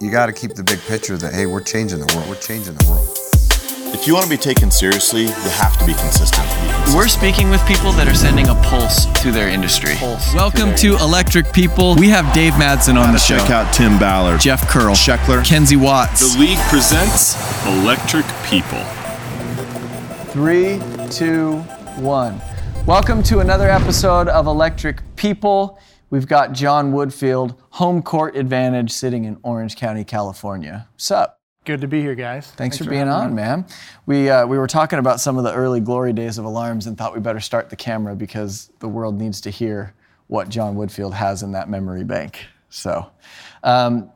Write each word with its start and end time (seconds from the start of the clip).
you 0.00 0.10
got 0.10 0.26
to 0.26 0.32
keep 0.32 0.54
the 0.54 0.62
big 0.62 0.80
picture 0.80 1.18
that 1.18 1.34
hey, 1.34 1.44
we're 1.44 1.60
changing 1.60 1.98
the 1.98 2.10
world. 2.14 2.26
We're 2.26 2.40
changing 2.40 2.74
the 2.74 2.88
world. 2.88 3.06
If 3.92 4.06
you 4.06 4.14
want 4.14 4.24
to 4.24 4.30
be 4.30 4.38
taken 4.38 4.70
seriously, 4.70 5.24
you 5.24 5.50
have 5.60 5.76
to 5.78 5.84
be 5.84 5.92
consistent. 5.92 6.48
Be 6.48 6.72
consistent. 6.72 6.96
We're 6.96 7.08
speaking 7.08 7.50
with 7.50 7.60
people 7.66 7.92
that 7.92 8.08
are 8.08 8.14
sending 8.14 8.48
a 8.48 8.54
pulse 8.62 9.04
to 9.20 9.30
their 9.30 9.50
industry. 9.50 9.96
Pulse 9.96 10.32
Welcome 10.32 10.74
to 10.76 10.96
Electric 10.96 11.52
People. 11.52 11.96
We 11.96 12.08
have 12.08 12.32
Dave 12.32 12.54
Madsen 12.54 12.96
on 12.96 13.12
the 13.12 13.18
show. 13.18 13.36
Check 13.36 13.50
out 13.50 13.74
Tim 13.74 13.98
Ballard, 13.98 14.40
Jeff 14.40 14.66
Curl, 14.68 14.94
Scheckler, 14.94 15.44
Kenzie 15.44 15.76
Watts. 15.76 16.34
The 16.34 16.40
league 16.40 16.58
presents 16.70 17.36
Electric 17.66 18.24
People. 18.46 18.82
Three, 20.32 20.80
two, 21.10 21.58
one. 22.00 22.40
Welcome 22.86 23.22
to 23.24 23.40
another 23.40 23.68
episode 23.68 24.28
of 24.28 24.46
Electric 24.46 25.02
People. 25.16 25.78
We've 26.10 26.26
got 26.26 26.52
John 26.52 26.92
Woodfield, 26.92 27.56
home 27.70 28.02
court 28.02 28.36
advantage, 28.36 28.90
sitting 28.90 29.24
in 29.24 29.38
Orange 29.44 29.76
County, 29.76 30.02
California. 30.02 30.88
Sup? 30.96 31.38
Good 31.64 31.82
to 31.82 31.86
be 31.86 32.00
here, 32.00 32.16
guys. 32.16 32.50
Thanks, 32.50 32.78
for, 32.78 32.84
being 32.84 33.06
on, 33.06 33.32
man. 33.32 33.64
We, 34.06 34.28
uh, 34.28 34.44
we 34.44 34.58
were 34.58 34.66
talking 34.66 34.98
about 34.98 35.20
some 35.20 35.38
of 35.38 35.44
the 35.44 35.54
early 35.54 35.78
glory 35.78 36.12
days 36.12 36.36
of 36.36 36.44
alarms 36.44 36.88
and 36.88 36.98
thought 36.98 37.14
we 37.14 37.20
better 37.20 37.38
start 37.38 37.70
the 37.70 37.76
camera 37.76 38.16
because 38.16 38.72
the 38.80 38.88
world 38.88 39.20
needs 39.20 39.40
to 39.42 39.50
hear 39.50 39.94
what 40.26 40.48
John 40.48 40.74
Woodfield 40.74 41.12
has 41.12 41.44
in 41.44 41.52
that 41.52 41.68
memory 41.68 42.02
bank. 42.02 42.44
So, 42.70 43.08
um, 43.62 44.10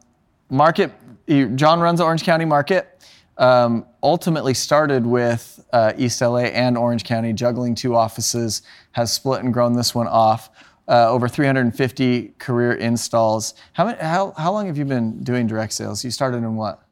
market, 0.50 0.90
John 1.28 1.78
runs 1.78 1.98
the 1.98 2.04
Orange 2.04 2.24
County 2.24 2.44
market. 2.44 2.90
Um, 3.36 3.86
ultimately 4.02 4.54
started 4.54 5.04
with 5.06 5.64
uh, 5.72 5.92
East 5.96 6.20
LA 6.20 6.44
and 6.44 6.78
Orange 6.78 7.04
County, 7.04 7.32
juggling 7.32 7.74
two 7.74 7.94
offices, 7.94 8.62
has 8.92 9.12
split 9.12 9.42
and 9.42 9.52
grown 9.52 9.74
this 9.74 9.94
one 9.94 10.06
off. 10.06 10.50
Uh, 10.86 11.08
over 11.10 11.28
350 11.28 12.34
career 12.38 12.72
installs. 12.74 13.54
How, 13.72 13.86
many, 13.86 13.98
how, 13.98 14.34
how 14.36 14.52
long 14.52 14.66
have 14.66 14.76
you 14.76 14.84
been 14.84 15.22
doing 15.24 15.46
direct 15.46 15.72
sales? 15.72 16.04
You 16.04 16.10
started 16.10 16.38
in 16.38 16.56
what? 16.56 16.82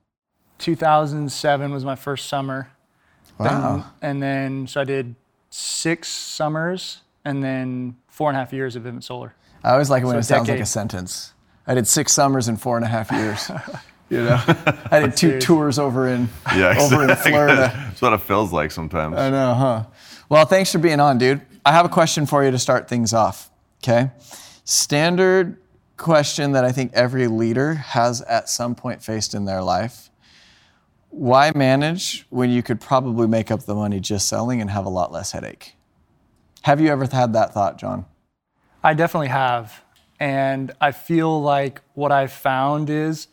2007 0.59 1.73
was 1.73 1.85
my 1.85 1.97
first 1.97 2.29
summer. 2.29 2.71
Wow. 3.39 3.85
Then, 4.01 4.11
and 4.11 4.23
then, 4.23 4.67
so 4.67 4.81
I 4.81 4.85
did 4.85 5.15
six 5.51 6.09
summers 6.09 7.03
and 7.25 7.43
then 7.43 7.97
four 8.09 8.31
and 8.31 8.37
a 8.37 8.41
half 8.41 8.53
years 8.53 8.77
of 8.77 8.85
Vivint 8.85 9.03
Solar. 9.05 9.35
I 9.65 9.73
always 9.73 9.91
like 9.91 10.03
it 10.03 10.07
when 10.07 10.15
So 10.15 10.19
it 10.21 10.23
sounds 10.23 10.49
like 10.49 10.61
a 10.61 10.67
sentence. 10.67 11.33
I 11.67 11.75
did 11.75 11.87
six 11.87 12.13
summers 12.13 12.49
in 12.49 12.57
four 12.57 12.77
and 12.77 12.85
a 12.85 12.89
half 12.89 13.11
years. 13.13 13.51
you 14.11 14.25
know, 14.25 14.41
I 14.91 15.01
did 15.01 15.17
two 15.17 15.39
tours 15.41 15.79
over 15.79 16.09
in 16.09 16.29
Yeah, 16.57 16.77
over 16.81 17.09
in. 17.09 17.17
Florida. 17.17 17.73
That's 17.75 18.03
what 18.03 18.13
it 18.13 18.21
feels 18.23 18.53
like 18.53 18.71
sometimes. 18.71 19.17
I 19.17 19.31
know, 19.31 19.55
huh? 19.55 19.85
Well, 20.29 20.45
thanks 20.47 20.73
for 20.73 20.79
being 20.79 20.99
on, 20.99 21.19
dude. 21.19 21.43
I 21.65 21.73
have 21.73 21.85
a 21.87 21.89
question 21.89 22.27
for 22.27 22.45
you 22.45 22.51
to 22.51 22.59
start 22.59 22.89
things 22.89 23.13
off. 23.13 23.51
Okay, 23.83 24.13
standard 24.63 25.57
question 25.97 26.53
that 26.53 26.65
I 26.65 26.71
think 26.71 26.93
every 26.95 27.27
leader 27.27 27.75
has 27.75 28.23
at 28.23 28.49
some 28.49 28.77
point 28.77 29.03
faced 29.03 29.35
in 29.35 29.45
their 29.45 29.61
life. 29.61 30.09
Why 31.11 31.51
manage 31.55 32.25
when 32.31 32.51
you 32.51 32.63
could 32.63 32.81
probably 32.81 33.27
make 33.27 33.51
up 33.51 33.65
the 33.65 33.75
money 33.75 33.99
just 33.99 34.29
selling 34.29 34.61
and 34.61 34.71
have 34.71 34.87
a 34.87 34.89
lot 34.89 35.11
less 35.11 35.33
headache? 35.33 35.75
Have 36.63 36.81
you 36.81 36.91
ever 36.91 37.09
had 37.11 37.33
that 37.33 37.53
thought, 37.53 37.77
John? 37.77 38.07
I 38.85 38.95
definitely 38.95 39.29
have. 39.29 39.83
And 40.21 40.71
I 40.81 40.93
feel 40.93 41.43
like 41.43 41.83
what 41.95 42.13
I've 42.13 42.33
found 42.33 42.89
is 42.89 43.27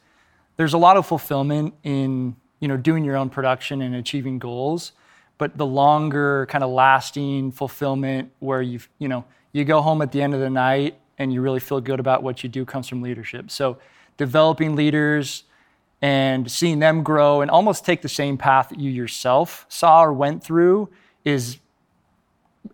there's 0.57 0.73
a 0.73 0.79
lot 0.79 0.97
of 0.97 1.05
fulfillment 1.05 1.75
in, 1.83 2.35
you 2.59 2.67
know, 2.67 2.75
doing 2.75 3.03
your 3.03 3.15
own 3.15 3.29
production 3.29 3.83
and 3.83 3.95
achieving 3.95 4.39
goals. 4.39 4.93
But 5.39 5.57
the 5.57 5.65
longer 5.65 6.45
kind 6.45 6.63
of 6.63 6.69
lasting 6.69 7.53
fulfillment 7.53 8.31
where 8.37 8.61
you 8.61 8.79
you 8.99 9.07
know, 9.07 9.25
you 9.51 9.65
go 9.65 9.81
home 9.81 10.03
at 10.03 10.11
the 10.11 10.21
end 10.21 10.35
of 10.35 10.39
the 10.39 10.49
night 10.51 10.99
and 11.17 11.33
you 11.33 11.41
really 11.41 11.59
feel 11.59 11.81
good 11.81 11.99
about 11.99 12.21
what 12.21 12.43
you 12.43 12.49
do 12.49 12.63
comes 12.63 12.87
from 12.87 13.01
leadership. 13.01 13.49
So 13.49 13.79
developing 14.17 14.75
leaders 14.75 15.45
and 16.01 16.49
seeing 16.49 16.79
them 16.79 17.03
grow 17.03 17.41
and 17.41 17.49
almost 17.49 17.85
take 17.85 18.01
the 18.01 18.09
same 18.09 18.37
path 18.37 18.69
that 18.69 18.79
you 18.79 18.91
yourself 18.91 19.65
saw 19.69 20.03
or 20.03 20.13
went 20.13 20.43
through 20.43 20.89
is 21.25 21.57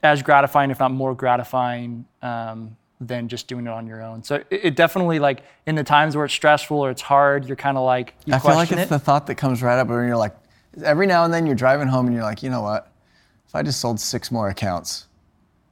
as 0.04 0.22
gratifying, 0.22 0.72
if 0.72 0.80
not 0.80 0.92
more 0.92 1.16
gratifying, 1.16 2.06
um, 2.22 2.76
than 3.02 3.28
just 3.28 3.48
doing 3.48 3.68
it 3.68 3.70
on 3.70 3.88
your 3.88 4.02
own. 4.02 4.24
So 4.24 4.36
it, 4.36 4.48
it 4.50 4.76
definitely 4.76 5.20
like 5.20 5.44
in 5.66 5.76
the 5.76 5.84
times 5.84 6.16
where 6.16 6.26
it's 6.26 6.34
stressful 6.34 6.78
or 6.78 6.92
it's 6.92 7.02
hard, 7.02 7.46
you're 7.46 7.56
kind 7.56 7.78
of 7.78 7.84
like 7.84 8.14
you 8.26 8.34
I 8.34 8.40
feel 8.40 8.56
like 8.56 8.72
it's 8.72 8.84
it. 8.84 8.90
the 8.90 9.00
thought 9.00 9.28
that 9.28 9.36
comes 9.36 9.62
right 9.62 9.78
up 9.78 9.88
when 9.88 10.08
you're 10.08 10.18
like, 10.18 10.36
every 10.84 11.08
now 11.08 11.24
and 11.24 11.34
then 11.34 11.46
you're 11.46 11.56
driving 11.56 11.88
home 11.88 12.06
and 12.08 12.16
you're 12.16 12.24
like, 12.24 12.44
you 12.44 12.50
know 12.50 12.62
what? 12.62 12.92
If 13.48 13.56
I 13.56 13.64
just 13.64 13.80
sold 13.80 14.00
six 14.00 14.32
more 14.32 14.50
accounts, 14.50 15.08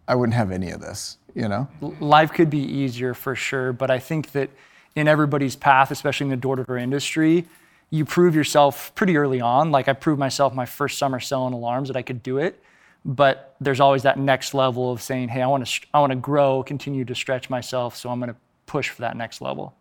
I 0.08 0.16
wouldn't 0.16 0.36
have 0.36 0.52
any 0.52 0.72
of 0.72 0.82
this, 0.82 1.18
you 1.34 1.48
know? 1.48 1.68
life 2.00 2.32
could 2.34 2.50
be 2.50 2.60
easier 2.60 3.14
for 3.14 3.36
sure, 3.36 3.74
but 3.74 3.90
I 3.90 4.00
think 4.00 4.32
that 4.32 4.50
in 4.96 5.08
everybody's 5.08 5.56
path, 5.56 5.92
especially 5.92 6.26
in 6.26 6.30
the 6.30 6.38
door-to-door 6.38 6.78
industry, 6.78 7.46
you 7.90 8.06
prove 8.06 8.36
yourself 8.36 8.94
pretty 8.96 9.18
early 9.18 9.42
on. 9.42 9.72
Like 9.72 9.88
I 9.88 9.94
proved 9.94 10.20
myself 10.20 10.54
my 10.54 10.66
first 10.66 10.98
summer 10.98 11.20
selling 11.20 11.54
alarms 11.54 11.90
that 11.90 11.98
I 11.98 12.02
could 12.02 12.24
do 12.24 12.38
it, 12.38 12.62
but 13.06 13.56
there's 13.62 13.80
always 13.80 14.04
that 14.04 14.18
next 14.18 14.54
level 14.54 14.92
of 14.92 15.02
saying, 15.02 15.30
"Hey, 15.30 15.42
I 15.42 15.48
want 15.48 15.66
to 15.66 15.82
I 15.94 16.00
want 16.00 16.12
to 16.12 16.16
grow, 16.16 16.64
continue 16.64 17.06
to 17.06 17.14
stretch 17.16 17.50
myself, 17.50 17.96
so 17.96 18.10
I'm 18.10 18.20
to 18.22 18.36
push 18.66 18.90
for 18.90 19.02
that 19.02 19.16
next 19.16 19.42
level 19.42 19.76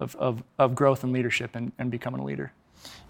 of, 0.00 0.14
of, 0.16 0.42
of 0.58 0.74
growth 0.74 1.04
and 1.04 1.12
leadership 1.12 1.54
and, 1.54 1.72
and 1.78 1.90
becoming 1.90 2.20
a 2.20 2.24
leader." 2.24 2.52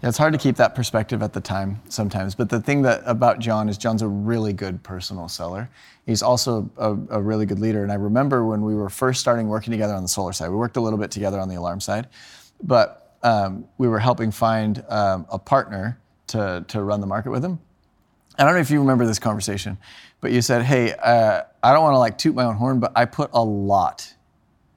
Yeah, 0.01 0.09
it's 0.09 0.17
hard 0.17 0.33
to 0.33 0.39
keep 0.39 0.55
that 0.57 0.75
perspective 0.75 1.23
at 1.23 1.33
the 1.33 1.41
time 1.41 1.81
sometimes. 1.89 2.35
But 2.35 2.49
the 2.49 2.59
thing 2.59 2.81
that 2.83 3.01
about 3.05 3.39
John 3.39 3.69
is 3.69 3.77
John's 3.77 4.01
a 4.01 4.07
really 4.07 4.53
good 4.53 4.83
personal 4.83 5.27
seller. 5.27 5.69
He's 6.05 6.21
also 6.21 6.69
a, 6.77 6.91
a 7.17 7.21
really 7.21 7.45
good 7.45 7.59
leader. 7.59 7.83
And 7.83 7.91
I 7.91 7.95
remember 7.95 8.45
when 8.45 8.61
we 8.61 8.75
were 8.75 8.89
first 8.89 9.19
starting 9.19 9.47
working 9.47 9.71
together 9.71 9.93
on 9.93 10.03
the 10.03 10.09
solar 10.09 10.33
side, 10.33 10.49
we 10.49 10.55
worked 10.55 10.77
a 10.77 10.81
little 10.81 10.99
bit 10.99 11.11
together 11.11 11.39
on 11.39 11.49
the 11.49 11.55
alarm 11.55 11.79
side, 11.79 12.07
but 12.61 13.17
um, 13.23 13.65
we 13.77 13.87
were 13.87 13.99
helping 13.99 14.31
find 14.31 14.83
um, 14.89 15.25
a 15.29 15.39
partner 15.39 15.99
to, 16.27 16.63
to 16.67 16.83
run 16.83 17.01
the 17.01 17.07
market 17.07 17.31
with 17.31 17.43
him. 17.43 17.59
I 18.37 18.43
don't 18.43 18.53
know 18.53 18.59
if 18.59 18.69
you 18.69 18.79
remember 18.79 19.05
this 19.05 19.19
conversation, 19.19 19.77
but 20.19 20.31
you 20.31 20.41
said, 20.41 20.63
"Hey, 20.63 20.93
uh, 20.93 21.43
I 21.63 21.71
don't 21.71 21.83
want 21.83 21.93
to 21.93 21.99
like 21.99 22.17
toot 22.17 22.35
my 22.35 22.43
own 22.43 22.55
horn, 22.55 22.79
but 22.79 22.91
I 22.95 23.05
put 23.05 23.29
a 23.33 23.43
lot 23.43 24.13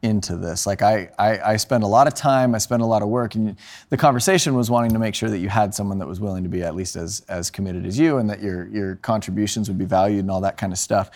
into 0.03 0.37
this. 0.37 0.67
Like 0.67 0.83
I, 0.83 1.11
I, 1.19 1.53
I 1.53 1.57
spend 1.57 1.83
a 1.83 1.87
lot 1.87 2.07
of 2.07 2.15
time, 2.15 2.55
I 2.55 2.59
spend 2.59 2.83
a 2.83 2.87
lot 2.87 3.03
of 3.03 3.09
work, 3.09 3.35
and 3.35 3.57
the 3.91 3.97
conversation 3.97 4.55
was 4.55 4.71
wanting 4.71 4.93
to 4.93 4.99
make 4.99 5.15
sure 5.15 5.31
that 5.31 5.39
you 5.39 5.49
had 5.49 5.75
someone 5.75 5.99
that 5.99 6.07
was 6.07 6.21
willing 6.21 6.43
to 6.45 6.49
be 6.49 6.63
at 6.63 6.75
least 6.75 6.97
as 6.97 7.21
as 7.29 7.51
committed 7.51 7.87
as 7.87 7.99
you, 7.99 8.19
and 8.19 8.29
that 8.31 8.41
your 8.41 8.69
your 8.69 8.97
contributions 8.97 9.69
would 9.69 9.79
be 9.79 9.85
valued 9.85 10.21
and 10.21 10.31
all 10.31 10.41
that 10.41 10.57
kind 10.57 10.73
of 10.73 10.79
stuff. 10.79 11.11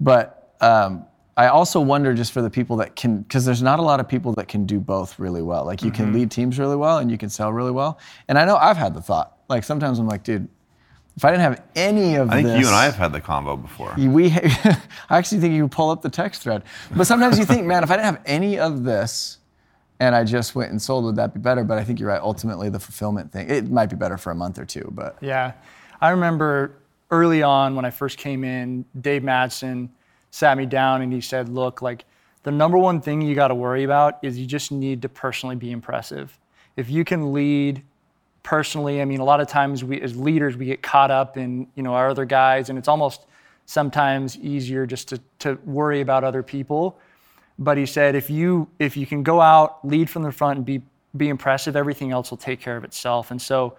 But 0.00 0.54
um, 0.60 1.04
I 1.36 1.48
also 1.48 1.80
wonder 1.80 2.14
just 2.14 2.32
for 2.32 2.42
the 2.42 2.50
people 2.50 2.76
that 2.78 2.96
can, 2.96 3.22
because 3.22 3.44
there's 3.44 3.62
not 3.62 3.78
a 3.78 3.82
lot 3.82 4.00
of 4.00 4.08
people 4.08 4.32
that 4.34 4.48
can 4.48 4.66
do 4.66 4.80
both 4.80 5.20
really 5.20 5.42
well. 5.42 5.64
Like 5.64 5.82
you 5.82 5.92
can 5.92 6.12
lead 6.12 6.32
teams 6.32 6.58
really 6.58 6.74
well, 6.74 6.98
and 6.98 7.10
you 7.10 7.16
can 7.16 7.30
sell 7.30 7.52
really 7.52 7.70
well. 7.70 7.98
And 8.26 8.36
I 8.36 8.44
know 8.44 8.56
I've 8.56 8.76
had 8.76 8.92
the 8.92 9.00
thought. 9.00 9.36
Like 9.48 9.62
sometimes 9.62 10.00
I'm 10.00 10.08
like, 10.08 10.24
dude, 10.24 10.48
if 11.18 11.24
I 11.24 11.32
didn't 11.32 11.42
have 11.42 11.64
any 11.74 12.14
of 12.14 12.28
this. 12.28 12.32
I 12.32 12.36
think 12.36 12.46
this, 12.46 12.60
you 12.60 12.66
and 12.68 12.76
I 12.76 12.84
have 12.84 12.94
had 12.94 13.12
the 13.12 13.20
combo 13.20 13.56
before. 13.56 13.92
we 13.98 14.30
I 14.36 14.78
actually 15.10 15.40
think 15.40 15.52
you 15.52 15.62
can 15.62 15.68
pull 15.68 15.90
up 15.90 16.00
the 16.00 16.08
text 16.08 16.42
thread. 16.42 16.62
But 16.94 17.08
sometimes 17.08 17.40
you 17.40 17.44
think, 17.44 17.66
man, 17.66 17.82
if 17.82 17.90
I 17.90 17.96
didn't 17.96 18.04
have 18.04 18.22
any 18.24 18.56
of 18.56 18.84
this 18.84 19.38
and 19.98 20.14
I 20.14 20.22
just 20.22 20.54
went 20.54 20.70
and 20.70 20.80
sold, 20.80 21.04
would 21.06 21.16
that 21.16 21.34
be 21.34 21.40
better? 21.40 21.64
But 21.64 21.76
I 21.76 21.82
think 21.82 21.98
you're 21.98 22.08
right. 22.08 22.20
Ultimately, 22.20 22.68
the 22.68 22.78
fulfillment 22.78 23.32
thing, 23.32 23.50
it 23.50 23.68
might 23.68 23.90
be 23.90 23.96
better 23.96 24.16
for 24.16 24.30
a 24.30 24.34
month 24.36 24.60
or 24.60 24.64
two, 24.64 24.88
but 24.94 25.16
Yeah. 25.20 25.54
I 26.00 26.10
remember 26.10 26.76
early 27.10 27.42
on 27.42 27.74
when 27.74 27.84
I 27.84 27.90
first 27.90 28.16
came 28.16 28.44
in, 28.44 28.84
Dave 29.00 29.22
Madsen 29.22 29.88
sat 30.30 30.56
me 30.56 30.66
down 30.66 31.02
and 31.02 31.12
he 31.12 31.20
said, 31.20 31.48
Look, 31.48 31.82
like 31.82 32.04
the 32.44 32.52
number 32.52 32.78
one 32.78 33.00
thing 33.00 33.22
you 33.22 33.34
got 33.34 33.48
to 33.48 33.56
worry 33.56 33.82
about 33.82 34.20
is 34.22 34.38
you 34.38 34.46
just 34.46 34.70
need 34.70 35.02
to 35.02 35.08
personally 35.08 35.56
be 35.56 35.72
impressive. 35.72 36.38
If 36.76 36.88
you 36.88 37.02
can 37.02 37.32
lead 37.32 37.82
personally, 38.48 39.02
I 39.02 39.04
mean, 39.04 39.20
a 39.20 39.24
lot 39.24 39.42
of 39.42 39.46
times 39.46 39.84
we 39.84 40.00
as 40.00 40.16
leaders, 40.16 40.56
we 40.56 40.64
get 40.64 40.80
caught 40.80 41.10
up 41.10 41.36
in, 41.36 41.66
you 41.74 41.82
know, 41.82 41.92
our 41.92 42.08
other 42.08 42.24
guys, 42.24 42.70
and 42.70 42.78
it's 42.78 42.88
almost 42.88 43.26
sometimes 43.66 44.38
easier 44.38 44.86
just 44.86 45.08
to, 45.08 45.20
to 45.40 45.58
worry 45.66 46.00
about 46.00 46.24
other 46.24 46.42
people. 46.42 46.98
But 47.58 47.76
he 47.76 47.84
said, 47.84 48.14
if 48.14 48.30
you 48.30 48.66
if 48.78 48.96
you 48.96 49.04
can 49.04 49.22
go 49.22 49.42
out, 49.42 49.86
lead 49.86 50.08
from 50.08 50.22
the 50.22 50.32
front, 50.32 50.56
and 50.56 50.64
be 50.64 50.80
be 51.14 51.28
impressive, 51.28 51.76
everything 51.76 52.10
else 52.10 52.30
will 52.30 52.38
take 52.38 52.58
care 52.58 52.78
of 52.78 52.84
itself. 52.84 53.30
And 53.30 53.42
so, 53.42 53.76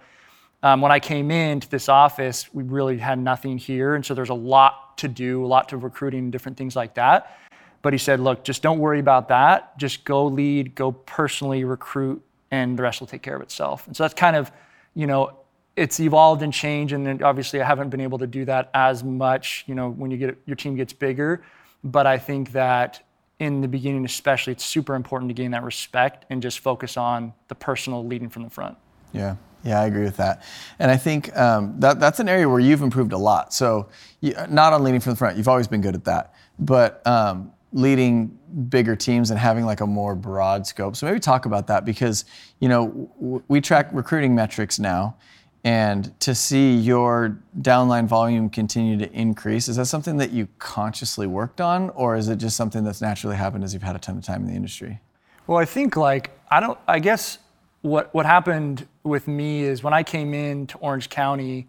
um, 0.62 0.80
when 0.80 0.92
I 0.92 1.00
came 1.00 1.32
into 1.32 1.68
this 1.68 1.88
office, 1.88 2.54
we 2.54 2.62
really 2.62 2.96
had 2.96 3.18
nothing 3.18 3.58
here, 3.58 3.96
and 3.96 4.06
so 4.06 4.14
there's 4.14 4.30
a 4.30 4.42
lot 4.54 4.96
to 4.98 5.08
do, 5.08 5.44
a 5.44 5.48
lot 5.48 5.68
to 5.70 5.78
recruiting, 5.78 6.30
different 6.30 6.56
things 6.56 6.76
like 6.76 6.94
that. 6.94 7.36
But 7.82 7.92
he 7.92 7.98
said, 7.98 8.20
look, 8.20 8.44
just 8.44 8.62
don't 8.62 8.78
worry 8.78 9.00
about 9.00 9.26
that. 9.30 9.76
Just 9.78 10.04
go 10.04 10.26
lead, 10.26 10.76
go 10.76 10.92
personally 10.92 11.64
recruit, 11.64 12.22
and 12.50 12.78
the 12.78 12.82
rest 12.82 13.00
will 13.00 13.06
take 13.06 13.22
care 13.22 13.36
of 13.36 13.42
itself. 13.42 13.86
And 13.86 13.96
so 13.96 14.04
that's 14.04 14.14
kind 14.14 14.36
of, 14.36 14.50
you 14.94 15.06
know, 15.06 15.36
it's 15.76 16.00
evolved 16.00 16.42
and 16.42 16.52
changed, 16.52 16.92
and 16.92 17.22
obviously 17.22 17.60
I 17.60 17.64
haven't 17.64 17.90
been 17.90 18.00
able 18.00 18.18
to 18.18 18.26
do 18.26 18.44
that 18.44 18.70
as 18.74 19.04
much, 19.04 19.64
you 19.66 19.74
know, 19.74 19.90
when 19.90 20.10
you 20.10 20.16
get 20.16 20.36
your 20.44 20.56
team 20.56 20.76
gets 20.76 20.92
bigger. 20.92 21.42
But 21.84 22.06
I 22.06 22.18
think 22.18 22.52
that 22.52 23.02
in 23.38 23.62
the 23.62 23.68
beginning, 23.68 24.04
especially, 24.04 24.52
it's 24.52 24.64
super 24.64 24.94
important 24.94 25.30
to 25.30 25.34
gain 25.34 25.52
that 25.52 25.62
respect 25.62 26.26
and 26.28 26.42
just 26.42 26.58
focus 26.58 26.96
on 26.96 27.32
the 27.48 27.54
personal 27.54 28.04
leading 28.04 28.28
from 28.28 28.42
the 28.42 28.50
front. 28.50 28.76
Yeah, 29.12 29.36
yeah, 29.64 29.80
I 29.80 29.86
agree 29.86 30.04
with 30.04 30.18
that. 30.18 30.42
And 30.78 30.90
I 30.90 30.96
think 30.96 31.34
um, 31.36 31.74
that 31.80 31.98
that's 31.98 32.20
an 32.20 32.28
area 32.28 32.48
where 32.48 32.60
you've 32.60 32.82
improved 32.82 33.12
a 33.12 33.18
lot. 33.18 33.54
So, 33.54 33.88
you, 34.20 34.34
not 34.50 34.74
on 34.74 34.84
leading 34.84 35.00
from 35.00 35.12
the 35.12 35.16
front, 35.16 35.38
you've 35.38 35.48
always 35.48 35.68
been 35.68 35.80
good 35.80 35.94
at 35.94 36.04
that. 36.04 36.34
But 36.58 37.06
um, 37.06 37.52
leading 37.72 38.36
bigger 38.68 38.96
teams 38.96 39.30
and 39.30 39.38
having 39.38 39.64
like 39.64 39.80
a 39.80 39.86
more 39.86 40.14
broad 40.14 40.66
scope. 40.66 40.96
So 40.96 41.06
maybe 41.06 41.20
talk 41.20 41.46
about 41.46 41.66
that 41.68 41.84
because 41.84 42.24
you 42.58 42.68
know 42.68 43.10
w- 43.20 43.42
we 43.48 43.60
track 43.60 43.88
recruiting 43.92 44.34
metrics 44.34 44.78
now, 44.78 45.16
and 45.62 46.18
to 46.20 46.34
see 46.34 46.74
your 46.74 47.38
downline 47.60 48.06
volume 48.06 48.50
continue 48.50 48.98
to 48.98 49.12
increase, 49.12 49.68
is 49.68 49.76
that 49.76 49.86
something 49.86 50.16
that 50.16 50.30
you 50.30 50.48
consciously 50.58 51.26
worked 51.26 51.60
on, 51.60 51.90
or 51.90 52.16
is 52.16 52.28
it 52.28 52.36
just 52.36 52.56
something 52.56 52.82
that's 52.82 53.00
naturally 53.00 53.36
happened 53.36 53.62
as 53.62 53.72
you've 53.72 53.82
had 53.82 53.96
a 53.96 54.00
ton 54.00 54.16
of 54.16 54.24
time 54.24 54.42
in 54.42 54.48
the 54.48 54.54
industry? 54.54 55.00
Well, 55.46 55.58
I 55.58 55.64
think 55.64 55.96
like 55.96 56.30
I 56.50 56.60
don't. 56.60 56.78
I 56.88 56.98
guess 56.98 57.38
what 57.82 58.12
what 58.14 58.26
happened 58.26 58.86
with 59.02 59.28
me 59.28 59.62
is 59.62 59.82
when 59.82 59.92
I 59.92 60.02
came 60.02 60.34
in 60.34 60.66
to 60.68 60.78
Orange 60.78 61.08
County, 61.08 61.68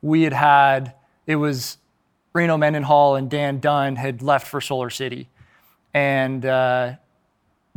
we 0.00 0.22
had 0.22 0.32
had 0.32 0.94
it 1.26 1.36
was 1.36 1.78
Reno 2.32 2.56
Mendenhall 2.56 3.16
and 3.16 3.30
Dan 3.30 3.60
Dunn 3.60 3.96
had 3.96 4.22
left 4.22 4.46
for 4.46 4.60
Solar 4.60 4.90
City, 4.90 5.28
and 5.94 6.44
uh, 6.44 6.94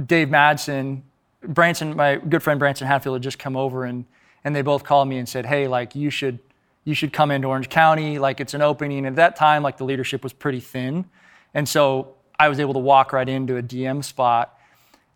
Dave 0.03 0.29
Madsen, 0.29 1.01
Branson, 1.41 1.95
my 1.95 2.15
good 2.15 2.43
friend 2.43 2.59
Branson 2.59 2.87
Hatfield 2.87 3.15
had 3.15 3.23
just 3.23 3.39
come 3.39 3.55
over 3.55 3.85
and 3.85 4.05
and 4.43 4.55
they 4.55 4.61
both 4.61 4.83
called 4.83 5.07
me 5.07 5.17
and 5.17 5.27
said, 5.27 5.47
hey, 5.47 5.67
like 5.67 5.95
you 5.95 6.09
should 6.09 6.39
you 6.83 6.93
should 6.93 7.11
come 7.11 7.31
into 7.31 7.47
Orange 7.47 7.67
County, 7.69 8.19
like 8.19 8.39
it's 8.39 8.53
an 8.53 8.61
opening. 8.61 8.99
And 8.99 9.07
at 9.07 9.15
that 9.15 9.35
time, 9.35 9.63
like 9.63 9.77
the 9.77 9.85
leadership 9.85 10.23
was 10.23 10.33
pretty 10.33 10.59
thin, 10.59 11.05
and 11.53 11.67
so 11.67 12.15
I 12.39 12.47
was 12.47 12.59
able 12.59 12.73
to 12.73 12.79
walk 12.79 13.11
right 13.11 13.27
into 13.27 13.57
a 13.57 13.63
DM 13.63 14.03
spot. 14.03 14.57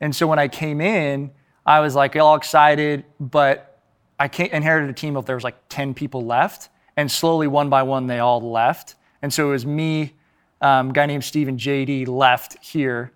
And 0.01 0.16
so 0.16 0.25
when 0.25 0.40
I 0.40 0.48
came 0.48 0.81
in, 0.81 1.31
I 1.66 1.81
was 1.81 1.94
like 1.94 2.16
all 2.16 2.36
excited, 2.36 3.06
but 3.19 3.80
I 4.19 4.30
inherited 4.51 4.90
a 4.90 4.94
team 4.94 5.16
of 5.16 5.25
there 5.25 5.36
was 5.36 5.44
like 5.44 5.57
10 5.69 5.94
people 5.94 6.25
left, 6.25 6.69
and 6.98 7.12
slowly 7.12 7.48
one 7.48 7.69
by 7.69 7.84
one 7.84 8.07
they 8.07 8.19
all 8.19 8.42
left. 8.42 8.96
And 9.22 9.34
so 9.34 9.50
it 9.50 9.51
was 9.51 9.66
me, 9.66 10.13
um, 10.61 10.89
a 10.89 10.94
guy 10.94 11.06
named 11.06 11.23
Stephen 11.23 11.57
JD 11.57 12.07
left 12.07 12.63
here, 12.63 13.11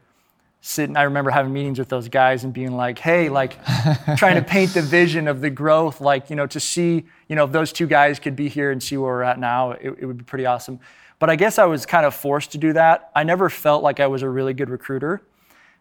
sitting. 0.62 0.96
I 0.96 1.04
remember 1.04 1.32
having 1.32 1.52
meetings 1.52 1.80
with 1.80 1.90
those 1.90 2.08
guys 2.08 2.44
and 2.44 2.54
being 2.54 2.76
like, 2.76 3.00
"Hey, 3.00 3.30
like, 3.30 3.58
trying 4.18 4.36
to 4.36 4.44
paint 4.44 4.74
the 4.74 4.82
vision 4.82 5.28
of 5.28 5.42
the 5.42 5.50
growth, 5.50 6.02
like 6.02 6.30
you 6.30 6.36
know, 6.36 6.48
to 6.48 6.60
see 6.60 7.06
you 7.28 7.36
know 7.36 7.46
if 7.46 7.52
those 7.52 7.74
two 7.74 7.88
guys 7.88 8.20
could 8.20 8.36
be 8.36 8.48
here 8.48 8.72
and 8.72 8.82
see 8.82 8.98
where 8.98 9.14
we're 9.14 9.24
at 9.24 9.40
now, 9.40 9.72
it, 9.72 9.96
it 10.00 10.06
would 10.06 10.18
be 10.18 10.24
pretty 10.24 10.46
awesome." 10.46 10.80
But 11.20 11.30
I 11.30 11.36
guess 11.36 11.58
I 11.58 11.66
was 11.66 11.86
kind 11.86 12.06
of 12.06 12.14
forced 12.14 12.52
to 12.52 12.58
do 12.58 12.74
that. 12.74 13.12
I 13.16 13.24
never 13.24 13.50
felt 13.50 13.82
like 13.82 14.00
I 14.00 14.08
was 14.08 14.24
a 14.24 14.30
really 14.30 14.54
good 14.54 14.70
recruiter. 14.70 15.22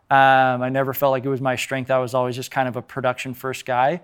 Um, 0.09 0.63
I 0.63 0.69
never 0.69 0.93
felt 0.93 1.11
like 1.11 1.25
it 1.25 1.29
was 1.29 1.41
my 1.41 1.57
strength. 1.57 1.91
I 1.91 1.99
was 1.99 2.15
always 2.15 2.37
just 2.37 2.51
kind 2.51 2.69
of 2.69 2.77
a 2.77 2.83
production 2.83 3.35
first 3.35 3.65
guy. 3.65 4.03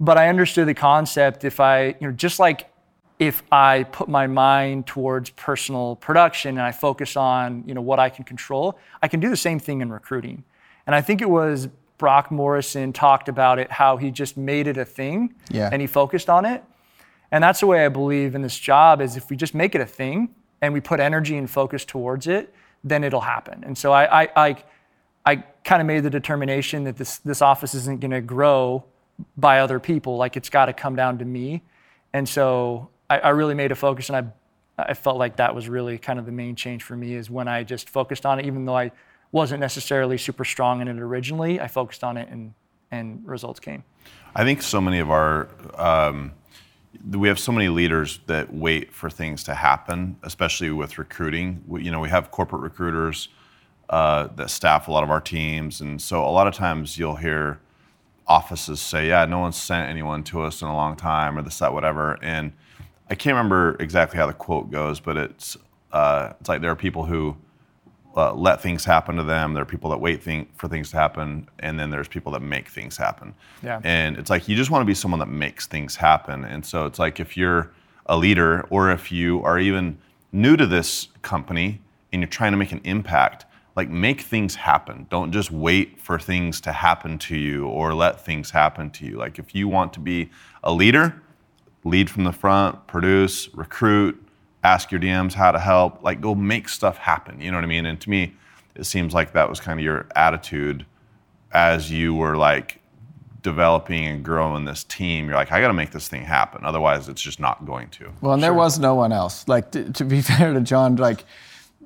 But 0.00 0.16
I 0.16 0.28
understood 0.28 0.68
the 0.68 0.74
concept. 0.74 1.44
If 1.44 1.60
I, 1.60 1.88
you 1.88 2.06
know, 2.06 2.12
just 2.12 2.38
like 2.38 2.70
if 3.18 3.42
I 3.52 3.84
put 3.84 4.08
my 4.08 4.26
mind 4.26 4.86
towards 4.86 5.30
personal 5.30 5.96
production 5.96 6.58
and 6.58 6.66
I 6.66 6.72
focus 6.72 7.16
on, 7.16 7.62
you 7.66 7.74
know, 7.74 7.80
what 7.80 7.98
I 7.98 8.08
can 8.08 8.24
control, 8.24 8.78
I 9.02 9.08
can 9.08 9.20
do 9.20 9.30
the 9.30 9.36
same 9.36 9.58
thing 9.60 9.80
in 9.80 9.92
recruiting. 9.92 10.44
And 10.86 10.94
I 10.94 11.00
think 11.00 11.22
it 11.22 11.30
was 11.30 11.68
Brock 11.96 12.30
Morrison 12.30 12.92
talked 12.92 13.28
about 13.28 13.58
it, 13.58 13.70
how 13.70 13.96
he 13.96 14.10
just 14.10 14.36
made 14.36 14.66
it 14.66 14.76
a 14.76 14.84
thing 14.84 15.34
Yeah. 15.48 15.70
and 15.72 15.80
he 15.80 15.86
focused 15.86 16.28
on 16.28 16.44
it. 16.44 16.64
And 17.30 17.42
that's 17.42 17.60
the 17.60 17.66
way 17.66 17.84
I 17.84 17.88
believe 17.88 18.34
in 18.34 18.42
this 18.42 18.58
job 18.58 19.00
is 19.00 19.16
if 19.16 19.30
we 19.30 19.36
just 19.36 19.54
make 19.54 19.74
it 19.74 19.80
a 19.80 19.86
thing 19.86 20.34
and 20.60 20.74
we 20.74 20.80
put 20.80 21.00
energy 21.00 21.36
and 21.36 21.48
focus 21.48 21.84
towards 21.84 22.26
it, 22.26 22.52
then 22.82 23.04
it'll 23.04 23.20
happen. 23.22 23.62
And 23.64 23.78
so 23.78 23.92
I, 23.92 24.24
I, 24.24 24.28
I, 24.36 24.56
I 25.24 25.36
kind 25.64 25.80
of 25.80 25.86
made 25.86 26.02
the 26.02 26.10
determination 26.10 26.84
that 26.84 26.96
this, 26.96 27.18
this 27.18 27.40
office 27.40 27.74
isn't 27.74 28.00
going 28.00 28.10
to 28.10 28.20
grow 28.20 28.84
by 29.36 29.60
other 29.60 29.78
people. 29.80 30.16
Like 30.16 30.36
it's 30.36 30.50
got 30.50 30.66
to 30.66 30.72
come 30.72 30.96
down 30.96 31.18
to 31.18 31.24
me. 31.24 31.62
And 32.12 32.28
so 32.28 32.90
I, 33.10 33.18
I 33.18 33.28
really 33.30 33.54
made 33.54 33.72
a 33.72 33.74
focus 33.74 34.08
and 34.10 34.32
I, 34.78 34.82
I 34.90 34.94
felt 34.94 35.18
like 35.18 35.36
that 35.36 35.54
was 35.54 35.68
really 35.68 35.98
kind 35.98 36.18
of 36.18 36.26
the 36.26 36.32
main 36.32 36.56
change 36.56 36.82
for 36.82 36.96
me 36.96 37.14
is 37.14 37.30
when 37.30 37.48
I 37.48 37.62
just 37.62 37.88
focused 37.88 38.26
on 38.26 38.38
it, 38.38 38.46
even 38.46 38.64
though 38.64 38.76
I 38.76 38.92
wasn't 39.32 39.60
necessarily 39.60 40.18
super 40.18 40.44
strong 40.44 40.80
in 40.80 40.88
it 40.88 40.98
originally, 40.98 41.60
I 41.60 41.68
focused 41.68 42.04
on 42.04 42.16
it 42.16 42.28
and, 42.28 42.54
and 42.90 43.26
results 43.26 43.60
came. 43.60 43.84
I 44.34 44.44
think 44.44 44.62
so 44.62 44.80
many 44.80 44.98
of 44.98 45.10
our, 45.10 45.48
um, 45.74 46.32
we 47.10 47.28
have 47.28 47.38
so 47.38 47.52
many 47.52 47.68
leaders 47.68 48.20
that 48.26 48.52
wait 48.52 48.92
for 48.92 49.10
things 49.10 49.44
to 49.44 49.54
happen, 49.54 50.16
especially 50.22 50.70
with 50.70 50.98
recruiting. 50.98 51.62
We, 51.66 51.84
you 51.84 51.90
know, 51.90 52.00
we 52.00 52.08
have 52.08 52.30
corporate 52.30 52.62
recruiters 52.62 53.28
uh, 53.90 54.28
that 54.36 54.50
staff 54.50 54.88
a 54.88 54.92
lot 54.92 55.04
of 55.04 55.10
our 55.10 55.20
teams, 55.20 55.80
and 55.80 56.00
so 56.00 56.24
a 56.24 56.30
lot 56.30 56.46
of 56.46 56.54
times 56.54 56.98
you'll 56.98 57.16
hear 57.16 57.60
offices 58.26 58.80
say, 58.80 59.08
"Yeah, 59.08 59.26
no 59.26 59.40
one's 59.40 59.56
sent 59.56 59.88
anyone 59.90 60.24
to 60.24 60.42
us 60.42 60.62
in 60.62 60.68
a 60.68 60.74
long 60.74 60.96
time," 60.96 61.36
or 61.38 61.42
this, 61.42 61.58
that, 61.58 61.72
whatever. 61.74 62.18
And 62.22 62.52
I 63.10 63.14
can't 63.14 63.34
remember 63.36 63.76
exactly 63.80 64.18
how 64.18 64.26
the 64.26 64.32
quote 64.32 64.70
goes, 64.70 65.00
but 65.00 65.16
it's 65.16 65.56
uh, 65.92 66.32
it's 66.40 66.48
like 66.48 66.60
there 66.60 66.70
are 66.70 66.76
people 66.76 67.04
who 67.04 67.36
uh, 68.16 68.32
let 68.32 68.60
things 68.60 68.84
happen 68.84 69.16
to 69.16 69.22
them. 69.22 69.54
There 69.54 69.62
are 69.62 69.66
people 69.66 69.90
that 69.90 70.00
wait 70.00 70.22
thing, 70.22 70.48
for 70.56 70.68
things 70.68 70.90
to 70.90 70.96
happen, 70.96 71.48
and 71.58 71.78
then 71.78 71.90
there's 71.90 72.08
people 72.08 72.32
that 72.32 72.42
make 72.42 72.68
things 72.68 72.96
happen. 72.96 73.34
Yeah. 73.62 73.80
And 73.84 74.16
it's 74.16 74.30
like 74.30 74.48
you 74.48 74.56
just 74.56 74.70
want 74.70 74.82
to 74.82 74.86
be 74.86 74.94
someone 74.94 75.20
that 75.20 75.28
makes 75.28 75.66
things 75.66 75.96
happen. 75.96 76.44
And 76.44 76.64
so 76.64 76.86
it's 76.86 76.98
like 76.98 77.20
if 77.20 77.36
you're 77.36 77.72
a 78.06 78.16
leader, 78.16 78.66
or 78.70 78.90
if 78.90 79.10
you 79.10 79.42
are 79.44 79.58
even 79.58 79.98
new 80.32 80.56
to 80.56 80.66
this 80.66 81.08
company 81.22 81.80
and 82.12 82.20
you're 82.20 82.28
trying 82.28 82.52
to 82.52 82.58
make 82.58 82.72
an 82.72 82.80
impact, 82.84 83.46
like 83.76 83.88
make 83.88 84.20
things 84.20 84.54
happen. 84.54 85.06
Don't 85.10 85.32
just 85.32 85.50
wait 85.50 86.00
for 86.00 86.18
things 86.18 86.60
to 86.62 86.72
happen 86.72 87.18
to 87.18 87.36
you 87.36 87.66
or 87.66 87.94
let 87.94 88.20
things 88.20 88.50
happen 88.50 88.90
to 88.90 89.06
you. 89.06 89.16
Like 89.16 89.38
if 89.38 89.54
you 89.54 89.68
want 89.68 89.92
to 89.94 90.00
be 90.00 90.30
a 90.62 90.72
leader, 90.72 91.20
lead 91.84 92.10
from 92.10 92.24
the 92.24 92.32
front, 92.32 92.86
produce, 92.86 93.52
recruit, 93.54 94.20
ask 94.62 94.90
your 94.90 95.00
DMs 95.00 95.34
how 95.34 95.52
to 95.52 95.58
help, 95.58 96.02
like 96.02 96.20
go 96.20 96.34
make 96.34 96.68
stuff 96.68 96.96
happen. 96.96 97.40
You 97.40 97.50
know 97.50 97.58
what 97.58 97.64
I 97.64 97.68
mean? 97.68 97.86
And 97.86 98.00
to 98.00 98.10
me, 98.10 98.34
it 98.74 98.84
seems 98.84 99.14
like 99.14 99.32
that 99.34 99.48
was 99.48 99.60
kind 99.60 99.78
of 99.78 99.84
your 99.84 100.06
attitude 100.16 100.86
as 101.52 101.90
you 101.90 102.14
were 102.14 102.36
like 102.36 102.80
developing 103.42 104.06
and 104.06 104.24
growing 104.24 104.64
this 104.64 104.82
team. 104.82 105.26
You're 105.26 105.36
like, 105.36 105.52
I 105.52 105.60
got 105.60 105.68
to 105.68 105.74
make 105.74 105.90
this 105.92 106.08
thing 106.08 106.24
happen. 106.24 106.64
Otherwise, 106.64 107.08
it's 107.08 107.22
just 107.22 107.38
not 107.38 107.64
going 107.66 107.90
to. 107.90 108.10
Well, 108.22 108.32
and 108.32 108.42
there 108.42 108.54
was 108.54 108.78
no 108.78 108.94
one 108.94 109.12
else. 109.12 109.46
Like 109.46 109.70
to, 109.72 109.92
to 109.92 110.04
be 110.04 110.20
fair 110.22 110.52
to 110.52 110.60
John, 110.60 110.96
like 110.96 111.24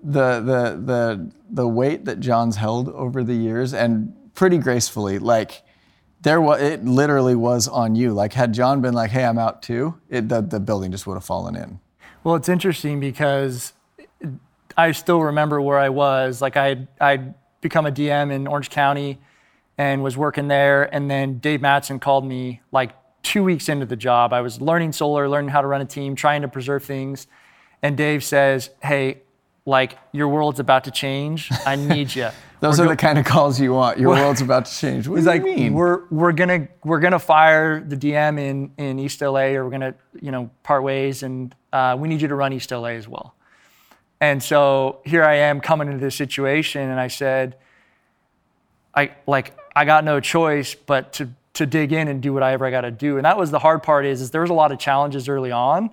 the 0.03 0.41
the 0.41 0.81
the 0.83 1.31
the 1.51 1.69
weight 1.69 2.05
that 2.07 2.21
John's 2.21 2.57
held 2.57 2.89
over 2.91 3.23
the 3.23 3.35
years, 3.35 3.75
and 3.75 4.15
pretty 4.35 4.57
gracefully, 4.59 5.19
like 5.19 5.63
there 6.23 6.41
was 6.41 6.61
it 6.61 6.85
literally 6.85 7.35
was 7.35 7.69
on 7.69 7.95
you. 7.95 8.13
Like 8.13 8.33
had 8.33 8.53
John 8.53 8.81
been 8.81 8.95
like, 8.95 9.11
"Hey, 9.11 9.25
I'm 9.25 9.39
out 9.39 9.63
too," 9.63 9.99
it, 10.09 10.29
the 10.29 10.41
the 10.41 10.61
building 10.61 10.91
just 10.91 11.07
would 11.07 11.15
have 11.15 11.25
fallen 11.25 11.57
in. 11.57 11.81
Well, 12.25 12.35
it's 12.35 12.49
interesting 12.49 13.01
because 13.01 13.73
I 14.77 14.93
still 14.93 15.23
remember 15.23 15.61
where 15.61 15.79
I 15.79 15.89
was. 15.89 16.43
Like 16.43 16.57
I 16.57 16.89
I'd 17.01 17.35
become 17.61 17.87
a 17.87 17.93
DM 17.93 18.33
in 18.33 18.47
Orange 18.47 18.71
County 18.71 19.19
and 19.77 20.03
was 20.03 20.17
working 20.17 20.49
there, 20.49 20.93
and 20.95 21.11
then 21.11 21.39
Dave 21.39 21.61
Madsen 21.61 22.01
called 22.01 22.27
me 22.27 22.63
like 22.73 22.93
two 23.23 23.45
weeks 23.45 23.69
into 23.69 23.87
the 23.87 23.97
job. 23.97 24.33
I 24.33 24.41
was 24.41 24.61
learning 24.61 24.93
solar, 24.93 25.29
learning 25.29 25.51
how 25.51 25.61
to 25.61 25.67
run 25.67 25.81
a 25.81 25.85
team, 25.85 26.17
trying 26.17 26.43
to 26.43 26.49
preserve 26.49 26.85
things, 26.85 27.29
and 27.83 27.97
Dave 27.97 28.25
says, 28.25 28.71
"Hey, 28.83 29.23
like 29.69 29.99
your 30.13 30.29
world's 30.29 30.61
about 30.61 30.85
to 30.85 30.91
change. 30.91 31.51
I 31.67 31.77
need 31.77 32.15
you." 32.15 32.31
Those 32.61 32.79
We're 32.79 32.85
are 32.85 32.89
go- 32.89 32.93
the 32.93 32.97
kind 32.97 33.19
of 33.19 33.25
calls 33.25 33.61
you 33.61 33.73
want. 33.73 33.99
Your 34.01 34.11
world's 34.11 34.41
about 34.41 34.65
to 34.65 34.75
change. 34.75 35.07
What 35.07 35.21
do 35.21 35.23
like, 35.23 35.45
you 35.45 35.55
mean? 35.55 35.75
we're 35.75 36.03
we're 36.11 36.33
gonna 36.33 36.67
we're 36.85 36.99
gonna 36.99 37.21
fire 37.21 37.81
the 37.81 37.97
DM 37.97 38.39
in 38.41 38.73
in 38.77 38.99
East 38.99 39.21
LA, 39.21 39.55
or 39.55 39.65
we're 39.65 39.71
gonna 39.71 39.95
you 40.21 40.33
know 40.33 40.51
part 40.65 40.83
ways, 40.83 41.23
and 41.23 41.55
uh, 41.73 41.97
we 41.99 42.09
need 42.09 42.21
you 42.21 42.29
to 42.29 42.35
run 42.35 42.53
East 42.53 42.73
LA 42.73 42.89
as 42.89 43.07
well. 43.07 43.35
And 44.21 44.43
so 44.43 45.01
here 45.05 45.23
I 45.23 45.37
am 45.37 45.61
coming 45.61 45.87
into 45.87 46.01
this 46.01 46.17
situation, 46.17 46.83
and 46.91 46.99
I 46.99 47.07
said, 47.07 47.57
I 48.95 49.13
like 49.29 49.57
I 49.77 49.85
got 49.85 50.03
no 50.03 50.19
choice 50.19 50.75
but 50.75 51.13
to 51.15 51.31
to 51.55 51.67
dig 51.67 51.93
in 51.93 52.09
and 52.09 52.21
do 52.21 52.33
whatever 52.33 52.67
I 52.67 52.71
got 52.71 52.83
to 52.83 52.91
do. 52.91 53.17
And 53.17 53.25
that 53.25 53.37
was 53.37 53.51
the 53.51 53.59
hard 53.59 53.83
part 53.83 54.07
is, 54.07 54.21
is 54.21 54.31
there 54.31 54.41
was 54.41 54.51
a 54.51 54.55
lot 54.55 54.71
of 54.73 54.79
challenges 54.79 55.29
early 55.29 55.51
on, 55.51 55.91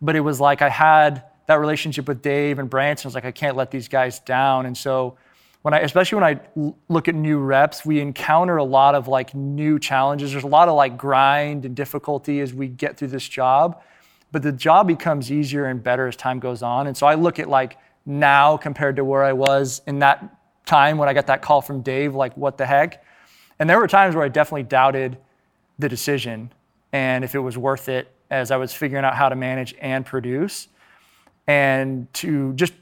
but 0.00 0.16
it 0.16 0.20
was 0.20 0.40
like 0.40 0.62
I 0.62 0.68
had 0.68 1.24
that 1.48 1.60
relationship 1.60 2.06
with 2.06 2.22
Dave 2.22 2.58
and 2.58 2.70
Branson. 2.70 3.06
I 3.06 3.08
was 3.08 3.14
like, 3.14 3.24
I 3.24 3.32
can't 3.32 3.56
let 3.56 3.70
these 3.70 3.88
guys 3.88 4.20
down. 4.20 4.66
And 4.66 4.76
so 4.76 5.16
when 5.62 5.72
I, 5.72 5.80
especially 5.80 6.20
when 6.20 6.38
I 6.38 6.72
look 6.88 7.08
at 7.08 7.14
new 7.14 7.38
reps, 7.38 7.86
we 7.86 8.00
encounter 8.00 8.58
a 8.58 8.64
lot 8.64 8.94
of 8.94 9.08
like 9.08 9.34
new 9.34 9.78
challenges. 9.78 10.30
There's 10.30 10.44
a 10.44 10.46
lot 10.46 10.68
of 10.68 10.76
like 10.76 10.98
grind 10.98 11.64
and 11.64 11.74
difficulty 11.74 12.40
as 12.40 12.52
we 12.52 12.68
get 12.68 12.98
through 12.98 13.08
this 13.08 13.26
job, 13.26 13.82
but 14.30 14.42
the 14.42 14.52
job 14.52 14.86
becomes 14.86 15.32
easier 15.32 15.64
and 15.64 15.82
better 15.82 16.06
as 16.06 16.16
time 16.16 16.38
goes 16.38 16.62
on. 16.62 16.86
And 16.86 16.96
so 16.96 17.06
I 17.06 17.14
look 17.14 17.38
at 17.38 17.48
like 17.48 17.78
now 18.04 18.58
compared 18.58 18.96
to 18.96 19.04
where 19.04 19.24
I 19.24 19.32
was 19.32 19.80
in 19.86 20.00
that 20.00 20.36
time 20.66 20.98
when 20.98 21.08
I 21.08 21.14
got 21.14 21.26
that 21.28 21.40
call 21.40 21.62
from 21.62 21.80
Dave, 21.80 22.14
like 22.14 22.36
what 22.36 22.58
the 22.58 22.66
heck? 22.66 23.02
And 23.58 23.70
there 23.70 23.78
were 23.78 23.88
times 23.88 24.14
where 24.14 24.24
I 24.24 24.28
definitely 24.28 24.64
doubted 24.64 25.16
the 25.78 25.88
decision 25.88 26.52
and 26.92 27.24
if 27.24 27.34
it 27.34 27.40
was 27.40 27.56
worth 27.56 27.88
it 27.88 28.12
as 28.30 28.50
I 28.50 28.58
was 28.58 28.74
figuring 28.74 29.04
out 29.04 29.14
how 29.14 29.30
to 29.30 29.34
manage 29.34 29.74
and 29.80 30.04
produce. 30.04 30.68
And 31.48 32.12
to 32.14 32.52
just, 32.52 32.74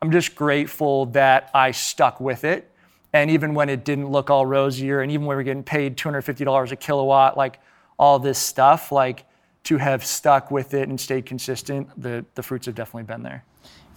I'm 0.00 0.12
just 0.12 0.36
grateful 0.36 1.06
that 1.06 1.50
I 1.52 1.72
stuck 1.72 2.20
with 2.20 2.44
it. 2.44 2.70
And 3.12 3.30
even 3.30 3.54
when 3.54 3.68
it 3.68 3.84
didn't 3.84 4.08
look 4.10 4.30
all 4.30 4.46
rosier, 4.46 5.00
and 5.00 5.10
even 5.10 5.26
when 5.26 5.36
we 5.36 5.40
were 5.40 5.42
getting 5.42 5.64
paid 5.64 5.96
$250 5.96 6.70
a 6.70 6.76
kilowatt, 6.76 7.36
like 7.36 7.58
all 7.98 8.20
this 8.20 8.38
stuff, 8.38 8.92
like 8.92 9.24
to 9.64 9.78
have 9.78 10.04
stuck 10.04 10.50
with 10.52 10.74
it 10.74 10.88
and 10.88 11.00
stayed 11.00 11.26
consistent, 11.26 11.88
the, 12.00 12.24
the 12.36 12.42
fruits 12.42 12.66
have 12.66 12.76
definitely 12.76 13.02
been 13.02 13.24
there. 13.24 13.44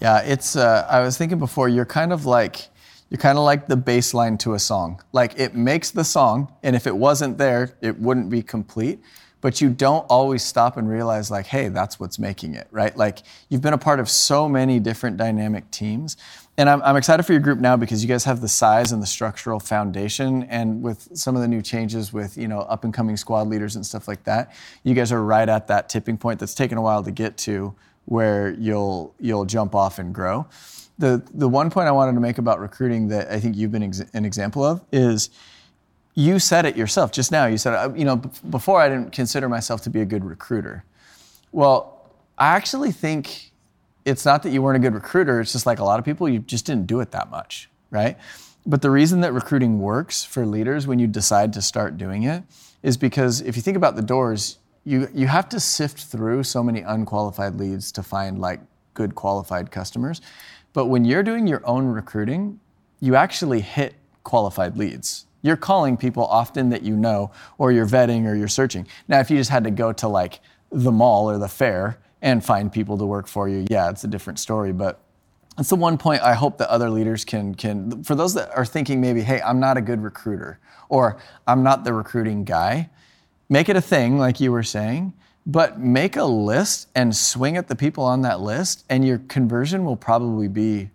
Yeah, 0.01 0.19
it's. 0.21 0.55
Uh, 0.55 0.87
I 0.89 1.01
was 1.01 1.17
thinking 1.17 1.37
before. 1.37 1.69
You're 1.69 1.85
kind 1.85 2.11
of 2.11 2.25
like 2.25 2.69
You're 3.13 3.19
kind 3.19 3.37
of 3.37 3.43
like 3.43 3.67
the 3.67 3.77
bass 3.77 4.15
line 4.15 4.39
to 4.39 4.55
a 4.55 4.59
song. 4.59 4.99
Like 5.11 5.39
it 5.39 5.53
makes 5.53 5.91
the 5.91 6.03
song, 6.03 6.51
and 6.63 6.75
if 6.75 6.87
it 6.87 6.97
wasn't 6.97 7.37
there, 7.37 7.77
it 7.79 7.99
wouldn't 7.99 8.31
be 8.31 8.41
complete. 8.41 9.01
But 9.43 9.59
you 9.59 9.69
don't 9.69 10.05
always 10.09 10.41
stop 10.41 10.77
and 10.77 10.87
realize, 10.87 11.29
like, 11.29 11.47
hey, 11.47 11.67
that's 11.67 11.99
what's 11.99 12.17
making 12.17 12.55
it, 12.55 12.65
right? 12.71 12.95
Like 12.95 13.19
you've 13.49 13.59
been 13.61 13.73
a 13.73 13.77
part 13.77 13.99
of 13.99 14.09
so 14.09 14.47
many 14.47 14.79
different 14.79 15.17
dynamic 15.17 15.69
teams. 15.69 16.15
And 16.57 16.69
I'm, 16.69 16.81
I'm 16.81 16.95
excited 16.95 17.23
for 17.23 17.33
your 17.33 17.41
group 17.41 17.59
now 17.59 17.75
because 17.75 18.01
you 18.01 18.07
guys 18.07 18.23
have 18.23 18.39
the 18.39 18.47
size 18.47 18.93
and 18.93 19.01
the 19.01 19.05
structural 19.05 19.59
foundation. 19.59 20.43
And 20.43 20.81
with 20.81 21.09
some 21.13 21.35
of 21.35 21.41
the 21.41 21.49
new 21.49 21.61
changes 21.61 22.13
with, 22.13 22.37
you 22.37 22.47
know, 22.47 22.59
up 22.59 22.85
and 22.85 22.93
coming 22.93 23.17
squad 23.17 23.49
leaders 23.49 23.75
and 23.75 23.85
stuff 23.85 24.07
like 24.07 24.23
that, 24.23 24.55
you 24.83 24.93
guys 24.93 25.11
are 25.11 25.21
right 25.21 25.49
at 25.49 25.67
that 25.67 25.89
tipping 25.89 26.17
point 26.17 26.39
that's 26.39 26.55
taken 26.55 26.77
a 26.77 26.81
while 26.81 27.03
to 27.03 27.11
get 27.11 27.35
to 27.39 27.75
where 28.05 28.51
you'll 28.51 29.13
you'll 29.19 29.45
jump 29.45 29.75
off 29.75 29.99
and 29.99 30.15
grow. 30.15 30.47
The 30.99 31.21
the 31.33 31.49
one 31.49 31.69
point 31.69 31.89
I 31.89 31.91
wanted 31.91 32.13
to 32.13 32.21
make 32.21 32.37
about 32.37 32.61
recruiting 32.61 33.09
that 33.09 33.29
I 33.29 33.41
think 33.41 33.57
you've 33.57 33.73
been 33.73 33.83
ex- 33.83 34.05
an 34.13 34.23
example 34.23 34.63
of 34.63 34.81
is 34.93 35.31
you 36.15 36.39
said 36.39 36.65
it 36.65 36.75
yourself 36.77 37.11
just 37.11 37.31
now. 37.31 37.45
You 37.45 37.57
said, 37.57 37.73
uh, 37.73 37.93
you 37.95 38.05
know, 38.05 38.17
before 38.17 38.79
I 38.79 38.89
didn't 38.89 39.11
consider 39.11 39.49
myself 39.49 39.81
to 39.83 39.89
be 39.89 40.01
a 40.01 40.05
good 40.05 40.23
recruiter. 40.23 40.83
Well, 41.51 42.11
I 42.37 42.55
actually 42.55 42.91
think 42.91 43.51
it's 44.05 44.25
not 44.25 44.43
that 44.43 44.51
you 44.51 44.61
weren't 44.61 44.77
a 44.77 44.79
good 44.79 44.93
recruiter. 44.93 45.39
It's 45.39 45.53
just 45.53 45.65
like 45.65 45.79
a 45.79 45.83
lot 45.83 45.99
of 45.99 46.05
people, 46.05 46.27
you 46.27 46.39
just 46.39 46.65
didn't 46.65 46.87
do 46.87 46.99
it 46.99 47.11
that 47.11 47.29
much, 47.29 47.69
right? 47.89 48.17
But 48.65 48.81
the 48.81 48.89
reason 48.89 49.21
that 49.21 49.33
recruiting 49.33 49.79
works 49.79 50.23
for 50.23 50.45
leaders 50.45 50.87
when 50.87 50.99
you 50.99 51.07
decide 51.07 51.53
to 51.53 51.61
start 51.61 51.97
doing 51.97 52.23
it 52.23 52.43
is 52.81 52.97
because 52.97 53.41
if 53.41 53.55
you 53.55 53.61
think 53.61 53.77
about 53.77 53.95
the 53.95 54.01
doors, 54.01 54.57
you 54.85 55.07
you 55.13 55.27
have 55.27 55.47
to 55.49 55.59
sift 55.59 55.99
through 55.99 56.43
so 56.43 56.61
many 56.63 56.81
unqualified 56.81 57.57
leads 57.57 57.91
to 57.93 58.03
find 58.03 58.39
like 58.39 58.59
good 58.93 59.15
qualified 59.15 59.71
customers. 59.71 60.21
But 60.73 60.87
when 60.87 61.05
you're 61.05 61.23
doing 61.23 61.47
your 61.47 61.65
own 61.65 61.87
recruiting, 61.87 62.59
you 62.99 63.15
actually 63.15 63.61
hit 63.61 63.95
qualified 64.23 64.77
leads. 64.77 65.25
You're 65.43 65.57
calling 65.57 65.97
people 65.97 66.25
often 66.25 66.69
that 66.69 66.81
you 66.81 66.95
know, 66.95 67.29
or 67.59 67.71
you're 67.71 67.85
vetting, 67.85 68.25
or 68.25 68.33
you're 68.33 68.47
searching. 68.47 68.87
Now, 69.07 69.19
if 69.19 69.29
you 69.29 69.37
just 69.37 69.51
had 69.51 69.65
to 69.65 69.71
go 69.71 69.93
to 69.93 70.07
like 70.07 70.39
the 70.71 70.91
mall 70.91 71.29
or 71.29 71.37
the 71.37 71.49
fair 71.49 71.99
and 72.21 72.43
find 72.43 72.71
people 72.71 72.97
to 72.97 73.05
work 73.05 73.27
for 73.27 73.47
you, 73.47 73.67
yeah, 73.69 73.89
it's 73.89 74.05
a 74.05 74.07
different 74.07 74.39
story. 74.39 74.71
But 74.71 74.99
that's 75.57 75.69
the 75.69 75.75
one 75.75 75.97
point 75.97 76.23
I 76.23 76.33
hope 76.33 76.57
that 76.57 76.69
other 76.69 76.89
leaders 76.89 77.25
can 77.25 77.53
can 77.53 78.03
for 78.03 78.15
those 78.15 78.33
that 78.33 78.55
are 78.57 78.65
thinking 78.65 79.01
maybe, 79.01 79.21
hey, 79.21 79.41
I'm 79.41 79.59
not 79.59 79.77
a 79.77 79.81
good 79.81 80.01
recruiter, 80.01 80.59
or 80.89 81.17
I'm 81.45 81.61
not 81.61 81.83
the 81.83 81.93
recruiting 81.93 82.45
guy. 82.45 82.89
Make 83.49 83.69
it 83.69 83.75
a 83.75 83.81
thing, 83.81 84.17
like 84.17 84.39
you 84.39 84.51
were 84.51 84.63
saying, 84.63 85.13
but 85.45 85.77
make 85.77 86.15
a 86.15 86.23
list 86.23 86.87
and 86.95 87.15
swing 87.15 87.57
at 87.57 87.67
the 87.67 87.75
people 87.75 88.05
on 88.05 88.21
that 88.21 88.39
list, 88.39 88.85
and 88.89 89.05
your 89.05 89.17
conversion 89.17 89.83
will 89.83 89.97
probably 89.97 90.47
be 90.47 90.89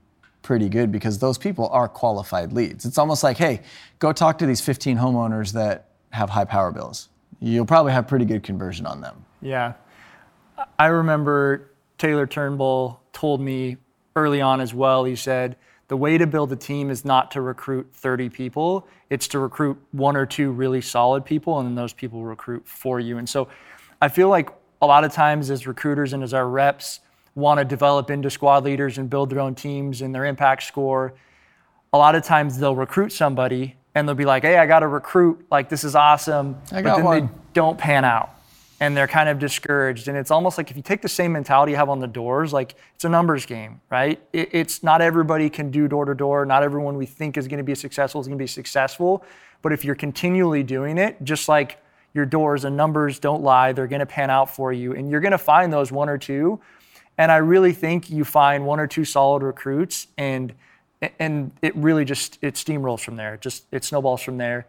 pretty 0.49 0.71
good 0.71 0.91
because 0.91 1.19
those 1.19 1.37
people 1.37 1.69
are 1.73 1.87
qualified 1.87 2.55
leads. 2.55 2.87
It's 2.87 2.97
almost 2.97 3.23
like, 3.23 3.37
hey, 3.37 3.61
go 3.99 4.15
talk 4.15 4.39
to 4.39 4.47
these 4.47 4.63
15 4.63 4.97
homeowners 4.97 5.53
that 5.53 5.91
have 6.09 6.31
high 6.31 6.47
power 6.47 6.73
bills. 6.73 7.11
You'll 7.39 7.67
probably 7.67 7.93
have 7.93 8.09
pretty 8.09 8.25
good 8.25 8.43
conversion 8.43 8.87
on 8.87 9.03
them. 9.03 9.27
Yeah. 9.43 9.75
I 10.79 10.87
remember 10.87 11.71
Taylor 11.99 12.27
Turnbull 12.27 12.99
told 13.13 13.43
me 13.43 13.77
early 14.17 14.41
on 14.41 14.63
as 14.63 14.73
well. 14.73 15.05
He 15.05 15.17
said, 15.17 15.57
the 15.89 15.99
way 15.99 16.17
to 16.17 16.27
build 16.27 16.51
a 16.51 16.57
team 16.57 16.89
is 16.89 17.05
not 17.05 17.31
to 17.33 17.43
recruit 17.43 17.87
30 17.93 18.31
people, 18.31 18.89
it's 19.11 19.29
to 19.29 19.39
recruit 19.39 19.77
one 19.93 20.17
or 20.17 20.25
two 20.25 20.51
really 20.51 20.81
solid 20.81 21.27
people, 21.27 21.59
and 21.59 21.69
then 21.69 21.75
those 21.75 21.93
people 21.93 22.25
recruit 22.25 22.67
for 22.67 22.99
you. 23.01 23.19
And 23.19 23.29
so 23.29 23.49
I 24.01 24.09
feel 24.09 24.31
like 24.31 24.49
a 24.81 24.87
lot 24.87 25.05
of 25.05 25.13
times 25.13 25.51
as 25.51 25.67
recruiters 25.67 26.15
and 26.15 26.23
as 26.23 26.33
our 26.33 26.49
reps 26.49 27.01
want 27.35 27.59
to 27.59 27.65
develop 27.65 28.11
into 28.11 28.31
squad 28.31 28.65
leaders 28.65 28.99
and 28.99 29.09
build 29.09 29.31
their 29.31 29.41
own 29.41 29.55
teams 29.55 30.03
and 30.03 30.15
their 30.15 30.25
impact 30.25 30.63
score, 30.65 31.15
a 31.93 31.99
lot 31.99 32.15
of 32.15 32.23
times 32.23 32.59
they'll 32.59 32.77
recruit 32.77 33.13
somebody 33.13 33.77
and 33.95 34.07
they'll 34.07 34.15
be 34.15 34.25
like, 34.25 34.43
hey, 34.43 34.59
I 34.59 34.67
got 34.67 34.81
to 34.81 34.89
recruit, 34.89 35.47
like 35.51 35.69
this 35.69 35.85
is 35.85 35.95
awesome. 35.95 36.57
I 36.73 36.83
but 36.83 36.97
then 36.97 37.05
one. 37.05 37.27
they 37.27 37.33
don't 37.55 37.79
pan 37.79 38.05
out 38.05 38.31
and 38.81 38.97
they're 38.97 39.09
kind 39.09 39.29
of 39.29 39.39
discouraged. 39.39 40.09
And 40.09 40.17
it's 40.17 40.31
almost 40.31 40.59
like 40.59 40.71
if 40.71 40.77
you 40.77 40.83
take 40.83 41.03
the 41.03 41.09
same 41.09 41.33
mentality 41.33 41.73
you 41.73 41.77
have 41.77 41.89
on 41.89 41.99
the 41.99 42.07
doors, 42.07 42.53
like 42.53 42.77
it's 42.95 43.05
a 43.05 43.09
numbers 43.09 43.45
game, 43.47 43.81
right? 43.91 44.21
It, 44.33 44.51
it's 44.53 44.83
not 44.83 45.01
everybody 45.01 45.51
can 45.51 45.71
do 45.71 45.89
door 45.89 46.05
to 46.05 46.15
door. 46.15 46.47
Not 46.47 46.63
everyone 46.63 46.97
we 46.97 47.07
think 47.07 47.37
is 47.37 47.49
going 47.49 47.59
to 47.59 47.65
be 47.65 47.75
successful 47.75 48.21
is 48.21 48.29
going 48.29 48.39
to 48.39 48.43
be 48.43 48.47
successful. 48.47 49.25
But 49.63 49.73
if 49.73 49.85
you're 49.85 49.97
continually 49.97 50.63
doing 50.63 50.99
it, 50.99 51.23
just 51.25 51.49
like 51.49 51.83
your 52.15 52.25
doors 52.25 52.65
and 52.65 52.77
numbers 52.77 53.19
don't 53.19 53.43
lie, 53.43 53.73
they're 53.73 53.89
going 53.89 54.01
to 54.01 54.07
pan 54.07 54.31
out 54.31 54.55
for 54.55 54.73
you. 54.73 54.95
And 54.95 55.11
you're 55.11 55.21
going 55.21 55.33
to 55.33 55.39
find 55.39 55.73
those 55.73 55.91
one 55.91 56.09
or 56.09 56.19
two. 56.19 56.61
And 57.19 57.33
I 57.33 57.39
really 57.39 57.73
think 57.73 58.09
you 58.09 58.25
find 58.25 58.65
one 58.65 58.81
or 58.81 58.87
two 58.87 59.05
solid 59.05 59.43
recruits 59.43 60.07
and 60.17 60.55
and 61.21 61.53
it 61.63 61.77
really 61.77 62.05
just 62.05 62.39
it 62.43 62.55
steamrolls 62.55 63.01
from 63.01 63.17
there. 63.17 63.35
It 63.35 63.41
just 63.41 63.67
it 63.71 63.85
snowballs 63.85 64.23
from 64.23 64.39
there. 64.39 64.67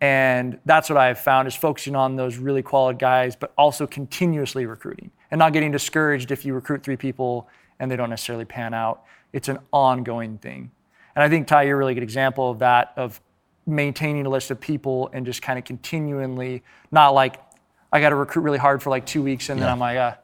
And 0.00 0.58
that's 0.66 0.90
what 0.90 0.98
I've 0.98 1.18
found 1.18 1.48
is 1.48 1.56
focusing 1.56 1.96
on 1.96 2.16
those 2.16 2.36
really 2.36 2.62
quality 2.62 2.98
guys, 2.98 3.34
but 3.34 3.52
also 3.56 3.86
continuously 3.86 4.66
recruiting 4.66 5.10
and 5.30 5.38
not 5.38 5.52
getting 5.52 5.72
discouraged 5.72 6.30
if 6.30 6.44
you 6.44 6.52
recruit 6.54 6.82
three 6.82 6.96
people 6.96 7.48
and 7.80 7.90
they 7.90 7.96
don't 7.96 8.10
necessarily 8.10 8.44
pan 8.44 8.74
out. 8.74 9.04
It's 9.32 9.48
an 9.48 9.58
ongoing 9.72 10.38
thing. 10.38 10.70
And 11.14 11.22
I 11.22 11.28
think 11.28 11.46
Ty, 11.46 11.62
you're 11.62 11.76
a 11.76 11.78
really 11.78 11.94
good 11.94 12.02
example 12.02 12.50
of 12.50 12.58
that, 12.58 12.92
of 12.96 13.20
maintaining 13.66 14.26
a 14.26 14.28
list 14.28 14.50
of 14.50 14.60
people 14.60 15.08
and 15.14 15.24
just 15.24 15.40
kind 15.40 15.58
of 15.58 15.64
continually, 15.64 16.62
not 16.92 17.14
like 17.14 17.40
I 17.90 18.00
got 18.00 18.10
to 18.10 18.16
recruit 18.16 18.42
really 18.42 18.58
hard 18.58 18.82
for 18.82 18.90
like 18.90 19.06
two 19.06 19.22
weeks 19.22 19.48
and 19.48 19.60
then 19.60 19.68
I'm 19.68 19.78
like, 19.78 19.96
uh, 19.96 20.14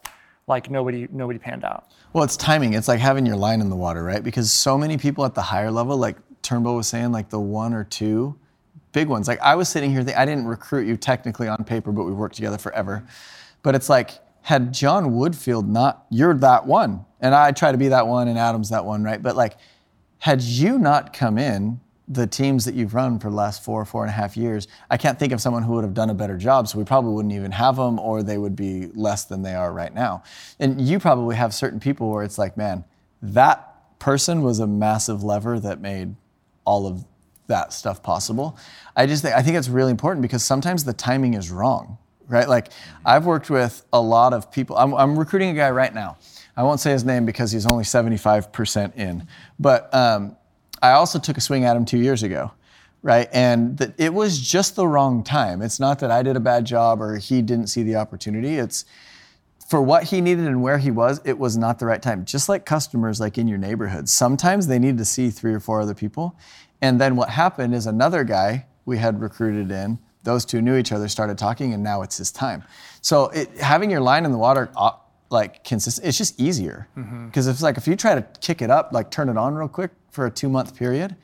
like 0.47 0.71
nobody 0.71 1.09
nobody 1.11 1.39
panned 1.39 1.65
out. 1.65 1.91
Well, 2.13 2.25
it's 2.25 2.37
timing. 2.37 2.75
It's 2.75 2.89
like 2.89 3.01
having 3.01 3.27
your 3.27 3.37
line 3.37 3.61
in 3.61 3.71
the 3.71 3.77
water, 3.77 4.03
right? 4.03 4.23
Because 4.23 4.53
so 4.53 4.77
many 4.77 4.97
people 4.97 5.25
at 5.25 5.35
the 5.35 5.43
higher 5.43 5.71
level, 5.71 5.97
like 5.97 6.17
Turnbull 6.43 6.77
was 6.77 6.89
saying, 6.89 7.13
like 7.13 7.31
the 7.31 7.41
one 7.41 7.73
or 7.73 7.85
two 7.85 8.39
big 8.93 9.09
ones. 9.09 9.29
Like 9.29 9.41
I 9.41 9.55
was 9.55 9.69
sitting 9.69 9.91
here, 9.91 10.05
I 10.17 10.25
didn't 10.25 10.47
recruit 10.47 10.87
you 10.87 10.97
technically 10.97 11.49
on 11.49 11.65
paper, 11.65 11.93
but 11.93 12.05
we 12.05 12.13
worked 12.13 12.37
together 12.37 12.59
forever. 12.59 13.05
But 13.63 13.75
it's 13.75 13.89
like, 13.89 14.19
had 14.43 14.75
John 14.75 15.13
Woodfield 15.13 15.69
not, 15.69 16.05
you're 16.11 16.35
that 16.35 16.67
one, 16.67 17.05
and 17.21 17.35
I 17.35 17.53
try 17.53 17.73
to 17.73 17.79
be 17.79 17.89
that 17.89 18.07
one, 18.07 18.29
and 18.29 18.37
Adam's 18.37 18.71
that 18.71 18.85
one, 18.85 19.05
right? 19.05 19.23
But 19.23 19.37
like, 19.37 19.57
had 20.19 20.43
you 20.43 20.79
not 20.79 21.13
come 21.13 21.39
in, 21.39 21.81
the 22.09 22.27
teams 22.27 22.65
that 22.65 22.75
you've 22.75 22.95
run 22.95 23.19
for 23.19 23.31
the 23.31 23.37
last 23.37 23.65
four, 23.65 23.85
four 23.85 24.03
and 24.03 24.11
a 24.11 24.13
half 24.13 24.37
years, 24.37 24.69
I 24.91 24.97
can't 24.97 25.19
think 25.19 25.33
of 25.33 25.41
someone 25.41 25.63
who 25.63 25.73
would 25.75 25.85
have 25.85 25.95
done 25.95 26.11
a 26.11 26.15
better 26.15 26.37
job. 26.37 26.69
So 26.69 26.79
we 26.79 26.85
probably 26.85 27.13
wouldn't 27.13 27.33
even 27.33 27.53
have 27.53 27.77
them, 27.77 27.99
or 27.99 28.23
they 28.23 28.39
would 28.39 28.57
be 28.57 28.87
less 28.95 29.25
than 29.25 29.43
they 29.43 29.55
are 29.55 29.73
right 29.73 29.95
now. 29.95 30.23
And 30.59 30.81
you 30.81 30.99
probably 30.99 31.37
have 31.37 31.55
certain 31.55 31.81
people 31.81 32.11
where 32.11 32.25
it's 32.25 32.39
like, 32.39 32.57
man, 32.57 32.85
that 33.23 33.99
person 33.99 34.43
was 34.43 34.59
a 34.59 34.67
massive 34.67 35.23
lever 35.23 35.61
that 35.61 35.81
made 35.81 36.17
all 36.65 36.87
of 36.87 37.05
that 37.47 37.73
stuff 37.73 38.03
possible. 38.03 38.59
I 38.97 39.07
just 39.07 39.23
think 39.23 39.35
I 39.35 39.43
think 39.43 39.57
it's 39.57 39.69
really 39.69 39.91
important 39.91 40.23
because 40.23 40.43
sometimes 40.43 40.85
the 40.85 40.93
timing 40.93 41.35
is 41.35 41.51
wrong, 41.51 41.99
right? 42.29 42.49
Like 42.49 42.69
I've 43.05 43.27
worked 43.27 43.51
with 43.51 43.85
a 43.93 44.01
lot 44.01 44.33
of 44.33 44.51
people. 44.51 44.77
I'm, 44.77 44.95
I'm 44.95 45.19
recruiting 45.19 45.51
a 45.51 45.55
guy 45.55 45.71
right 45.71 45.95
now. 45.95 46.17
I 46.57 46.63
won't 46.63 46.81
say 46.81 46.93
his 46.93 47.05
name 47.05 47.25
because 47.25 47.51
he's 47.51 47.67
only 47.67 47.85
75% 47.85 48.97
in, 48.97 49.27
but 49.59 49.93
um, 49.95 50.37
I 50.83 50.93
also 50.93 51.19
took 51.19 51.37
a 51.37 51.41
swing 51.41 51.65
at 51.65 51.77
him 51.77 51.85
two 51.85 51.99
years 51.99 52.23
ago, 52.23 52.51
right? 53.03 53.29
And 53.33 53.79
that 53.79 53.95
it 53.99 54.13
was 54.13 54.41
just 54.41 54.77
the 54.77 54.87
wrong 54.87 55.23
time. 55.23 55.63
It's 55.63 55.79
not 55.79 56.01
that 56.01 56.11
I 56.11 56.23
did 56.23 56.37
a 56.37 56.41
bad 56.41 56.65
job 56.65 57.01
or 57.01 57.17
he 57.17 57.41
didn't 57.41 57.69
see 57.69 57.83
the 57.85 57.97
opportunity. 57.97 58.57
It's 58.57 58.85
for 59.69 59.81
what 59.81 60.05
he 60.05 60.21
needed 60.21 60.47
and 60.47 60.61
where 60.63 60.79
he 60.79 60.91
was, 60.91 61.21
it 61.25 61.39
was 61.39 61.57
not 61.57 61.79
the 61.79 61.87
right 61.87 62.03
time. 62.03 62.25
Just 62.27 62.49
like 62.49 62.67
customers, 62.67 63.21
like 63.21 63.39
in 63.39 63.49
your 63.49 63.59
neighborhood, 63.59 64.09
sometimes 64.09 64.67
they 64.67 64.79
need 64.79 64.99
to 64.99 65.05
see 65.05 65.31
three 65.31 65.55
or 65.55 65.61
four 65.61 65.81
other 65.81 65.95
people. 65.95 66.37
And 66.83 67.01
then 67.01 67.17
what 67.17 67.31
happened 67.31 67.75
is 67.75 67.87
another 67.87 68.25
guy 68.25 68.67
we 68.85 68.99
had 68.99 69.21
recruited 69.21 69.71
in, 69.71 69.99
those 70.25 70.45
two 70.45 70.61
knew 70.61 70.77
each 70.77 70.93
other, 70.93 71.09
started 71.09 71.39
talking, 71.39 71.73
and 71.73 71.83
now 71.83 72.03
it's 72.03 72.19
his 72.19 72.31
time. 72.31 72.65
So 73.01 73.29
it, 73.31 73.57
having 73.59 73.91
your 73.91 74.01
line 74.01 74.25
in 74.25 74.33
the 74.33 74.39
water, 74.39 74.71
uh, 74.77 74.93
like 75.33 75.65
consistent, 75.65 76.07
it's 76.07 76.19
just 76.19 76.39
easier. 76.41 76.89
Because 77.27 77.47
it's 77.49 77.63
like 77.63 77.77
if 77.77 77.89
you 77.89 77.97
try 77.97 78.15
to 78.15 78.23
kick 78.41 78.63
it 78.63 78.71
up, 78.71 78.93
like 78.93 79.11
turn 79.11 79.29
it 79.29 79.37
on 79.37 79.55
real 79.55 79.69
quick 79.69 79.91
for 80.11 80.27
a 80.27 80.31
two 80.31 80.49
month 80.49 80.77
period, 80.77 81.17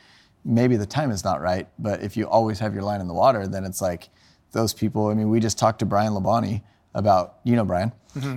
maybe 0.45 0.77
the 0.77 0.87
time 0.87 1.11
is 1.11 1.23
not 1.25 1.41
right. 1.41 1.69
But 1.79 2.03
if 2.03 2.17
you 2.17 2.27
always 2.27 2.59
have 2.59 2.75
your 2.75 2.83
line 2.83 3.01
in 3.01 3.07
the 3.07 3.15
water, 3.15 3.47
then 3.47 3.65
it's 3.65 3.81
like 3.83 4.09
those 4.53 4.73
people. 4.73 5.09
I 5.09 5.15
mean, 5.15 5.29
we 5.29 5.41
just 5.41 5.59
talked 5.59 5.79
to 5.81 5.87
Brian 5.87 6.13
Labonte 6.15 6.63
about, 6.95 7.37
you 7.45 7.55
know, 7.55 7.65
Brian, 7.65 7.93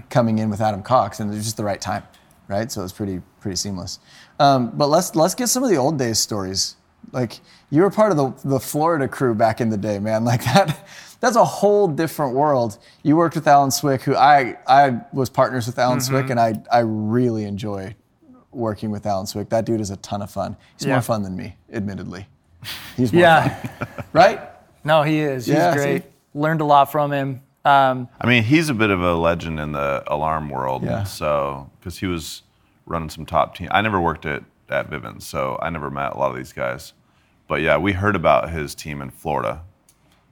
coming 0.10 0.38
in 0.40 0.50
with 0.50 0.62
Adam 0.62 0.84
Cox, 0.84 1.20
and 1.20 1.32
it 1.32 1.36
was 1.36 1.46
just 1.46 1.58
the 1.58 1.64
right 1.64 1.82
time, 1.82 2.04
right? 2.48 2.72
So 2.72 2.82
it 2.82 2.84
was 2.84 2.94
pretty 2.94 3.22
pretty 3.40 3.56
seamless. 3.56 4.00
Um, 4.40 4.72
but 4.76 4.88
let's 4.88 5.16
let's 5.16 5.34
get 5.36 5.48
some 5.48 5.64
of 5.64 5.70
the 5.70 5.78
old 5.78 5.98
days 5.98 6.20
stories. 6.20 6.76
Like 7.12 7.40
you 7.70 7.82
were 7.82 7.90
part 7.90 8.12
of 8.12 8.18
the 8.18 8.50
the 8.50 8.60
Florida 8.60 9.08
crew 9.08 9.34
back 9.36 9.60
in 9.62 9.70
the 9.70 9.78
day, 9.78 10.00
man. 10.00 10.24
Like 10.32 10.44
that. 10.46 10.88
That's 11.20 11.36
a 11.36 11.46
whole 11.46 11.88
different 11.88 12.34
world. 12.34 12.80
You 13.04 13.16
worked 13.16 13.36
with 13.36 13.48
Alan 13.48 13.70
Swick, 13.72 14.02
who 14.02 14.16
I 14.16 14.58
I 14.68 15.02
was 15.14 15.30
partners 15.30 15.68
with 15.68 15.78
Alan 15.78 16.02
Swick, 16.02 16.30
and 16.30 16.40
I 16.40 16.56
I 16.72 16.80
really 16.80 17.44
enjoy 17.46 17.96
working 18.52 18.92
with 18.92 19.06
Alan 19.06 19.28
Swick. 19.28 19.50
That 19.50 19.66
dude 19.66 19.80
is 19.82 19.92
a 19.92 19.98
ton 19.98 20.22
of 20.22 20.32
fun. 20.32 20.58
He's 20.78 20.88
Yeah. 20.88 20.96
more 20.96 21.02
fun 21.02 21.24
than 21.24 21.36
me, 21.36 21.56
admittedly. 21.72 22.28
He's 22.98 23.14
more 23.14 23.22
Yeah. 23.22 23.50
fun, 23.50 23.88
right? 24.14 24.42
No, 24.84 25.04
he 25.04 25.20
is. 25.20 25.46
He's 25.46 25.56
Yeah, 25.56 25.74
great. 25.76 26.04
see? 26.04 26.08
Learned 26.34 26.62
a 26.62 26.66
lot 26.66 26.92
from 26.92 27.12
him. 27.14 27.42
Um, 27.64 28.10
I 28.20 28.26
mean, 28.28 28.44
he's 28.44 28.70
a 28.70 28.74
bit 28.74 28.90
of 28.90 29.02
a 29.04 29.14
legend 29.14 29.60
in 29.60 29.72
the 29.74 30.04
alarm 30.08 30.50
world. 30.50 30.84
Yeah. 30.84 31.04
So, 31.04 31.70
because 31.80 32.00
he 32.00 32.08
was 32.08 32.42
running 32.88 33.10
some 33.10 33.26
top 33.28 33.56
team. 33.56 33.68
I 33.72 33.82
never 33.82 34.02
worked 34.02 34.26
at 34.26 34.44
at 34.72 34.90
Vivint, 34.90 35.22
so 35.22 35.58
I 35.62 35.70
never 35.70 35.90
met 35.90 36.14
a 36.14 36.18
lot 36.18 36.32
of 36.32 36.38
these 36.38 36.54
guys. 36.54 36.94
But 37.48 37.62
yeah, 37.62 37.78
we 37.78 37.92
heard 37.94 38.16
about 38.16 38.50
his 38.50 38.74
team 38.76 39.02
in 39.02 39.10
Florida. 39.10 39.62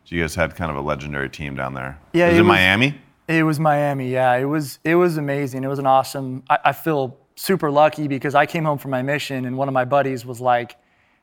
So 0.05 0.15
you 0.15 0.21
guys 0.21 0.35
had 0.35 0.55
kind 0.55 0.71
of 0.71 0.77
a 0.77 0.81
legendary 0.81 1.29
team 1.29 1.55
down 1.55 1.73
there. 1.73 1.99
Yeah, 2.13 2.27
was 2.27 2.35
it 2.35 2.39
it 2.39 2.41
was- 2.41 2.47
Miami? 2.47 2.95
It 3.27 3.43
was 3.43 3.59
Miami, 3.59 4.09
yeah. 4.09 4.33
It 4.37 4.45
was 4.45 4.79
it 4.83 4.95
was 4.95 5.17
amazing. 5.17 5.63
It 5.63 5.67
was 5.67 5.77
an 5.77 5.85
awesome. 5.85 6.41
I, 6.49 6.57
I 6.65 6.71
feel 6.71 7.15
super 7.35 7.69
lucky 7.69 8.07
because 8.07 8.33
I 8.33 8.47
came 8.47 8.63
home 8.65 8.79
from 8.79 8.89
my 8.89 9.03
mission 9.03 9.45
and 9.45 9.55
one 9.55 9.67
of 9.67 9.73
my 9.73 9.85
buddies 9.85 10.25
was 10.25 10.41
like, 10.41 10.75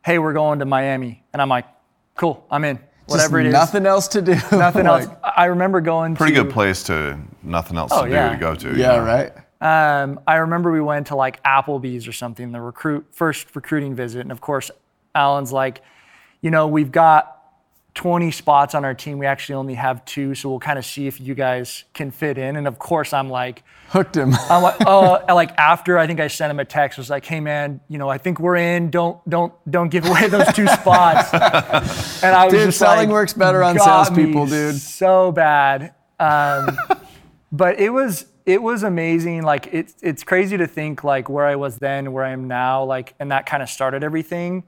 "Hey, 0.05 0.21
we're 0.21 0.33
going 0.33 0.61
to 0.61 0.65
Miami," 0.67 1.25
and 1.33 1.43
I'm 1.43 1.49
like, 1.49 1.65
"Cool, 2.15 2.47
I'm 2.49 2.65
in. 2.65 2.79
Whatever 3.07 3.39
Just 3.43 3.47
it 3.47 3.49
is, 3.49 3.53
Nothing 3.55 3.87
else 3.87 4.07
to 4.09 4.23
do. 4.23 4.35
nothing 4.53 4.85
Like, 4.87 5.09
else." 5.09 5.17
I 5.25 5.33
I 5.37 5.45
remember 5.47 5.81
going 5.81 6.15
Pretty 6.15 6.35
to 6.37 6.45
good 6.45 6.53
place 6.53 6.85
to 6.85 7.19
nothing 7.43 7.77
else 7.77 7.91
Oh, 7.93 8.05
to 8.05 8.09
do 8.09 8.15
yeah. 8.15 8.31
to 8.31 8.37
go 8.37 8.55
to. 8.55 8.69
you 8.69 8.77
Yeah, 8.77 8.97
know? 8.99 9.05
right. 9.05 9.33
Um, 9.61 10.21
I 10.27 10.37
remember 10.37 10.71
we 10.71 10.81
went 10.81 11.09
to 11.09 11.17
like 11.17 11.43
Applebee's 11.43 12.07
or 12.07 12.13
something, 12.13 12.53
the 12.53 12.61
recruit 12.61 13.07
first 13.13 13.55
recruiting 13.55 13.95
visit, 13.95 14.21
and 14.21 14.33
of 14.33 14.41
course, 14.41 14.71
Alan's 15.15 15.53
like, 15.53 15.83
you 16.43 16.51
know, 16.51 16.67
we've 16.67 16.93
got 16.93 17.37
20 17.95 18.31
spots 18.31 18.75
on 18.75 18.85
our 18.85 18.93
team. 18.93 19.17
We 19.19 19.25
actually 19.25 19.55
only 19.55 19.75
have 19.75 20.05
two, 20.05 20.35
so 20.35 20.51
we'll 20.51 20.61
kind 20.61 20.79
of 20.79 20.85
see 20.85 21.07
if 21.07 21.19
you 21.19 21.35
guys 21.35 21.85
can 21.95 22.11
fit 22.11 22.37
in. 22.37 22.57
And 22.57 22.69
of 22.69 22.79
course, 22.79 23.15
I'm 23.15 23.31
like, 23.31 23.65
Hooked 23.89 24.17
him. 24.17 24.35
I'm 24.51 24.63
like, 24.63 24.77
oh, 24.87 25.25
like 25.29 25.57
after 25.59 25.99
I 25.99 26.07
think 26.07 26.21
I 26.21 26.29
sent 26.29 26.51
him 26.51 26.61
a 26.61 26.65
text, 26.65 26.99
was 26.99 27.09
like, 27.09 27.25
hey 27.25 27.41
man, 27.41 27.81
you 27.89 27.99
know, 27.99 28.09
I 28.09 28.19
think 28.19 28.39
we're 28.39 28.57
in. 28.57 28.91
Don't 28.91 29.19
don't 29.29 29.53
don't 29.71 29.89
give 29.89 30.05
away 30.05 30.29
those 30.29 30.53
two 30.53 30.67
spots. 30.67 31.33
And 32.23 32.35
I 32.35 32.45
was 32.47 32.55
Dude, 32.55 32.65
just 32.65 32.79
selling 32.79 33.09
like, 33.09 33.15
works 33.15 33.33
better 33.33 33.63
on 33.63 33.79
salespeople, 33.79 34.47
dude. 34.47 34.75
So 34.77 35.33
bad. 35.33 35.95
Um, 36.19 36.77
but 37.53 37.79
it 37.79 37.91
was 37.91 38.27
it 38.47 38.63
was 38.63 38.85
amazing. 38.85 39.43
Like 39.43 39.69
it's 39.73 39.95
it's 40.01 40.23
crazy 40.23 40.57
to 40.57 40.67
think 40.67 41.03
like 41.05 41.29
where 41.29 41.45
I 41.45 41.57
was 41.57 41.79
then, 41.79 42.13
where 42.13 42.25
I 42.25 42.31
am 42.31 42.47
now, 42.47 42.85
like, 42.85 43.15
and 43.19 43.31
that 43.33 43.45
kind 43.45 43.63
of 43.63 43.69
started 43.69 44.05
everything. 44.05 44.63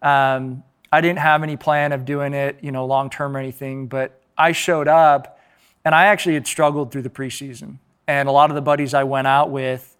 Um, 0.00 0.62
I 0.92 1.00
didn't 1.00 1.18
have 1.18 1.42
any 1.42 1.56
plan 1.56 1.90
of 1.92 2.04
doing 2.04 2.32
it, 2.32 2.58
you 2.62 2.70
know, 2.70 2.86
long 2.86 3.10
term 3.10 3.36
or 3.36 3.40
anything, 3.40 3.88
but 3.88 4.20
I 4.38 4.52
showed 4.52 4.86
up 4.86 5.40
and 5.84 5.94
I 5.94 6.06
actually 6.06 6.34
had 6.34 6.46
struggled 6.46 6.92
through 6.92 7.02
the 7.02 7.10
preseason. 7.10 7.78
And 8.06 8.28
a 8.28 8.32
lot 8.32 8.50
of 8.50 8.54
the 8.54 8.62
buddies 8.62 8.94
I 8.94 9.02
went 9.02 9.26
out 9.26 9.50
with 9.50 9.96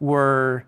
were 0.00 0.64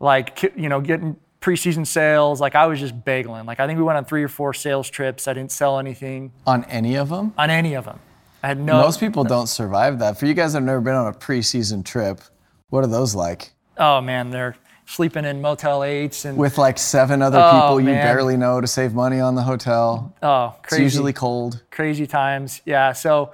like, 0.00 0.42
you 0.56 0.68
know, 0.68 0.80
getting 0.80 1.16
preseason 1.40 1.86
sales. 1.86 2.40
Like 2.40 2.54
I 2.54 2.66
was 2.66 2.80
just 2.80 3.04
bageling. 3.04 3.46
Like 3.46 3.60
I 3.60 3.66
think 3.66 3.78
we 3.78 3.84
went 3.84 3.96
on 3.96 4.04
three 4.04 4.22
or 4.22 4.28
four 4.28 4.52
sales 4.52 4.90
trips. 4.90 5.26
I 5.26 5.32
didn't 5.32 5.52
sell 5.52 5.78
anything 5.78 6.32
On 6.46 6.64
any 6.64 6.96
of 6.96 7.08
them? 7.08 7.32
on 7.38 7.48
any 7.48 7.72
of 7.74 7.86
them. 7.86 8.00
I 8.44 8.48
had 8.48 8.60
no. 8.60 8.74
Most 8.74 9.00
people 9.00 9.24
don't 9.24 9.46
survive 9.46 10.00
that. 10.00 10.18
For 10.18 10.26
you 10.26 10.34
guys 10.34 10.52
that 10.52 10.58
have 10.58 10.66
never 10.66 10.82
been 10.82 10.94
on 10.94 11.06
a 11.06 11.12
preseason 11.16 11.82
trip, 11.82 12.20
what 12.68 12.84
are 12.84 12.88
those 12.88 13.14
like? 13.14 13.52
Oh 13.78 14.02
man, 14.02 14.28
they're 14.30 14.54
sleeping 14.84 15.24
in 15.24 15.40
Motel 15.40 15.80
8s 15.80 16.26
and 16.26 16.36
With 16.36 16.58
like 16.58 16.76
seven 16.76 17.22
other 17.22 17.38
Oh, 17.40 17.52
people 17.60 17.80
you 17.80 17.86
man. 17.86 18.04
barely 18.04 18.36
know 18.36 18.60
to 18.60 18.66
save 18.66 18.92
money 18.92 19.18
on 19.18 19.34
the 19.34 19.42
hotel. 19.42 20.12
oh, 20.22 20.54
It's 20.60 20.68
crazy, 20.68 20.82
usually 20.84 21.12
cold. 21.14 21.62
crazy 21.70 22.06
times. 22.06 22.60
Yeah, 22.66 22.92
so 22.92 23.32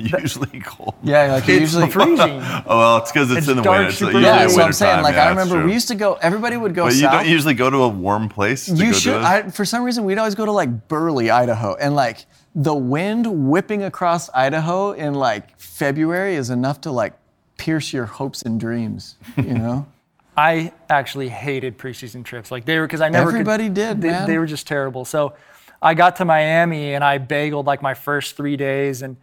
Usually 0.00 0.60
cold. 0.60 0.94
Yeah, 1.02 1.32
like 1.32 1.48
it's 1.48 1.60
usually. 1.60 1.90
freezing. 1.90 2.40
Oh 2.40 2.78
well, 2.78 2.98
it's 2.98 3.10
because 3.10 3.32
it's, 3.32 3.38
It's 3.40 3.48
in 3.48 3.56
the 3.56 3.62
dark, 3.64 3.78
winter. 3.78 3.88
It's 3.88 3.98
super 3.98 4.20
Yeah, 4.20 4.44
in 4.44 4.50
so 4.50 4.54
winter 4.54 4.66
I'm 4.68 4.72
saying, 4.72 4.94
time. 4.94 5.02
like, 5.02 5.14
yeah, 5.16 5.24
I 5.24 5.28
remember 5.30 5.64
we 5.66 5.72
used 5.72 5.88
to 5.88 5.96
go, 5.96 6.14
everybody 6.14 6.56
would 6.56 6.72
go 6.76 6.84
But 6.84 6.94
you 6.94 7.00
south. 7.00 7.12
don't 7.14 7.26
usually 7.28 7.54
go 7.54 7.68
to 7.68 7.78
a 7.78 7.88
warm 7.88 8.28
place. 8.28 8.66
To 8.66 8.74
you 8.76 8.92
go 8.92 8.96
should. 8.96 9.18
Do? 9.18 9.26
I, 9.26 9.50
for 9.50 9.64
some 9.64 9.82
reason, 9.82 10.04
we'd 10.04 10.18
always 10.18 10.36
go 10.36 10.44
to 10.46 10.52
like 10.52 10.86
Burley, 10.86 11.30
Idaho, 11.32 11.74
and 11.74 11.96
like 11.96 12.26
the 12.54 12.74
wind 12.74 13.48
whipping 13.48 13.82
across 13.82 14.30
Idaho 14.34 14.92
in 14.92 15.14
like 15.14 15.58
February 15.58 16.34
is 16.34 16.50
enough 16.50 16.80
to 16.82 16.90
like 16.90 17.14
pierce 17.56 17.92
your 17.92 18.06
hopes 18.06 18.42
and 18.42 18.58
dreams. 18.58 19.16
You 19.36 19.54
know. 19.54 19.86
I 20.36 20.72
actually 20.88 21.28
hated 21.28 21.78
preseason 21.78 22.24
trips. 22.24 22.50
Like 22.52 22.64
they 22.64 22.78
were 22.78 22.86
because 22.86 23.00
I 23.00 23.08
never. 23.08 23.30
could- 23.30 23.34
Everybody 23.40 23.68
did, 23.68 24.00
they, 24.00 24.10
man. 24.10 24.26
They 24.28 24.38
were 24.38 24.46
just 24.46 24.66
terrible. 24.66 25.04
So 25.04 25.34
I 25.82 25.94
got 25.94 26.16
to 26.16 26.24
Miami 26.24 26.94
and 26.94 27.02
I 27.04 27.18
bageled 27.18 27.66
like 27.66 27.82
my 27.82 27.94
first 27.94 28.36
three 28.36 28.56
days 28.56 29.02
and 29.02 29.16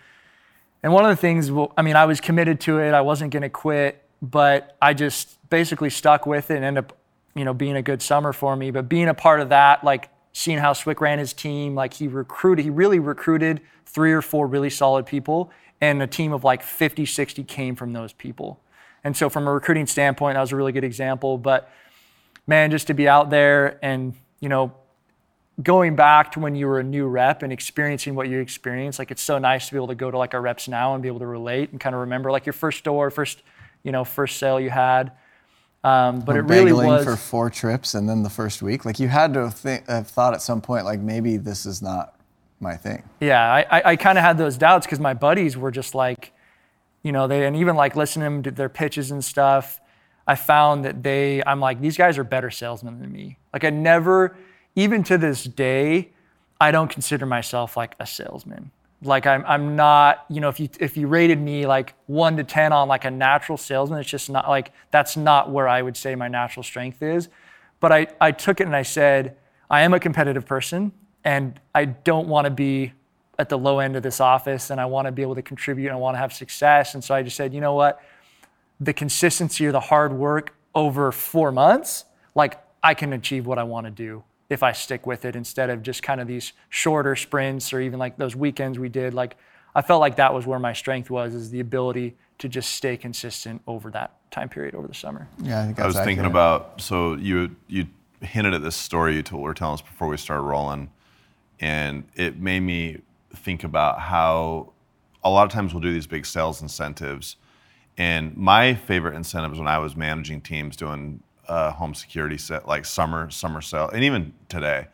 and 0.83 0.93
one 0.93 1.03
of 1.03 1.09
the 1.09 1.15
things. 1.15 1.49
well, 1.51 1.73
I 1.77 1.81
mean, 1.81 1.95
I 1.95 2.05
was 2.05 2.21
committed 2.21 2.59
to 2.61 2.79
it. 2.79 2.93
I 2.93 3.01
wasn't 3.01 3.31
going 3.31 3.41
to 3.43 3.49
quit, 3.49 4.03
but 4.21 4.75
I 4.81 4.93
just 4.93 5.37
basically 5.49 5.89
stuck 5.89 6.25
with 6.27 6.51
it 6.51 6.57
and 6.57 6.65
ended 6.65 6.83
up, 6.83 6.97
you 7.33 7.43
know, 7.43 7.53
being 7.55 7.75
a 7.75 7.81
good 7.81 8.01
summer 8.03 8.31
for 8.33 8.55
me. 8.55 8.69
But 8.71 8.87
being 8.87 9.07
a 9.07 9.13
part 9.13 9.39
of 9.39 9.49
that, 9.49 9.83
like 9.83 10.09
seeing 10.37 10.57
how 10.57 10.73
Swick 10.73 10.99
ran 10.99 11.17
his 11.17 11.31
team, 11.31 11.75
like 11.75 11.93
he 11.93 12.09
recruited, 12.09 12.65
he 12.65 12.69
really 12.69 12.99
recruited 12.99 13.61
three 13.85 14.11
or 14.11 14.21
four 14.21 14.45
really 14.45 14.69
solid 14.69 15.05
people, 15.05 15.49
and 15.79 16.03
a 16.03 16.07
team 16.07 16.33
of 16.33 16.43
like 16.43 16.61
50, 16.61 17.05
60 17.05 17.45
came 17.45 17.73
from 17.73 17.93
those 17.93 18.11
people. 18.11 18.59
And 19.05 19.15
so, 19.15 19.29
from 19.29 19.47
a 19.47 19.53
recruiting 19.53 19.87
standpoint, 19.87 20.35
that 20.35 20.41
was 20.41 20.51
a 20.51 20.57
really 20.57 20.73
good 20.73 20.83
example. 20.83 21.37
But 21.37 21.71
man, 22.47 22.69
just 22.69 22.87
to 22.87 22.93
be 22.93 23.07
out 23.07 23.29
there 23.29 23.79
and, 23.81 24.13
you 24.41 24.49
know, 24.49 24.73
going 25.63 25.95
back 25.95 26.33
to 26.33 26.41
when 26.41 26.53
you 26.53 26.67
were 26.67 26.81
a 26.81 26.83
new 26.83 27.07
rep 27.07 27.41
and 27.41 27.53
experiencing 27.53 28.13
what 28.13 28.27
you 28.27 28.41
experienced, 28.41 28.99
like 28.99 29.11
it's 29.11 29.21
so 29.21 29.37
nice 29.37 29.67
to 29.67 29.71
be 29.73 29.77
able 29.77 29.87
to 29.87 29.95
go 29.95 30.11
to 30.11 30.17
like 30.17 30.33
our 30.33 30.41
reps 30.41 30.67
now 30.67 30.95
and 30.95 31.01
be 31.01 31.07
able 31.07 31.19
to 31.19 31.27
relate 31.27 31.71
and 31.71 31.79
kind 31.79 31.95
of 31.95 32.01
remember 32.01 32.29
like 32.29 32.45
your 32.45 32.53
first 32.53 32.79
store, 32.79 33.09
first, 33.09 33.41
you 33.83 33.93
know, 33.93 34.03
first 34.03 34.35
sale 34.35 34.59
you 34.59 34.69
had. 34.69 35.13
Um, 35.85 36.21
but 36.21 36.35
it 36.35 36.41
really 36.41 36.73
was. 36.73 37.05
for 37.05 37.15
four 37.15 37.51
trips 37.51 37.93
and 37.93 38.09
then 38.09 38.23
the 38.23 38.29
first 38.29 38.63
week. 38.63 38.85
Like 38.85 38.99
you 38.99 39.07
had 39.07 39.35
to 39.35 39.41
have, 39.41 39.61
have 39.87 40.07
thought 40.07 40.33
at 40.33 40.41
some 40.41 40.59
point, 40.59 40.83
like 40.83 40.99
maybe 40.99 41.37
this 41.37 41.67
is 41.67 41.79
not 41.79 42.19
my 42.59 42.75
thing. 42.75 43.03
Yeah, 43.19 43.39
I, 43.53 43.65
I, 43.69 43.81
I 43.91 43.95
kind 43.95 44.17
of 44.17 44.23
had 44.23 44.39
those 44.39 44.57
doubts 44.57 44.87
because 44.87 44.99
my 44.99 45.13
buddies 45.13 45.55
were 45.55 45.69
just 45.69 45.93
like, 45.93 46.33
you 47.03 47.11
know, 47.11 47.27
they 47.27 47.45
and 47.45 47.55
even 47.55 47.75
like 47.75 47.95
listening 47.95 48.41
to 48.43 48.51
their 48.51 48.67
pitches 48.67 49.11
and 49.11 49.23
stuff. 49.23 49.79
I 50.27 50.33
found 50.33 50.85
that 50.85 51.03
they, 51.03 51.43
I'm 51.45 51.59
like, 51.59 51.79
these 51.79 51.97
guys 51.97 52.17
are 52.17 52.23
better 52.23 52.49
salesmen 52.49 52.99
than 52.99 53.11
me. 53.11 53.37
Like 53.53 53.63
I 53.63 53.69
never, 53.69 54.35
even 54.75 55.03
to 55.03 55.19
this 55.19 55.43
day, 55.43 56.09
I 56.59 56.71
don't 56.71 56.89
consider 56.89 57.27
myself 57.27 57.77
like 57.77 57.93
a 57.99 58.07
salesman. 58.07 58.71
Like 59.05 59.25
I'm, 59.25 59.43
I'm 59.47 59.75
not, 59.75 60.25
you 60.29 60.41
know, 60.41 60.49
if 60.49 60.59
you 60.59 60.69
if 60.79 60.97
you 60.97 61.07
rated 61.07 61.39
me 61.39 61.65
like 61.65 61.93
one 62.07 62.37
to 62.37 62.43
ten 62.43 62.73
on 62.73 62.87
like 62.87 63.05
a 63.05 63.11
natural 63.11 63.57
salesman, 63.57 63.99
it's 63.99 64.09
just 64.09 64.29
not 64.29 64.49
like 64.49 64.71
that's 64.91 65.15
not 65.15 65.51
where 65.51 65.67
I 65.67 65.81
would 65.81 65.95
say 65.95 66.15
my 66.15 66.27
natural 66.27 66.63
strength 66.63 67.01
is. 67.01 67.29
But 67.79 67.91
I, 67.91 68.07
I 68.19 68.31
took 68.31 68.61
it 68.61 68.65
and 68.65 68.75
I 68.75 68.81
said, 68.81 69.37
I 69.69 69.81
am 69.81 69.93
a 69.93 69.99
competitive 69.99 70.45
person 70.45 70.91
and 71.23 71.59
I 71.73 71.85
don't 71.85 72.27
want 72.27 72.45
to 72.45 72.51
be 72.51 72.93
at 73.37 73.49
the 73.49 73.57
low 73.57 73.79
end 73.79 73.95
of 73.95 74.03
this 74.03 74.19
office 74.19 74.69
and 74.69 74.79
I 74.79 74.85
want 74.85 75.07
to 75.07 75.11
be 75.11 75.21
able 75.21 75.35
to 75.35 75.41
contribute 75.41 75.87
and 75.87 75.95
I 75.95 75.99
want 75.99 76.15
to 76.15 76.19
have 76.19 76.33
success. 76.33 76.93
And 76.93 77.03
so 77.03 77.13
I 77.13 77.21
just 77.21 77.35
said, 77.35 77.53
you 77.53 77.61
know 77.61 77.73
what? 77.73 78.01
The 78.79 78.93
consistency 78.93 79.65
or 79.65 79.71
the 79.71 79.79
hard 79.79 80.13
work 80.13 80.55
over 80.73 81.11
four 81.11 81.51
months, 81.51 82.05
like 82.33 82.61
I 82.83 82.93
can 82.93 83.13
achieve 83.13 83.45
what 83.45 83.57
I 83.57 83.63
want 83.63 83.85
to 83.85 83.91
do 83.91 84.23
if 84.49 84.63
I 84.63 84.71
stick 84.73 85.07
with 85.07 85.25
it 85.25 85.35
instead 85.35 85.69
of 85.69 85.81
just 85.81 86.03
kind 86.03 86.21
of 86.21 86.27
these 86.27 86.53
shorter 86.69 87.15
sprints 87.15 87.73
or 87.73 87.81
even 87.81 87.99
like 87.99 88.17
those 88.17 88.35
weekends 88.35 88.77
we 88.77 88.89
did. 88.89 89.13
Like 89.13 89.37
I 89.73 89.81
felt 89.81 89.99
like 89.99 90.17
that 90.17 90.33
was 90.33 90.45
where 90.45 90.59
my 90.59 90.73
strength 90.73 91.09
was, 91.09 91.33
is 91.33 91.49
the 91.49 91.59
ability 91.59 92.15
to 92.37 92.49
just 92.49 92.73
stay 92.73 92.97
consistent 92.97 93.61
over 93.67 93.89
that 93.91 94.15
time 94.31 94.49
period 94.49 94.75
over 94.75 94.87
the 94.87 94.93
summer. 94.93 95.27
Yeah, 95.41 95.61
I 95.61 95.65
think 95.65 95.79
I 95.79 95.83
that's 95.83 95.95
was 95.95 96.05
thinking 96.05 96.25
about 96.25 96.81
so 96.81 97.15
you 97.15 97.55
you 97.67 97.87
hinted 98.21 98.53
at 98.53 98.61
this 98.61 98.75
story 98.75 99.15
you 99.15 99.23
told, 99.23 99.43
were 99.43 99.53
telling 99.53 99.75
us 99.75 99.81
before 99.81 100.07
we 100.07 100.17
started 100.17 100.43
rolling, 100.43 100.89
and 101.59 102.03
it 102.15 102.39
made 102.39 102.61
me 102.61 103.01
think 103.33 103.63
about 103.63 103.99
how 103.99 104.73
a 105.23 105.29
lot 105.29 105.45
of 105.45 105.51
times 105.51 105.73
we'll 105.73 105.81
do 105.81 105.93
these 105.93 106.07
big 106.07 106.25
sales 106.25 106.61
incentives, 106.61 107.37
and 107.97 108.35
my 108.37 108.75
favorite 108.75 109.15
incentives 109.15 109.57
when 109.57 109.67
I 109.67 109.79
was 109.79 109.95
managing 109.95 110.41
teams 110.41 110.75
doing 110.75 111.21
uh, 111.47 111.71
home 111.71 111.93
security 111.93 112.37
set 112.37 112.67
like 112.67 112.85
summer 112.85 113.29
summer 113.29 113.61
sale, 113.61 113.89
and 113.89 114.03
even 114.03 114.33
today. 114.49 114.87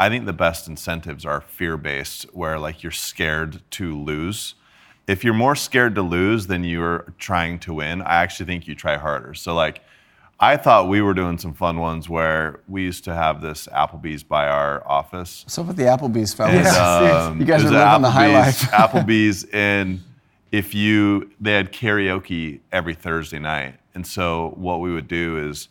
I 0.00 0.08
think 0.08 0.26
the 0.26 0.32
best 0.32 0.68
incentives 0.68 1.24
are 1.26 1.40
fear 1.40 1.76
based, 1.76 2.22
where 2.32 2.56
like 2.56 2.84
you're 2.84 2.92
scared 2.92 3.60
to 3.72 3.98
lose. 4.00 4.54
If 5.08 5.24
you're 5.24 5.34
more 5.34 5.56
scared 5.56 5.96
to 5.96 6.02
lose 6.02 6.46
than 6.46 6.62
you're 6.62 7.12
trying 7.18 7.58
to 7.60 7.74
win, 7.74 8.02
I 8.02 8.22
actually 8.22 8.46
think 8.46 8.68
you 8.68 8.76
try 8.76 8.96
harder. 8.96 9.34
So 9.34 9.54
like, 9.56 9.80
I 10.38 10.56
thought 10.56 10.88
we 10.88 11.02
were 11.02 11.14
doing 11.14 11.36
some 11.36 11.52
fun 11.52 11.78
ones 11.80 12.08
where 12.08 12.60
we 12.68 12.82
used 12.82 13.02
to 13.04 13.14
have 13.14 13.40
this 13.42 13.66
Applebee's 13.72 14.22
by 14.22 14.46
our 14.46 14.86
office. 14.86 15.44
So 15.48 15.62
with 15.62 15.74
the 15.76 15.84
Applebee's 15.84 16.32
fellas? 16.32 16.68
And, 16.68 16.76
um, 16.76 17.40
You 17.40 17.44
guys 17.46 17.64
are 17.64 17.70
living 17.70 18.02
the 18.02 18.10
high 18.10 18.28
Applebee's- 18.28 18.34
life. 18.34 18.70
Applebee's, 18.92 19.46
and 19.52 20.00
if 20.52 20.76
you, 20.76 21.32
they 21.40 21.54
had 21.54 21.72
karaoke 21.72 22.60
every 22.70 22.94
Thursday 22.94 23.40
night. 23.40 23.80
And 23.96 24.06
so 24.06 24.52
what 24.54 24.80
we 24.80 24.92
would 24.92 25.08
do 25.08 25.48
is, 25.48 25.68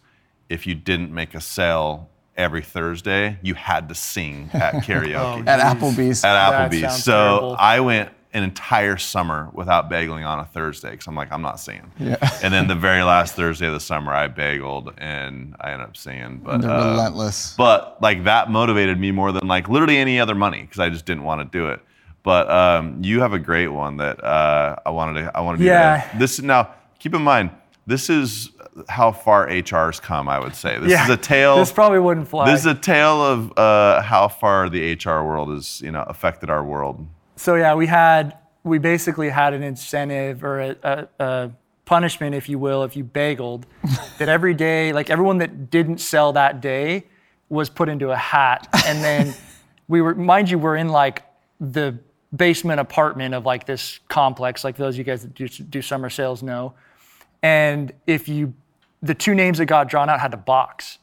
if 0.49 0.65
you 0.67 0.75
didn't 0.75 1.13
make 1.13 1.33
a 1.35 1.41
sale 1.41 2.09
every 2.35 2.61
Thursday, 2.61 3.37
you 3.41 3.53
had 3.55 3.89
to 3.89 3.95
sing 3.95 4.49
at 4.53 4.73
karaoke 4.83 5.47
At 5.47 5.59
Applebee's. 5.59 6.23
at 6.23 6.33
That 6.33 6.71
Applebee's. 6.71 7.03
So 7.03 7.11
terrible. 7.13 7.55
I 7.59 7.79
went 7.79 8.09
an 8.33 8.43
entire 8.43 8.97
summer 8.97 9.49
without 9.53 9.89
bageling 9.89 10.23
on 10.27 10.37
a 10.39 10.45
Thursday 10.45 10.91
because 10.91 11.07
I'm 11.07 11.15
like, 11.15 11.31
I'm 11.31 11.41
not 11.41 11.59
singing. 11.59 11.91
Yeah. 11.97 12.17
And 12.43 12.53
then 12.53 12.67
the 12.67 12.75
very 12.75 13.01
last 13.01 13.35
Thursday 13.35 13.65
of 13.67 13.73
the 13.73 13.79
summer, 13.79 14.13
I 14.13 14.27
bageled 14.27 14.93
and 14.99 15.55
I 15.59 15.71
ended 15.71 15.87
up 15.87 15.97
singing. 15.97 16.41
But 16.43 16.61
They're 16.61 16.69
uh, 16.69 16.91
relentless. 16.91 17.55
but 17.57 17.97
like 18.01 18.25
that 18.25 18.51
motivated 18.51 18.99
me 18.99 19.11
more 19.11 19.31
than 19.31 19.47
like 19.47 19.67
literally 19.69 19.97
any 19.97 20.19
other 20.19 20.35
money 20.35 20.61
because 20.61 20.79
I 20.79 20.89
just 20.89 21.05
didn't 21.05 21.23
want 21.23 21.41
to 21.51 21.57
do 21.57 21.69
it. 21.69 21.79
But 22.21 22.49
um, 22.51 23.01
you 23.03 23.21
have 23.21 23.33
a 23.33 23.39
great 23.39 23.69
one 23.69 23.97
that 23.97 24.23
uh, 24.23 24.75
I 24.85 24.89
wanted 24.91 25.21
to 25.23 25.31
I 25.35 25.41
wanted 25.41 25.59
to 25.59 25.63
Yeah. 25.63 26.11
do. 26.11 26.19
This 26.19 26.39
now 26.41 26.69
keep 26.99 27.15
in 27.15 27.21
mind 27.23 27.49
this 27.87 28.09
is 28.09 28.51
how 28.89 29.11
far 29.11 29.49
HR's 29.49 29.99
come. 29.99 30.29
I 30.29 30.39
would 30.39 30.53
say 30.53 30.77
this 30.77 30.91
Yeah, 30.91 31.05
is 31.05 31.09
a 31.09 31.17
tale. 31.17 31.55
This 31.55 31.71
probably 31.71 31.99
wouldn't 31.99 32.27
fly. 32.27 32.51
This 32.51 32.59
is 32.59 32.65
a 32.67 32.75
tale 32.75 33.23
of 33.23 33.57
uh, 33.57 34.01
how 34.01 34.27
far 34.27 34.69
the 34.69 34.93
HR 34.93 35.23
world 35.23 35.49
has, 35.49 35.81
you 35.81 35.91
know, 35.91 36.03
affected 36.03 36.49
our 36.49 36.63
world. 36.63 37.07
So 37.37 37.55
yeah, 37.55 37.73
we 37.73 37.87
had 37.87 38.37
we 38.63 38.77
basically 38.77 39.29
had 39.29 39.53
an 39.53 39.63
incentive 39.63 40.43
or 40.43 40.59
a, 40.59 40.75
a, 40.83 41.07
a 41.19 41.51
punishment, 41.85 42.35
if 42.35 42.49
you 42.49 42.59
will, 42.59 42.83
if 42.83 42.95
you 42.97 43.03
bageled, 43.05 43.63
that 44.17 44.27
every 44.27 44.53
day, 44.53 44.91
like 44.91 45.09
everyone 45.09 45.37
that 45.37 45.69
didn't 45.69 45.99
sell 45.99 46.33
that 46.33 46.59
day, 46.61 47.05
was 47.49 47.69
put 47.69 47.87
into 47.87 48.11
a 48.11 48.15
hat, 48.17 48.67
and 48.85 49.01
then 49.01 49.33
we 49.87 50.01
were, 50.01 50.13
mind 50.13 50.49
you, 50.49 50.59
we're 50.59 50.75
in 50.75 50.89
like 50.89 51.23
the 51.61 51.97
basement 52.35 52.81
apartment 52.81 53.33
of 53.33 53.45
like 53.45 53.65
this 53.65 54.01
complex, 54.09 54.65
like 54.65 54.75
those 54.75 54.95
of 54.95 54.97
you 54.97 55.05
guys 55.05 55.21
that 55.21 55.33
do, 55.33 55.47
do 55.47 55.81
summer 55.81 56.09
sales 56.09 56.43
know, 56.43 56.73
and 57.43 57.91
if 58.05 58.27
you, 58.27 58.53
the 59.01 59.13
two 59.15 59.35
names 59.35 59.57
that 59.59 59.65
got 59.65 59.87
drawn 59.89 60.09
out 60.09 60.19
had 60.19 60.31
to 60.31 60.37
box. 60.37 60.97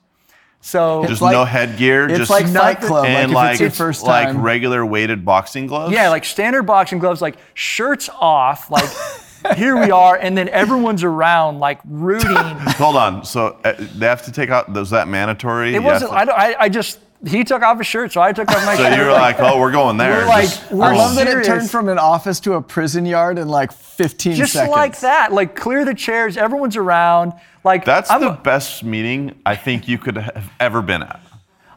So 0.61 1.05
Just 1.07 1.21
like- 1.21 1.33
no 1.33 1.45
headgear, 1.45 2.09
It's 2.09 2.19
just 2.19 2.31
like 2.31 2.47
Fight 2.49 2.81
Club. 2.81 3.05
and 3.05 3.33
like, 3.33 3.45
like 3.45 3.61
if 3.61 3.67
it's 3.69 3.79
your 3.79 3.87
first 3.89 4.03
like 4.05 4.35
regular 4.35 4.85
weighted 4.87 5.25
boxing 5.25 5.67
gloves. 5.67 5.93
Yeah, 5.93 6.09
like 6.09 6.25
standard 6.25 6.63
boxing 6.63 6.99
gloves, 6.99 7.21
like 7.21 7.37
shirts 7.53 8.09
off, 8.09 8.71
like 8.71 8.89
here 9.59 9.77
we 9.79 9.91
are, 9.91 10.17
and 10.17 10.37
then 10.39 10.49
everyone's 10.49 11.05
around, 11.05 11.61
like 11.61 11.81
rooting. 11.85 12.35
Hold 12.35 12.97
on. 12.97 13.27
So 13.27 13.59
uh, 13.63 13.75
they 13.79 14.07
have 14.07 14.25
to 14.25 14.33
take 14.33 14.49
out. 14.49 14.73
Was 14.73 14.89
that 14.89 15.07
mandatory? 15.07 15.75
It 15.75 15.83
wasn't. 15.83 16.13
have 16.13 16.21
I, 16.21 16.25
don't- 16.25 16.39
I, 16.39 16.57
I 16.65 16.69
just 16.71 16.99
he 17.27 17.45
took 17.45 17.63
off 17.63 17.79
his 17.79 17.87
shirt, 17.87 18.13
so 18.13 18.21
I 18.21 18.33
took 18.33 18.49
off 18.51 18.65
my 18.67 18.77
so 18.77 18.83
shirt. 18.85 18.99
you 18.99 19.05
were 19.05 19.13
like, 19.13 19.37
oh, 19.39 19.59
we're 19.61 19.73
going 19.73 19.97
there. 19.97 20.21
We're 20.23 20.27
like- 20.27 20.45
Just- 20.45 20.71
we're 20.73 20.85
I 20.85 20.97
love 20.97 21.15
that 21.17 21.27
it 21.27 21.45
turned 21.45 21.71
from 21.71 21.89
an 21.89 21.99
office 21.99 22.41
to 22.41 22.55
a 22.55 22.63
prison 22.63 23.07
yard 23.07 23.39
in 23.39 23.49
like 23.49 23.73
15 23.73 24.35
just 24.35 24.53
seconds. 24.53 24.73
like 24.73 25.01
that, 25.01 25.33
like 25.33 25.55
clear 25.57 25.85
the 25.85 25.95
chairs, 25.95 26.37
everyone's 26.37 26.77
around. 26.77 27.33
Like 27.65 27.85
That's 27.85 28.11
I'm, 28.11 28.21
the 28.21 28.33
a, 28.33 28.37
best 28.37 28.85
meeting 28.85 29.41
I 29.47 29.57
think 29.57 29.89
you 29.89 29.97
could 29.99 30.17
have 30.17 30.51
ever 30.61 30.83
been 30.83 31.03
at. 31.03 31.21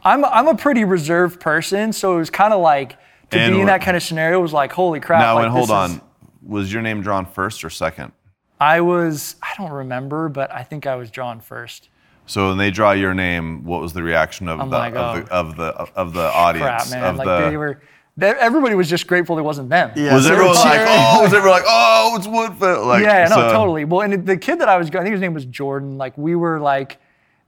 I'm, 0.03 0.23
a- 0.23 0.27
I'm 0.27 0.47
a 0.47 0.55
pretty 0.55 0.83
reserved 0.83 1.39
person, 1.39 1.93
so 1.93 2.15
it 2.15 2.19
was 2.19 2.29
kind 2.29 2.53
of 2.53 2.61
like 2.61 2.97
to 3.31 3.39
And 3.39 3.53
be 3.55 3.59
in 3.61 3.67
that 3.67 3.81
kind 3.81 3.95
of 3.97 4.03
scenario 4.03 4.39
was 4.41 4.53
like, 4.53 4.71
holy 4.73 4.99
crap. 4.99 5.19
now, 5.21 5.35
like, 5.35 5.43
and 5.45 5.51
hold 5.51 5.65
this 5.69 5.71
on. 5.71 5.91
is- 5.91 6.01
Was 6.43 6.73
your 6.73 6.81
name 6.81 7.01
drawn 7.01 7.25
first 7.25 7.63
or 7.63 7.69
second? 7.69 8.11
I 8.59 8.81
was, 8.81 9.35
I 9.43 9.49
don't 9.57 9.71
remember, 9.71 10.29
but 10.29 10.51
I 10.51 10.63
think 10.63 10.87
I 10.87 10.95
was 10.95 11.11
drawn 11.11 11.39
first. 11.39 11.89
So 12.27 12.49
when 12.49 12.57
they 12.57 12.71
draw 12.71 12.91
your 12.91 13.13
name, 13.13 13.63
what 13.63 13.81
was 13.81 13.93
the 13.93 14.03
reaction 14.03 14.47
of, 14.47 14.59
I'm 14.59 14.69
the, 14.69 14.77
like, 14.77 14.95
of, 14.95 15.17
oh. 15.17 15.21
the 15.21 15.31
of 15.31 15.55
the 15.55 15.65
of 15.95 16.13
the 16.13 16.31
audience? 16.31 16.89
Crap, 16.89 16.89
man. 16.89 17.03
Of 17.11 17.15
Like 17.15 17.25
the, 17.25 17.49
they 17.49 17.57
were, 17.57 17.81
they, 18.17 18.29
everybody 18.29 18.75
was 18.75 18.89
just 18.89 19.07
grateful 19.07 19.39
it 19.39 19.43
wasn't 19.43 19.69
them. 19.69 19.91
Yeah, 19.95 20.13
was 20.13 20.25
so 20.25 20.33
everyone 20.33 20.55
we're 20.55 20.63
like, 20.63 20.87
oh, 20.87 21.21
was 21.23 21.33
everyone 21.33 21.59
like, 21.59 21.67
oh, 21.67 22.15
it's 22.17 22.27
Woodfield? 22.27 22.85
Like, 22.85 23.03
yeah, 23.03 23.27
no, 23.29 23.35
so- 23.35 23.51
totally. 23.53 23.85
Well, 23.85 24.01
and 24.01 24.25
the 24.25 24.37
kid 24.37 24.59
that 24.59 24.69
I 24.69 24.77
was, 24.77 24.87
I 24.89 25.01
think 25.01 25.11
his 25.13 25.21
name 25.21 25.33
was 25.33 25.45
Jordan. 25.45 25.97
Like 25.97 26.17
we 26.17 26.35
were 26.35 26.59
like, 26.59 26.99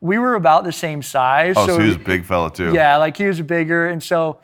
we 0.01 0.17
were 0.17 0.35
about 0.35 0.63
the 0.63 0.71
same 0.71 1.01
size. 1.01 1.55
Oh, 1.57 1.67
so 1.67 1.77
he 1.77 1.87
was 1.87 1.97
a 1.97 1.99
big 1.99 2.23
fella 2.23 2.51
too. 2.51 2.73
Yeah, 2.73 2.97
like 2.97 3.17
he 3.17 3.25
was 3.25 3.41
bigger, 3.41 3.87
and 3.87 4.01
so 4.01 4.39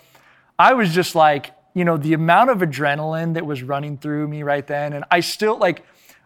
I 0.59 0.73
was 0.73 0.93
just 0.93 1.15
like, 1.15 1.51
you 1.73 1.85
know, 1.85 1.95
the 1.95 2.13
amount 2.13 2.49
of 2.49 2.57
adrenaline 2.59 3.35
that 3.35 3.45
was 3.45 3.63
running 3.63 3.97
through 3.97 4.27
me 4.27 4.43
right 4.43 4.65
then, 4.67 4.93
and 4.93 5.05
I 5.09 5.21
still 5.21 5.57
like, 5.57 5.85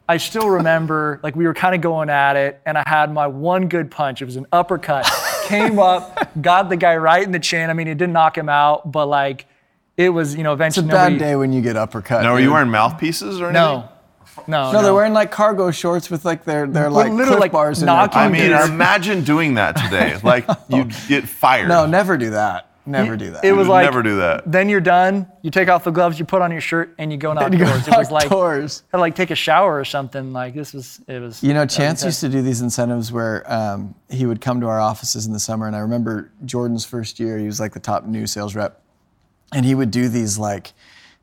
I 0.09 0.17
still 0.17 0.49
remember 0.49 1.19
like 1.21 1.35
we 1.35 1.45
were 1.45 1.53
kind 1.53 1.75
of 1.75 1.81
going 1.81 2.09
at 2.09 2.35
it, 2.35 2.59
and 2.65 2.79
I 2.79 2.83
had 2.87 3.13
my 3.13 3.27
one 3.27 3.67
good 3.69 3.91
punch. 3.91 4.23
It 4.23 4.25
was 4.25 4.37
an 4.37 4.47
uppercut, 4.51 5.07
came 5.45 5.77
up, 5.91 6.27
got 6.41 6.67
the 6.67 6.77
guy 6.77 6.97
right 6.97 7.23
in 7.23 7.31
the 7.31 7.39
chin. 7.39 7.69
I 7.69 7.73
mean, 7.73 7.87
it 7.87 7.99
didn't 7.99 8.13
knock 8.13 8.35
him 8.35 8.49
out, 8.49 8.91
but 8.91 9.05
like, 9.05 9.45
it 9.97 10.09
was, 10.09 10.35
you 10.35 10.41
know, 10.41 10.53
eventually. 10.53 10.87
It's 10.87 10.93
a 10.93 10.97
eventually 10.97 11.19
bad 11.19 11.25
day 11.25 11.35
when 11.35 11.53
you 11.53 11.61
get 11.61 11.77
uppercut. 11.77 12.23
No, 12.23 12.31
were 12.31 12.39
dude. 12.39 12.45
you 12.45 12.53
wearing 12.53 12.71
mouthpieces 12.71 13.39
or 13.39 13.49
anything? 13.49 13.53
No, 13.53 13.89
no, 14.47 14.71
No, 14.71 14.71
no, 14.71 14.81
they're 14.81 14.95
wearing 14.95 15.13
like 15.13 15.29
cargo 15.29 15.69
shorts 15.69 16.09
with 16.09 16.25
like 16.25 16.43
their 16.43 16.65
their 16.65 16.85
Well, 16.85 16.93
like 16.93 17.11
literally, 17.11 17.41
like, 17.41 17.51
bars 17.51 17.83
in 17.83 17.85
their 17.85 17.95
knocking 17.95 18.19
I 18.19 18.29
mean, 18.29 18.51
imagine 18.51 19.23
doing 19.23 19.53
that 19.55 19.75
today. 19.75 20.17
Like 20.23 20.47
you'd 20.69 20.91
get 21.07 21.29
fired. 21.29 21.67
No, 21.67 21.85
never 21.85 22.17
do 22.17 22.31
that. 22.31 22.68
Never 22.89 23.15
do 23.15 23.31
that. 23.31 23.45
It 23.45 23.53
was 23.53 23.67
like 23.67 23.85
never 23.85 24.01
do 24.01 24.17
that. 24.17 24.51
Then 24.51 24.67
you're 24.67 24.81
done. 24.81 25.27
You 25.41 25.51
take 25.51 25.69
off 25.69 25.83
the 25.83 25.91
gloves, 25.91 26.17
you 26.17 26.25
put 26.25 26.41
on 26.41 26.51
your 26.51 26.61
shirt, 26.61 26.95
and 26.97 27.11
you 27.11 27.17
go 27.17 27.31
And 27.31 27.53
you 27.57 27.59
go. 27.59 27.71
It 27.71 27.97
was 27.97 28.11
like 28.11 28.25
outdoors. 28.25 28.83
had 28.91 28.97
to 28.97 29.01
like 29.01 29.15
take 29.15 29.31
a 29.31 29.35
shower 29.35 29.79
or 29.79 29.85
something. 29.85 30.33
Like 30.33 30.55
this 30.55 30.73
was 30.73 30.99
it 31.07 31.21
was. 31.21 31.43
You 31.43 31.53
know, 31.53 31.65
Chance 31.65 32.03
used 32.03 32.21
to 32.21 32.29
do 32.29 32.41
these 32.41 32.61
incentives 32.61 33.11
where 33.11 33.43
um, 33.51 33.95
he 34.09 34.25
would 34.25 34.41
come 34.41 34.59
to 34.61 34.67
our 34.67 34.79
offices 34.79 35.27
in 35.27 35.33
the 35.33 35.39
summer, 35.39 35.67
and 35.67 35.75
I 35.75 35.79
remember 35.79 36.31
Jordan's 36.45 36.85
first 36.85 37.19
year. 37.19 37.37
He 37.37 37.45
was 37.45 37.59
like 37.59 37.73
the 37.73 37.79
top 37.79 38.05
new 38.05 38.25
sales 38.25 38.55
rep, 38.55 38.81
and 39.53 39.65
he 39.65 39.75
would 39.75 39.91
do 39.91 40.09
these 40.09 40.37
like 40.37 40.73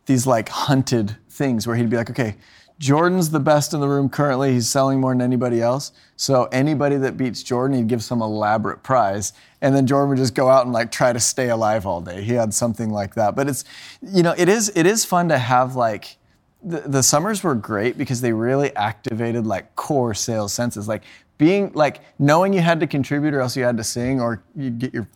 these 0.07 0.27
like 0.27 0.49
hunted 0.49 1.17
things 1.29 1.67
where 1.67 1.77
he'd 1.77 1.91
be 1.91 1.97
like, 1.97 2.11
okay. 2.11 2.37
Jordan's 2.79 3.31
the 3.31 3.41
best 3.41 3.73
in 3.73 3.81
the 3.81 3.89
room 3.89 4.09
currently. 4.09 4.53
He's 4.53 4.69
selling 4.69 5.01
more 5.01 5.13
than 5.13 5.23
anybody 5.23 5.63
else. 5.63 5.93
So 6.17 6.45
anybody 6.53 6.97
that 6.97 7.17
beats 7.17 7.43
Jordan, 7.43 7.79
he'd 7.79 7.89
give 7.89 8.03
some 8.03 8.21
elaborate 8.21 8.83
prize. 8.83 9.33
And 9.63 9.75
then 9.75 9.87
Jordan 9.87 10.11
would 10.11 10.19
just 10.19 10.35
go 10.35 10.49
out 10.49 10.65
and 10.65 10.73
like 10.73 10.93
try 10.93 11.13
to 11.13 11.21
stay 11.21 11.49
alive 11.49 11.87
all 11.87 12.01
day. 12.01 12.23
He 12.23 12.35
had 12.35 12.53
something 12.53 12.91
like 12.91 13.15
that. 13.15 13.35
But 13.35 13.49
it's, 13.49 13.65
you 14.03 14.23
know, 14.23 14.35
it 14.37 14.49
is 14.49 14.71
it 14.75 14.87
is 14.87 15.05
fun 15.05 15.29
to 15.31 15.39
have 15.39 15.75
like 15.75 16.19
the, 16.63 16.81
the 16.81 17.03
summers 17.03 17.43
were 17.43 17.55
great 17.55 17.97
because 17.97 18.21
they 18.21 18.33
really 18.33 18.75
activated 18.77 19.47
like 19.47 19.75
core 19.77 20.15
sales 20.15 20.53
senses 20.53 20.89
like 20.89 21.03
being 21.39 21.71
like 21.75 22.01
knowing 22.19 22.53
you 22.53 22.61
had 22.61 22.81
to 22.81 22.87
contribute 22.87 23.35
or 23.35 23.41
else 23.41 23.57
you 23.57 23.63
had 23.63 23.77
to 23.77 23.85
sing 23.85 24.21
or 24.21 24.43
you 24.55 24.71
get 24.71 24.93
your 24.93 25.07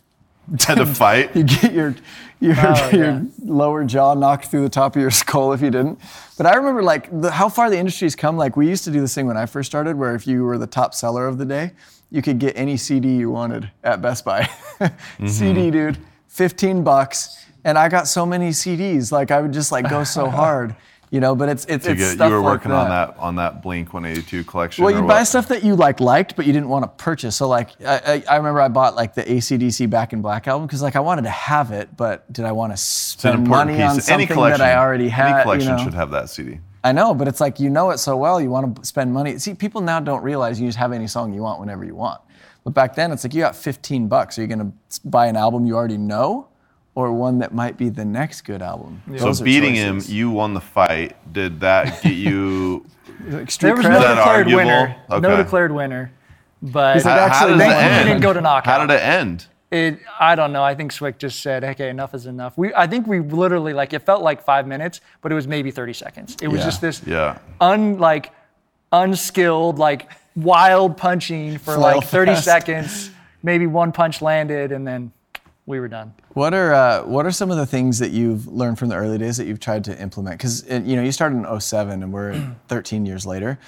Had 0.58 0.76
to 0.78 0.86
fight. 0.86 1.34
you 1.36 1.44
get 1.44 1.72
your 1.72 1.94
your, 2.40 2.54
Oh, 2.58 2.90
your 2.92 3.04
yeah. 3.04 3.22
lower 3.44 3.84
jaw 3.84 4.14
knocked 4.14 4.46
through 4.46 4.62
the 4.62 4.68
top 4.70 4.96
of 4.96 5.02
your 5.02 5.10
skull 5.22 5.52
if 5.52 5.60
you 5.60 5.70
didn't 5.70 5.98
but 6.38 6.46
i 6.46 6.54
remember 6.54 6.82
like 6.82 7.08
the, 7.20 7.30
how 7.30 7.48
far 7.50 7.68
the 7.68 7.76
industry's 7.78 8.16
come 8.16 8.36
like 8.38 8.56
we 8.56 8.66
used 8.66 8.82
to 8.84 8.90
do 8.90 9.00
this 9.00 9.14
thing 9.14 9.26
when 9.26 9.36
i 9.36 9.44
first 9.46 9.70
started 9.70 9.96
where 9.96 10.14
if 10.14 10.26
you 10.26 10.42
were 10.42 10.56
the 10.56 10.66
top 10.66 10.94
seller 10.94 11.26
of 11.28 11.36
the 11.36 11.44
day 11.44 11.70
you 12.10 12.22
could 12.22 12.38
get 12.38 12.56
any 12.56 12.76
cd 12.78 13.08
you 13.14 13.30
wanted 13.30 13.70
at 13.84 14.00
best 14.00 14.24
buy 14.24 14.48
Mm-hmm. 14.80 15.26
cd 15.26 15.70
dude 15.70 15.98
15 16.28 16.82
bucks 16.82 17.44
and 17.64 17.76
i 17.76 17.88
got 17.90 18.08
so 18.08 18.24
many 18.24 18.48
cds 18.50 19.12
like 19.12 19.30
i 19.30 19.38
would 19.40 19.52
just 19.52 19.70
like 19.70 19.88
go 19.90 20.02
so 20.02 20.28
hard 20.30 20.74
you 21.10 21.20
know 21.20 21.34
but 21.34 21.48
it's 21.48 21.64
it's, 21.66 21.86
You, 21.86 21.92
it's 21.92 22.00
get- 22.00 22.12
stuff 22.14 22.28
you 22.30 22.36
were 22.36 22.40
like 22.40 22.52
working 22.52 22.72
on 22.72 22.88
that 22.88 23.16
on 23.18 23.36
that 23.36 23.62
Blink 23.62 23.92
182 23.92 24.44
collection. 24.44 24.84
well, 24.84 24.94
you 24.94 25.02
what? 25.02 25.08
buy 25.08 25.22
stuff 25.24 25.48
that 25.48 25.62
you 25.64 25.74
like 25.76 26.00
liked, 26.00 26.36
but 26.36 26.46
you 26.46 26.52
didn't 26.52 26.68
want 26.68 26.84
to 26.84 26.88
purchase. 27.02 27.36
So 27.36 27.48
like, 27.48 27.70
I, 27.84 28.22
I, 28.28 28.34
I 28.34 28.36
remember 28.36 28.60
I 28.60 28.68
bought 28.68 28.94
like 28.94 29.14
the 29.14 29.22
ACDC 29.24 29.90
Back 29.90 30.12
in 30.12 30.22
Black 30.22 30.46
album 30.48 30.66
because 30.66 30.82
like 30.82 30.96
I 30.96 31.00
wanted 31.00 31.22
to 31.22 31.30
have 31.30 31.72
it, 31.72 31.96
but 31.96 32.30
did 32.32 32.44
I 32.44 32.52
want 32.52 32.72
to 32.72 32.76
spend 32.76 33.46
money 33.46 33.82
on 33.82 33.96
piece. 33.96 34.08
Any 34.08 34.26
something 34.26 34.44
that 34.44 34.60
I 34.60 34.76
already 34.76 35.08
had? 35.08 35.34
Any 35.34 35.42
collection 35.42 35.70
you 35.72 35.76
know? 35.78 35.84
should 35.84 35.94
have 35.94 36.10
that 36.12 36.30
CD. 36.30 36.60
I 36.82 36.92
know, 36.92 37.12
but 37.12 37.28
it's 37.28 37.40
like 37.40 37.60
you 37.60 37.68
know 37.68 37.90
it 37.90 37.98
so 37.98 38.16
well, 38.16 38.40
you 38.40 38.48
want 38.48 38.76
to 38.76 38.84
spend 38.86 39.12
money. 39.12 39.38
See, 39.38 39.54
people 39.54 39.80
now 39.80 40.00
don't 40.00 40.22
realize 40.22 40.60
you 40.60 40.66
just 40.68 40.78
have 40.78 40.92
any 40.92 41.06
song 41.06 41.34
you 41.34 41.42
want 41.42 41.60
whenever 41.60 41.84
you 41.84 41.94
want. 41.94 42.20
But 42.64 42.70
back 42.70 42.94
then, 42.94 43.10
it's 43.10 43.24
like 43.24 43.34
you 43.34 43.40
got 43.40 43.56
15 43.56 44.06
bucks. 44.08 44.38
Are 44.38 44.42
you 44.42 44.46
going 44.46 44.58
to 44.58 45.00
buy 45.08 45.26
an 45.26 45.36
album 45.36 45.64
you 45.66 45.74
already 45.76 45.96
know, 45.96 46.48
or 47.00 47.12
one 47.12 47.38
that 47.38 47.52
might 47.54 47.76
be 47.76 47.88
the 47.88 48.04
next 48.04 48.42
good 48.42 48.62
album? 48.62 49.02
So 49.18 49.24
Those 49.26 49.40
are 49.40 49.44
beating 49.44 49.74
him, 49.74 50.00
you 50.06 50.30
won 50.30 50.54
the 50.54 50.60
fight. 50.60 51.16
Did 51.32 51.60
that 51.60 52.02
get 52.02 52.14
you? 52.14 52.86
Like, 53.28 53.50
street 53.50 53.68
There 53.68 53.76
was 53.76 53.86
no 53.86 53.98
declared 53.98 54.18
arguable? 54.46 54.56
winner. 54.64 54.96
No 55.20 55.36
declared 55.36 55.72
winner. 55.72 56.12
But 56.62 56.96
Is 56.98 57.06
it 57.06 57.08
How- 57.08 57.16
how 57.18 57.24
actually 57.26 57.50
does 57.52 57.58
then 57.58 57.70
it 57.70 57.74
you 57.74 57.98
end? 58.00 58.08
didn't 58.08 58.22
go 58.22 58.32
to 58.32 58.40
knockout. 58.40 58.66
How 58.80 58.86
did 58.86 58.94
it 58.94 59.02
end? 59.02 59.46
it, 59.70 59.98
I 60.18 60.34
don't 60.34 60.52
know. 60.52 60.64
I 60.64 60.74
think 60.74 60.90
Swick 60.90 61.16
just 61.18 61.40
said, 61.42 61.62
"Okay, 61.62 61.88
enough 61.90 62.12
is 62.12 62.26
enough." 62.26 62.58
We, 62.58 62.74
I 62.74 62.86
think 62.88 63.06
we 63.06 63.20
literally 63.20 63.72
like 63.72 63.92
it 63.92 64.00
felt 64.04 64.20
like 64.20 64.42
five 64.42 64.66
minutes, 64.66 65.00
but 65.22 65.30
it 65.30 65.36
was 65.36 65.46
maybe 65.46 65.70
30 65.70 65.92
seconds. 65.92 66.36
It 66.42 66.48
was 66.48 66.58
Yeah. 66.60 66.64
just 66.66 66.80
this 66.80 67.02
Yeah. 67.06 67.38
un 67.60 67.98
like 67.98 68.32
unskilled 68.92 69.78
like 69.78 70.10
wild 70.36 70.96
punching 70.96 71.58
for 71.58 71.74
Flail 71.76 71.96
like 71.98 72.04
30 72.04 72.32
fest. 72.32 72.44
seconds. 72.44 73.10
Maybe 73.42 73.66
one 73.66 73.92
punch 73.92 74.20
landed, 74.20 74.72
and 74.72 74.86
then 74.86 75.12
we 75.70 75.80
were 75.80 75.88
done. 75.88 76.12
What 76.34 76.52
are 76.52 76.74
uh, 76.74 77.04
what 77.04 77.24
are 77.24 77.30
some 77.30 77.50
of 77.50 77.56
the 77.56 77.64
things 77.66 77.98
that 78.00 78.10
you've 78.10 78.46
learned 78.46 78.78
from 78.78 78.88
the 78.88 78.96
early 78.96 79.16
days 79.16 79.38
that 79.38 79.46
you've 79.46 79.60
tried 79.60 79.84
to 79.84 79.98
implement? 80.00 80.38
Because 80.38 80.66
you 80.68 80.96
know 80.96 81.02
you 81.02 81.12
started 81.12 81.36
in 81.36 81.60
07 81.60 82.02
and 82.02 82.12
we're 82.12 82.54
13 82.68 83.06
years 83.06 83.24
later, 83.24 83.58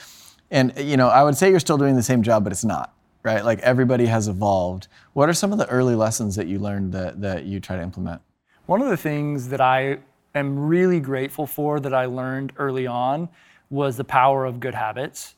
and 0.51 0.73
you 0.77 0.99
know 0.99 1.09
I 1.09 1.23
would 1.23 1.37
say 1.37 1.51
you're 1.51 1.61
still 1.61 1.79
doing 1.79 1.97
the 1.97 2.03
same 2.03 2.23
job, 2.23 2.45
but 2.45 2.53
it's 2.53 2.65
not 2.65 2.95
right. 3.23 3.45
Like 3.45 3.61
everybody 3.61 4.07
has 4.07 4.29
evolved. 4.29 4.89
What 5.15 5.29
are 5.29 5.33
some 5.33 5.53
of 5.53 5.59
the 5.59 5.69
early 5.69 5.95
lessons 5.95 6.37
that 6.37 6.47
you 6.47 6.59
learned 6.59 6.93
that 6.93 7.21
that 7.23 7.45
you 7.45 7.61
try 7.61 7.77
to 7.77 7.83
implement? 7.83 8.21
One 8.67 8.83
of 8.83 8.89
the 8.89 8.97
things 8.97 9.49
that 9.49 9.61
I 9.61 9.99
am 10.35 10.59
really 10.59 11.01
grateful 11.01 11.47
for 11.47 11.81
that 11.81 11.95
I 11.95 12.07
learned 12.07 12.53
early 12.59 12.87
on 12.87 13.29
was 13.71 13.97
the 13.97 14.05
power 14.05 14.45
of 14.45 14.61
good 14.61 14.75
habits. 14.75 15.35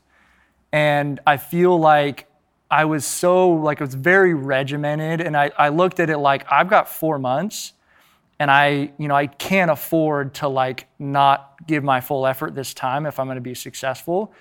And 0.73 1.21
I 1.27 1.37
feel 1.37 1.79
like 1.79 2.27
I 2.71 2.85
was 2.85 3.05
so, 3.05 3.51
like, 3.51 3.81
it 3.81 3.85
was 3.85 3.95
very 3.95 4.35
regimented. 4.35 5.21
And 5.21 5.37
I, 5.37 5.51
I 5.57 5.69
looked 5.69 6.01
at 6.01 6.11
it 6.11 6.19
like, 6.19 6.51
I've 6.51 6.69
got 6.69 6.89
four 6.89 7.19
months 7.19 7.73
and 8.39 8.51
I, 8.51 8.93
you 8.99 9.09
know, 9.09 9.15
I 9.15 9.27
can't 9.27 9.71
afford 9.71 10.35
to 10.35 10.49
like 10.49 10.89
not 10.99 11.67
give 11.67 11.85
my 11.85 12.01
full 12.01 12.27
effort 12.27 12.55
this 12.55 12.75
time 12.75 13.07
if 13.07 13.21
I'm 13.21 13.27
going 13.27 13.37
to 13.37 13.41
be 13.41 13.55
successful. 13.55 14.33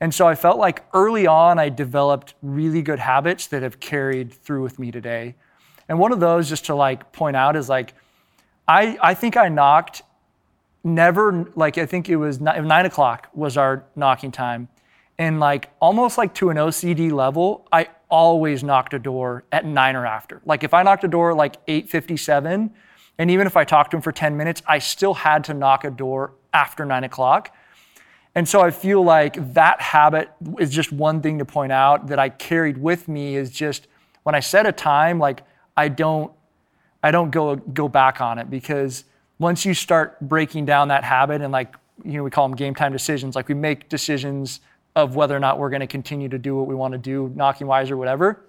And 0.00 0.12
so 0.12 0.26
I 0.26 0.34
felt 0.34 0.58
like 0.58 0.84
early 0.94 1.26
on 1.26 1.58
I 1.58 1.68
developed 1.68 2.34
really 2.42 2.82
good 2.82 2.98
habits 2.98 3.46
that 3.48 3.62
have 3.62 3.78
carried 3.78 4.32
through 4.32 4.62
with 4.62 4.78
me 4.78 4.90
today. 4.90 5.34
And 5.88 5.98
one 5.98 6.12
of 6.12 6.20
those, 6.20 6.48
just 6.48 6.64
to 6.66 6.74
like 6.74 7.12
point 7.12 7.36
out, 7.36 7.56
is 7.56 7.68
like 7.68 7.94
I, 8.66 8.98
I 9.02 9.14
think 9.14 9.36
I 9.36 9.48
knocked 9.48 10.02
never 10.84 11.46
like 11.54 11.78
I 11.78 11.86
think 11.86 12.08
it 12.08 12.16
was 12.16 12.40
ni- 12.40 12.60
nine 12.60 12.86
o'clock 12.86 13.28
was 13.34 13.56
our 13.56 13.84
knocking 13.94 14.32
time, 14.32 14.68
And 15.18 15.40
like 15.40 15.70
almost 15.80 16.18
like 16.18 16.34
to 16.34 16.50
an 16.50 16.56
OCD 16.56 17.12
level, 17.12 17.66
I 17.70 17.88
always 18.08 18.62
knocked 18.64 18.94
a 18.94 18.98
door 18.98 19.44
at 19.52 19.64
nine 19.64 19.96
or 19.96 20.06
after. 20.06 20.40
Like 20.44 20.64
if 20.64 20.74
I 20.74 20.82
knocked 20.82 21.04
a 21.04 21.08
door 21.08 21.34
like 21.34 21.64
8:57, 21.66 22.70
and 23.18 23.30
even 23.30 23.46
if 23.46 23.56
I 23.56 23.64
talked 23.64 23.90
to 23.92 23.98
him 23.98 24.02
for 24.02 24.12
10 24.12 24.36
minutes, 24.36 24.62
I 24.66 24.78
still 24.78 25.14
had 25.14 25.44
to 25.44 25.54
knock 25.54 25.84
a 25.84 25.90
door 25.90 26.32
after 26.52 26.84
nine 26.84 27.04
o'clock. 27.04 27.54
And 28.34 28.48
so 28.48 28.62
I 28.62 28.70
feel 28.70 29.04
like 29.04 29.52
that 29.54 29.80
habit 29.80 30.30
is 30.58 30.70
just 30.70 30.90
one 30.92 31.20
thing 31.20 31.38
to 31.38 31.44
point 31.44 31.72
out 31.72 32.06
that 32.06 32.18
I 32.18 32.30
carried 32.30 32.78
with 32.78 33.06
me 33.06 33.36
is 33.36 33.50
just 33.50 33.88
when 34.22 34.34
I 34.34 34.40
set 34.40 34.66
a 34.66 34.72
time, 34.72 35.18
like 35.18 35.42
I 35.76 35.88
don't 35.88 36.32
I 37.02 37.10
don't 37.10 37.30
go 37.30 37.56
go 37.56 37.88
back 37.88 38.20
on 38.20 38.38
it 38.38 38.48
because 38.48 39.04
once 39.38 39.64
you 39.64 39.74
start 39.74 40.20
breaking 40.20 40.64
down 40.64 40.88
that 40.88 41.04
habit 41.04 41.42
and 41.42 41.52
like 41.52 41.74
you 42.04 42.12
know 42.12 42.22
we 42.22 42.30
call 42.30 42.48
them 42.48 42.56
game 42.56 42.74
time 42.74 42.92
decisions, 42.92 43.36
like 43.36 43.48
we 43.48 43.54
make 43.54 43.88
decisions 43.88 44.60
of 44.94 45.14
whether 45.16 45.36
or 45.36 45.40
not 45.40 45.58
we're 45.58 45.70
going 45.70 45.80
to 45.80 45.86
continue 45.86 46.28
to 46.28 46.38
do 46.38 46.56
what 46.56 46.66
we 46.66 46.74
want 46.74 46.92
to 46.92 46.98
do, 46.98 47.32
knocking 47.34 47.66
wise 47.66 47.90
or 47.90 47.96
whatever, 47.96 48.44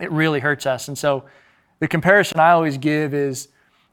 it 0.00 0.10
really 0.12 0.40
hurts 0.40 0.64
us. 0.66 0.88
And 0.88 0.96
so 0.96 1.24
the 1.80 1.88
comparison 1.88 2.38
I 2.40 2.50
always 2.52 2.78
give 2.78 3.14
is 3.14 3.48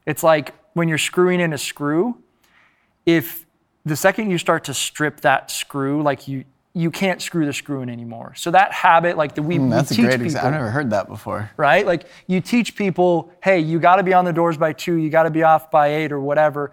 it's 0.06 0.22
like 0.22 0.54
when 0.74 0.88
you're 0.88 0.98
screwing 0.98 1.40
in 1.40 1.52
a 1.52 1.58
screw, 1.58 2.16
if 3.06 3.44
the 3.84 3.96
second 3.96 4.30
you 4.30 4.38
start 4.38 4.64
to 4.64 4.74
strip 4.74 5.20
that 5.22 5.50
screw, 5.50 6.02
like 6.02 6.28
you 6.28 6.44
you 6.72 6.88
can't 6.92 7.20
screw 7.20 7.44
the 7.46 7.52
screw 7.52 7.80
in 7.82 7.90
anymore. 7.90 8.32
So 8.36 8.52
that 8.52 8.70
habit, 8.72 9.16
like 9.16 9.34
the 9.34 9.42
we, 9.42 9.58
Mm, 9.58 9.70
That's 9.70 9.90
we 9.90 9.94
a 9.94 9.96
teach 9.96 10.04
great 10.04 10.12
people, 10.12 10.24
example. 10.26 10.46
I've 10.48 10.54
never 10.54 10.70
heard 10.70 10.90
that 10.90 11.08
before. 11.08 11.50
right? 11.56 11.84
Like 11.84 12.04
you 12.28 12.40
teach 12.40 12.76
people, 12.76 13.32
hey, 13.42 13.58
you 13.58 13.80
got 13.80 13.96
to 13.96 14.04
be 14.04 14.14
on 14.14 14.24
the 14.24 14.32
doors 14.32 14.56
by 14.56 14.72
two, 14.72 14.94
you 14.94 15.10
got 15.10 15.24
to 15.24 15.30
be 15.30 15.42
off 15.42 15.68
by 15.72 15.88
eight 15.88 16.12
or 16.12 16.20
whatever. 16.20 16.70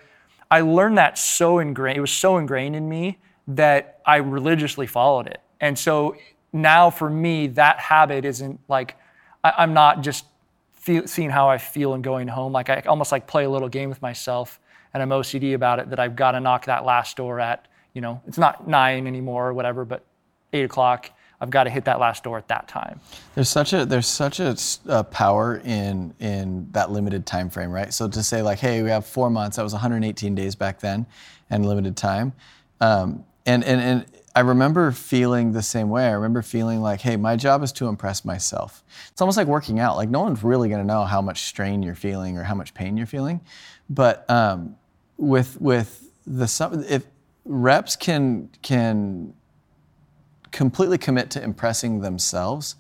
I 0.51 0.61
learned 0.61 0.99
that 0.99 1.17
so 1.17 1.57
ingrained. 1.57 1.97
It 1.97 2.01
was 2.01 2.11
so 2.11 2.37
ingrained 2.37 2.75
in 2.75 2.87
me 2.87 3.17
that 3.47 4.01
I 4.05 4.17
religiously 4.17 4.87
followed 4.87 5.27
it. 5.27 5.41
And 5.59 5.77
so 5.77 6.15
now 6.53 6.89
for 6.89 7.09
me, 7.09 7.47
that 7.47 7.79
habit 7.79 8.25
isn't 8.25 8.59
like 8.67 8.97
I, 9.43 9.53
I'm 9.57 9.73
not 9.73 10.01
just 10.01 10.25
feel, 10.73 11.07
seeing 11.07 11.29
how 11.29 11.49
I 11.49 11.57
feel 11.57 11.93
and 11.93 12.03
going 12.03 12.27
home. 12.27 12.53
Like 12.53 12.69
I 12.69 12.81
almost 12.81 13.11
like 13.11 13.27
play 13.27 13.45
a 13.45 13.49
little 13.49 13.69
game 13.69 13.89
with 13.89 14.01
myself, 14.01 14.59
and 14.93 15.03
I'm 15.03 15.09
OCD 15.09 15.53
about 15.53 15.79
it. 15.79 15.89
That 15.89 15.99
I've 15.99 16.15
got 16.15 16.31
to 16.31 16.39
knock 16.39 16.65
that 16.65 16.85
last 16.85 17.17
door 17.17 17.39
at 17.39 17.67
you 17.93 18.01
know 18.01 18.21
it's 18.27 18.37
not 18.37 18.67
nine 18.67 19.07
anymore 19.07 19.47
or 19.47 19.53
whatever, 19.53 19.85
but 19.85 20.03
eight 20.53 20.63
o'clock. 20.63 21.11
I've 21.39 21.51
got 21.51 21.65
to 21.65 21.69
hit 21.69 21.85
that 21.85 21.99
last 21.99 22.23
door 22.23 22.39
at 22.39 22.47
that 22.47 22.67
time. 22.67 22.99
There's 23.35 23.49
such 23.49 23.71
a 23.71 23.85
there's 23.85 24.07
such 24.07 24.39
a 24.39 24.55
uh, 24.87 25.03
power 25.03 25.61
in 25.63 26.13
in 26.19 26.67
that 26.71 26.89
limited 26.91 27.27
time 27.27 27.49
frame, 27.49 27.69
right? 27.69 27.93
So 27.93 28.07
to 28.07 28.23
say 28.23 28.41
like, 28.41 28.57
hey, 28.57 28.81
we 28.81 28.89
have 28.89 29.05
four 29.05 29.29
months. 29.29 29.57
That 29.57 29.63
was 29.63 29.73
118 29.73 30.33
days 30.33 30.55
back 30.55 30.79
then, 30.79 31.05
and 31.49 31.65
limited 31.65 31.95
time. 31.95 32.33
Um, 32.81 33.23
and 33.47 33.63
and 33.63 33.81
and 33.81 34.05
I 34.35 34.41
remember 34.41 34.91
feeling 34.91 35.53
the 35.53 35.63
same 35.63 35.89
way. 35.89 36.05
I 36.05 36.11
remember 36.11 36.43
feeling 36.43 36.79
like, 36.81 37.01
hey, 37.01 37.17
my 37.17 37.35
job 37.35 37.63
is 37.63 37.71
to 37.73 37.87
impress 37.87 38.23
myself. 38.23 38.83
It's 39.09 39.19
almost 39.19 39.35
like 39.35 39.47
working 39.47 39.79
out. 39.79 39.95
Like 39.95 40.09
no 40.09 40.21
one's 40.21 40.43
really 40.43 40.69
going 40.69 40.81
to 40.81 40.85
know 40.85 41.05
how 41.05 41.23
much 41.23 41.41
strain 41.43 41.81
you're 41.81 41.95
feeling 41.95 42.37
or 42.37 42.43
how 42.43 42.53
much 42.53 42.75
pain 42.75 42.97
you're 42.97 43.07
feeling, 43.07 43.41
but 43.89 44.29
um, 44.29 44.75
with 45.17 45.59
with 45.59 46.11
the 46.27 46.85
if 46.87 47.05
reps 47.45 47.95
can 47.95 48.49
can 48.61 49.33
completely 50.51 50.97
commit 50.97 51.31
to 51.31 51.43
impressing 51.43 52.01
themselves, 52.01 52.75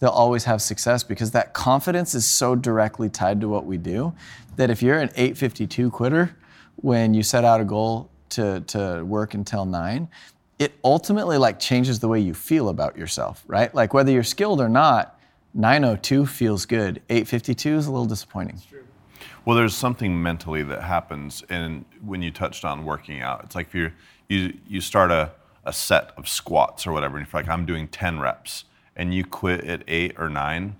they'll 0.00 0.10
always 0.10 0.44
have 0.44 0.60
success 0.60 1.04
because 1.04 1.30
that 1.30 1.54
confidence 1.54 2.14
is 2.14 2.26
so 2.26 2.56
directly 2.56 3.08
tied 3.08 3.40
to 3.40 3.48
what 3.48 3.64
we 3.64 3.76
do 3.78 4.12
that 4.56 4.70
if 4.70 4.82
you're 4.82 4.98
an 4.98 5.10
852 5.14 5.90
quitter 5.90 6.36
when 6.76 7.14
you 7.14 7.22
set 7.22 7.44
out 7.44 7.60
a 7.60 7.64
goal 7.64 8.10
to, 8.30 8.60
to 8.62 9.04
work 9.04 9.34
until 9.34 9.64
nine, 9.64 10.08
it 10.58 10.72
ultimately 10.84 11.36
like 11.38 11.58
changes 11.58 11.98
the 11.98 12.08
way 12.08 12.20
you 12.20 12.34
feel 12.34 12.68
about 12.68 12.96
yourself, 12.96 13.44
right? 13.46 13.74
Like 13.74 13.92
whether 13.92 14.10
you're 14.10 14.24
skilled 14.24 14.60
or 14.60 14.68
not, 14.68 15.18
902 15.54 16.26
feels 16.26 16.66
good. 16.66 17.02
852 17.08 17.76
is 17.76 17.86
a 17.86 17.90
little 17.90 18.06
disappointing. 18.06 18.60
Well, 19.44 19.56
there's 19.56 19.76
something 19.76 20.20
mentally 20.22 20.62
that 20.64 20.82
happens, 20.82 21.44
and 21.48 21.84
when 22.04 22.20
you 22.20 22.32
touched 22.32 22.64
on 22.64 22.84
working 22.84 23.20
out, 23.20 23.44
it's 23.44 23.54
like 23.54 23.68
if 23.68 23.74
you 23.74 23.92
you 24.28 24.54
you 24.66 24.80
start 24.80 25.12
a, 25.12 25.30
a 25.64 25.72
set 25.72 26.10
of 26.16 26.28
squats 26.28 26.84
or 26.84 26.92
whatever, 26.92 27.16
and 27.16 27.26
you're 27.26 27.40
like, 27.42 27.48
I'm 27.48 27.64
doing 27.64 27.86
10 27.86 28.18
reps, 28.18 28.64
and 28.96 29.14
you 29.14 29.24
quit 29.24 29.62
at 29.64 29.84
eight 29.86 30.16
or 30.18 30.28
nine, 30.28 30.74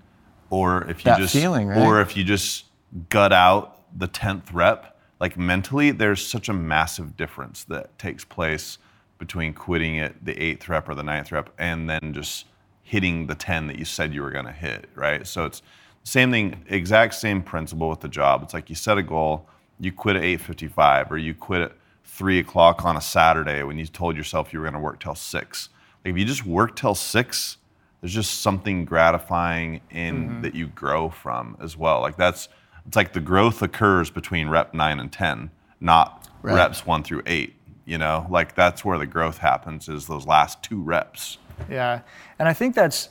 or 0.49 0.83
if 0.89 0.99
you 0.99 1.11
That 1.11 1.19
just 1.19 1.33
feeling, 1.33 1.69
right? 1.69 1.77
or 1.77 2.01
if 2.01 2.17
you 2.17 2.25
just 2.25 2.65
gut 3.07 3.31
out 3.31 3.83
the 3.97 4.07
10th 4.09 4.53
rep, 4.53 4.96
like 5.19 5.37
mentally, 5.37 5.91
there's 5.91 6.25
such 6.25 6.49
a 6.49 6.53
massive 6.53 7.17
difference 7.17 7.63
that 7.65 7.97
takes 7.97 8.23
place 8.23 8.77
between 9.17 9.53
quitting 9.53 9.99
at 9.99 10.23
the 10.23 10.41
eighth 10.41 10.69
rep 10.69 10.87
or 10.87 10.95
the 10.95 11.03
ninth 11.03 11.31
rep, 11.31 11.49
and 11.57 11.89
then 11.89 12.13
just 12.13 12.45
hitting 12.83 13.27
the 13.27 13.35
10 13.35 13.67
that 13.67 13.77
you 13.77 13.85
said 13.85 14.13
you 14.13 14.21
were 14.21 14.31
going 14.31 14.45
to 14.45 14.51
hit, 14.51 14.89
right? 14.95 15.25
So 15.27 15.45
it's 15.45 15.61
same 16.03 16.31
thing, 16.31 16.63
exact 16.67 17.15
same 17.15 17.41
principle 17.41 17.89
with 17.89 17.99
the 17.99 18.07
job. 18.07 18.43
It's 18.43 18.53
like 18.53 18.69
you 18.69 18.75
set 18.75 18.97
a 18.97 19.03
goal, 19.03 19.45
you 19.79 19.91
quit 19.91 20.15
at 20.15 20.23
8:55, 20.23 21.11
or 21.11 21.17
you 21.17 21.33
quit 21.33 21.61
at 21.61 21.71
three 22.05 22.39
o'clock 22.39 22.85
on 22.85 22.95
a 22.95 23.01
Saturday 23.01 23.61
when 23.63 23.77
you 23.77 23.85
told 23.85 24.15
yourself 24.15 24.53
you 24.53 24.59
were 24.59 24.65
going 24.65 24.73
to 24.73 24.79
work 24.79 24.99
till 24.99 25.15
six. 25.15 25.69
Like 26.03 26.13
if 26.13 26.17
you 26.17 26.25
just 26.25 26.45
work 26.45 26.75
till 26.75 26.95
six, 26.95 27.57
there's 27.99 28.13
just 28.13 28.41
something 28.41 28.85
gratifying 28.85 29.81
in 29.91 30.29
mm-hmm. 30.29 30.41
that 30.43 30.55
you 30.55 30.67
grow 30.67 31.09
from 31.09 31.57
as 31.59 31.75
well. 31.75 31.99
Like 31.99 32.15
that's 32.15 32.47
it's 32.87 32.95
like 32.95 33.13
the 33.13 33.19
growth 33.19 33.61
occurs 33.61 34.09
between 34.09 34.47
rep 34.49 34.73
nine 34.73 34.99
and 34.99 35.11
ten, 35.11 35.51
not 35.79 36.27
Right. 36.41 36.55
reps 36.55 36.85
one 36.85 37.03
through 37.03 37.23
eight. 37.25 37.55
You 37.85 37.97
know, 37.97 38.27
like 38.29 38.53
that's 38.55 38.83
where 38.83 38.97
the 38.97 39.05
growth 39.05 39.37
happens 39.37 39.87
is 39.87 40.07
those 40.07 40.25
last 40.27 40.61
two 40.61 40.81
reps. 40.81 41.37
Yeah, 41.69 42.01
and 42.37 42.47
I 42.47 42.53
think 42.53 42.75
that's 42.75 43.09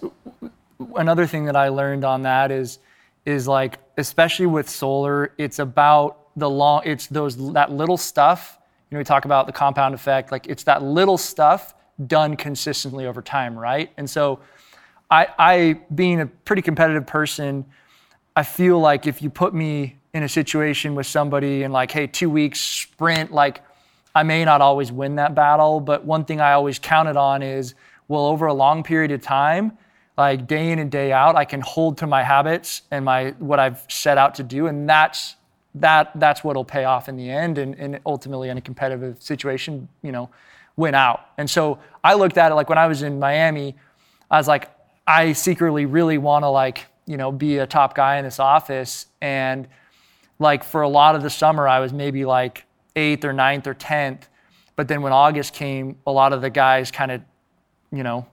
another 0.97 1.27
thing 1.27 1.47
that 1.47 1.57
I 1.57 1.69
learned 1.69 2.05
on 2.05 2.23
that 2.23 2.51
is 2.51 2.79
is 3.25 3.49
like 3.49 3.79
especially 3.97 4.47
with 4.47 4.69
solar, 4.69 5.33
it's 5.39 5.59
about 5.59 6.29
the 6.37 6.49
long. 6.49 6.83
It's 6.85 7.07
those 7.07 7.53
that 7.55 7.73
little 7.73 7.97
stuff. 7.97 8.59
You 8.91 8.97
know, 8.97 9.01
we 9.01 9.05
talk 9.05 9.25
about 9.25 9.47
the 9.47 9.53
compound 9.53 9.95
effect. 9.95 10.31
Like 10.31 10.47
it's 10.47 10.63
that 10.65 10.83
little 10.83 11.19
stuff 11.19 11.75
done 12.07 12.37
consistently 12.37 13.07
over 13.07 13.23
time, 13.23 13.59
right? 13.59 13.91
And 13.97 14.09
so, 14.09 14.41
I, 15.11 15.27
I 15.39 15.81
being 15.95 16.21
a 16.21 16.27
pretty 16.27 16.61
competitive 16.63 17.07
person, 17.07 17.65
I 18.39 18.43
feel 18.43 18.79
like 18.79 19.07
if 19.07 19.23
you 19.23 19.31
put 19.31 19.55
me 19.55 19.97
in 20.13 20.23
a 20.23 20.29
situation 20.29 20.95
with 20.95 21.07
somebody 21.07 21.63
and 21.63 21.73
like, 21.73 21.91
hey, 21.91 22.07
two 22.07 22.29
weeks 22.29 22.61
sprint, 22.61 23.33
like 23.33 23.63
I 24.15 24.25
may 24.25 24.45
not 24.45 24.61
always 24.61 24.93
win 24.93 25.17
that 25.17 25.35
battle, 25.35 25.81
but 25.81 26.05
one 26.05 26.27
thing 26.27 26.43
I 26.43 26.53
always 26.53 26.79
counted 26.79 27.17
on 27.17 27.43
is, 27.43 27.75
well, 28.09 28.27
over 28.27 28.47
a 28.47 28.55
long 28.55 28.83
period 28.83 29.11
of 29.11 29.23
time, 29.23 29.79
like 30.19 30.47
day 30.47 30.71
in 30.71 30.79
and 30.79 30.91
day 30.91 31.13
out, 31.13 31.35
I 31.35 31.47
can 31.47 31.63
hold 31.63 31.97
to 31.99 32.07
my 32.07 32.23
habits 32.23 32.83
and 32.91 33.07
my 33.07 33.31
what 33.39 33.59
I've 33.59 33.85
set 33.89 34.19
out 34.19 34.35
to 34.37 34.43
do, 34.43 34.67
and 34.67 34.89
that's 34.89 35.37
that 35.75 36.13
that's 36.15 36.45
what'll 36.45 36.65
pay 36.65 36.85
off 36.85 37.09
in 37.09 37.17
the 37.17 37.29
end, 37.31 37.59
and, 37.59 37.75
and 37.75 38.01
ultimately 38.07 38.49
in 38.49 38.57
a 38.57 38.63
competitive 38.63 39.23
situation, 39.23 39.89
you 40.03 40.13
know, 40.13 40.31
win 40.77 40.95
out. 40.95 41.27
And 41.37 41.49
so 41.49 41.79
I 42.05 42.15
looked 42.15 42.39
at 42.39 42.53
it 42.53 42.55
like 42.55 42.69
when 42.69 42.79
I 42.79 42.87
was 42.87 43.03
in 43.03 43.19
Miami, 43.19 43.77
I 44.31 44.39
was 44.39 44.49
like, 44.49 44.71
I 45.07 45.33
secretly 45.33 45.85
really 45.85 46.19
want 46.19 46.45
to 46.45 46.49
like 46.49 46.87
you 47.07 47.17
know 47.17 47.33
be 47.33 47.59
a 47.59 47.67
top 47.67 47.95
guy 47.95 48.17
in 48.17 48.25
this 48.25 48.39
office, 48.41 49.07
and 49.21 49.69
like 50.39 50.65
for 50.65 50.83
a 50.83 50.89
lot 50.89 51.15
of 51.15 51.23
the 51.23 51.31
summer, 51.31 51.67
I 51.67 51.81
was 51.81 51.93
maybe 51.93 52.25
like 52.25 52.67
eighth 52.95 53.25
or 53.25 53.33
ninth 53.33 53.67
or 53.67 53.75
tenth. 53.75 54.29
But 54.75 54.89
then 54.89 55.03
when 55.03 55.13
August 55.13 55.55
came, 55.55 55.97
a 56.07 56.13
lot 56.13 56.33
of 56.33 56.43
the 56.43 56.51
guys 56.51 56.91
kind 56.91 57.11
of, 57.11 57.23
you 57.91 58.03
know, 58.03 58.27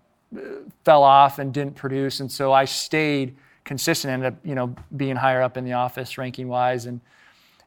fell 0.83 1.03
off 1.03 1.39
and 1.39 1.53
didn't 1.53 1.75
produce. 1.75 2.19
And 2.19 2.29
so 2.29 2.51
I 2.51 2.65
stayed 2.65 3.37
consistent, 3.63 4.11
ended 4.11 4.33
up, 4.33 4.39
you 4.43 4.55
know, 4.55 4.75
being 4.97 5.15
higher 5.15 5.41
up 5.41 5.55
in 5.55 5.63
the 5.63 5.73
office 5.73 6.17
ranking 6.17 6.47
wise. 6.47 6.85
And 6.85 6.99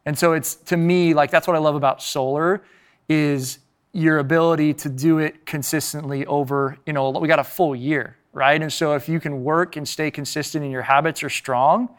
and 0.05 0.17
so 0.17 0.33
it's 0.33 0.55
to 0.55 0.77
me, 0.77 1.13
like 1.13 1.31
that's 1.31 1.47
what 1.47 1.55
I 1.55 1.59
love 1.59 1.75
about 1.75 2.01
solar 2.01 2.63
is 3.09 3.59
your 3.93 4.19
ability 4.19 4.73
to 4.73 4.89
do 4.89 5.17
it 5.17 5.45
consistently 5.45 6.25
over, 6.27 6.77
you 6.85 6.93
know, 6.93 7.09
we 7.09 7.27
got 7.27 7.39
a 7.39 7.43
full 7.43 7.75
year, 7.75 8.16
right? 8.37 8.61
And 8.61 8.71
so 8.71 8.93
if 8.93 9.09
you 9.09 9.19
can 9.19 9.43
work 9.43 9.77
and 9.77 9.89
stay 9.89 10.11
consistent 10.11 10.63
and 10.63 10.71
your 10.71 10.83
habits 10.83 11.23
are 11.23 11.29
strong 11.29 11.89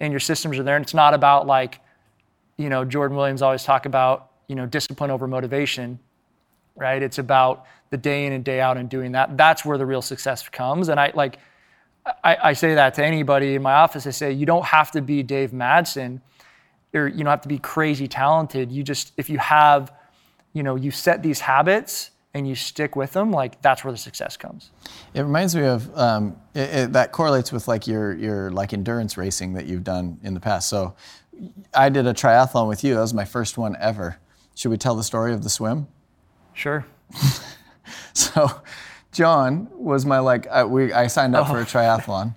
and 0.00 0.10
your 0.10 0.20
systems 0.20 0.58
are 0.58 0.62
there, 0.62 0.74
and 0.74 0.82
it's 0.82 0.94
not 0.94 1.12
about 1.12 1.46
like, 1.46 1.80
you 2.56 2.70
know, 2.70 2.82
Jordan 2.82 3.14
Williams 3.14 3.42
always 3.42 3.62
talk 3.62 3.84
about, 3.84 4.30
you 4.48 4.56
know, 4.56 4.64
discipline 4.64 5.10
over 5.10 5.28
motivation, 5.28 5.98
right? 6.76 7.02
It's 7.02 7.18
about 7.18 7.66
the 7.90 7.98
day 7.98 8.24
in 8.24 8.32
and 8.32 8.42
day 8.42 8.58
out 8.58 8.78
and 8.78 8.88
doing 8.88 9.12
that. 9.12 9.36
That's 9.36 9.66
where 9.66 9.76
the 9.76 9.84
real 9.84 10.00
success 10.00 10.48
comes. 10.48 10.88
And 10.88 10.98
I 10.98 11.12
like, 11.14 11.38
I, 12.24 12.38
I 12.42 12.52
say 12.54 12.74
that 12.74 12.94
to 12.94 13.04
anybody 13.04 13.54
in 13.54 13.60
my 13.60 13.74
office. 13.74 14.06
I 14.06 14.12
say, 14.12 14.32
you 14.32 14.46
don't 14.46 14.64
have 14.64 14.92
to 14.92 15.02
be 15.02 15.22
Dave 15.22 15.50
Madsen 15.50 16.22
or 16.94 17.06
you 17.06 17.18
don't 17.18 17.26
have 17.26 17.42
to 17.42 17.48
be 17.48 17.58
crazy 17.58 18.08
talented. 18.08 18.72
You 18.72 18.82
just, 18.82 19.12
if 19.18 19.28
you 19.28 19.36
have, 19.36 19.92
you 20.54 20.62
know, 20.62 20.74
you 20.74 20.90
set 20.90 21.22
these 21.22 21.40
habits 21.40 22.11
and 22.34 22.48
you 22.48 22.54
stick 22.54 22.96
with 22.96 23.12
them, 23.12 23.30
like 23.30 23.60
that's 23.62 23.84
where 23.84 23.92
the 23.92 23.98
success 23.98 24.36
comes. 24.36 24.70
It 25.14 25.22
reminds 25.22 25.54
me 25.54 25.64
of 25.64 25.96
um, 25.98 26.36
it, 26.54 26.60
it, 26.74 26.92
that 26.94 27.12
correlates 27.12 27.52
with 27.52 27.68
like 27.68 27.86
your 27.86 28.14
your 28.14 28.50
like 28.50 28.72
endurance 28.72 29.16
racing 29.18 29.52
that 29.54 29.66
you've 29.66 29.84
done 29.84 30.18
in 30.22 30.34
the 30.34 30.40
past. 30.40 30.68
So 30.68 30.94
I 31.74 31.88
did 31.88 32.06
a 32.06 32.14
triathlon 32.14 32.68
with 32.68 32.84
you. 32.84 32.94
That 32.94 33.00
was 33.00 33.14
my 33.14 33.24
first 33.24 33.58
one 33.58 33.76
ever. 33.80 34.18
Should 34.54 34.70
we 34.70 34.76
tell 34.78 34.94
the 34.94 35.02
story 35.02 35.32
of 35.32 35.42
the 35.42 35.50
swim? 35.50 35.88
Sure. 36.54 36.86
So 38.14 38.50
John 39.12 39.68
was 39.72 40.04
my 40.06 40.18
like 40.18 40.46
I, 40.48 40.64
we 40.64 40.92
I 40.92 41.06
signed 41.06 41.34
up 41.34 41.48
for 41.48 41.58
Oh. 41.58 41.62
a 41.62 41.64
triathlon, 41.74 42.34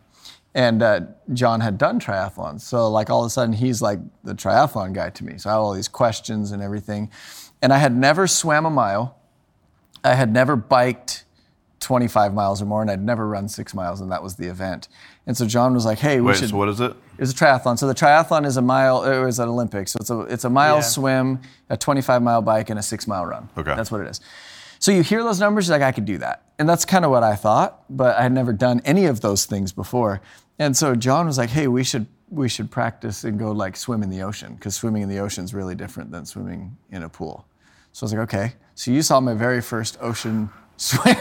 and 0.54 0.82
uh, 0.82 1.02
John 1.34 1.60
had 1.62 1.78
done 1.78 2.00
triathlons. 2.00 2.62
So 2.62 2.90
like 2.90 3.10
all 3.10 3.22
of 3.24 3.28
a 3.28 3.30
sudden 3.30 3.54
he's 3.54 3.82
like 3.82 4.00
the 4.24 4.34
triathlon 4.34 4.94
guy 4.94 5.10
to 5.12 5.24
me. 5.26 5.38
So 5.38 5.50
I 5.50 5.54
have 5.54 5.62
all 5.62 5.74
these 5.74 5.88
questions 5.88 6.52
and 6.52 6.62
everything, 6.64 7.12
and 7.62 7.74
I 7.74 7.78
had 7.78 7.96
never 7.96 8.26
swam 8.28 8.66
a 8.66 8.70
mile. 8.70 9.18
I 10.06 10.13
had 10.13 10.32
never 10.32 10.56
biked 10.56 11.24
25 11.80 12.34
miles 12.34 12.62
or 12.62 12.65
more, 12.65 12.82
and 12.82 12.89
I'd 12.89 13.02
never 13.04 13.28
run 13.28 13.48
six 13.48 13.74
miles, 13.74 14.02
and 14.02 14.12
that 14.12 14.24
was 14.24 14.36
the 14.36 14.48
event. 14.48 14.88
And 15.28 15.36
so 15.36 15.46
John 15.46 15.74
was 15.74 15.86
like, 15.86 16.00
"Hey, 16.00 16.20
we 16.20 16.28
Wait, 16.28 16.38
should." 16.38 16.50
so 16.50 16.58
what 16.58 16.70
is 16.70 16.80
it? 16.80 16.91
It 16.91 17.20
was 17.20 17.32
a 17.32 17.36
triathlon. 17.36 17.78
So 17.78 17.88
the 17.88 17.94
triathlon 17.96 18.46
is 18.46 18.58
a 18.58 18.62
mile. 18.62 18.98
Uh, 18.98 19.12
it 19.22 19.26
was 19.26 19.39
an 19.39 19.50
Olympics. 19.50 19.91
So 19.91 19.98
it's 20.00 20.10
a 20.10 20.20
it's 20.22 20.44
a 20.46 20.50
mile 20.50 20.78
Yeah. 20.78 20.82
swim, 20.82 21.39
a 21.70 21.78
25 21.78 22.22
mile 22.22 22.41
bike, 22.41 22.70
and 22.70 22.80
a 22.80 22.84
six 22.84 23.08
mile 23.08 23.26
run. 23.26 23.50
Okay. 23.58 23.76
That's 23.76 23.91
what 23.91 24.02
it 24.02 24.08
is. 24.08 24.20
So 24.80 24.91
you 24.91 25.02
hear 25.04 25.24
those 25.24 25.39
numbers, 25.39 25.68
you're 25.68 25.78
like 25.78 25.88
I 25.88 25.91
could 25.91 26.06
do 26.06 26.18
that, 26.20 26.44
and 26.60 26.68
that's 26.70 26.86
kind 26.86 27.06
of 27.06 27.12
what 27.12 27.24
I 27.24 27.36
thought. 27.36 27.84
But 27.89 28.18
I 28.18 28.24
had 28.24 28.32
never 28.32 28.54
done 28.54 28.82
any 28.86 29.06
of 29.06 29.22
those 29.22 29.46
things 29.46 29.72
before. 29.72 30.22
And 30.60 30.76
so 30.78 30.96
John 30.96 31.26
was 31.26 31.38
like, 31.38 31.50
"Hey, 31.50 31.68
we 31.68 31.84
should 31.84 32.08
we 32.30 32.50
should 32.50 32.72
practice 32.72 33.24
and 33.24 33.38
go 33.39 33.52
like 33.52 33.76
swim 33.78 34.02
in 34.04 34.10
the 34.10 34.22
ocean 34.24 34.56
because 34.56 34.76
swimming 34.76 35.04
in 35.04 35.10
the 35.10 35.20
ocean 35.20 35.44
is 35.44 35.54
really 35.54 35.76
different 35.76 36.12
than 36.12 36.26
swimming 36.26 36.78
in 36.91 37.04
a 37.04 37.10
pool." 37.10 37.46
So 37.91 38.04
I 38.04 38.06
was 38.06 38.13
like, 38.13 38.22
"Okay." 38.24 38.54
So 38.76 38.92
you 38.92 39.02
saw 39.02 39.20
my 39.20 39.34
very 39.34 39.62
first 39.62 39.98
ocean 40.02 40.50
swim, 40.78 41.16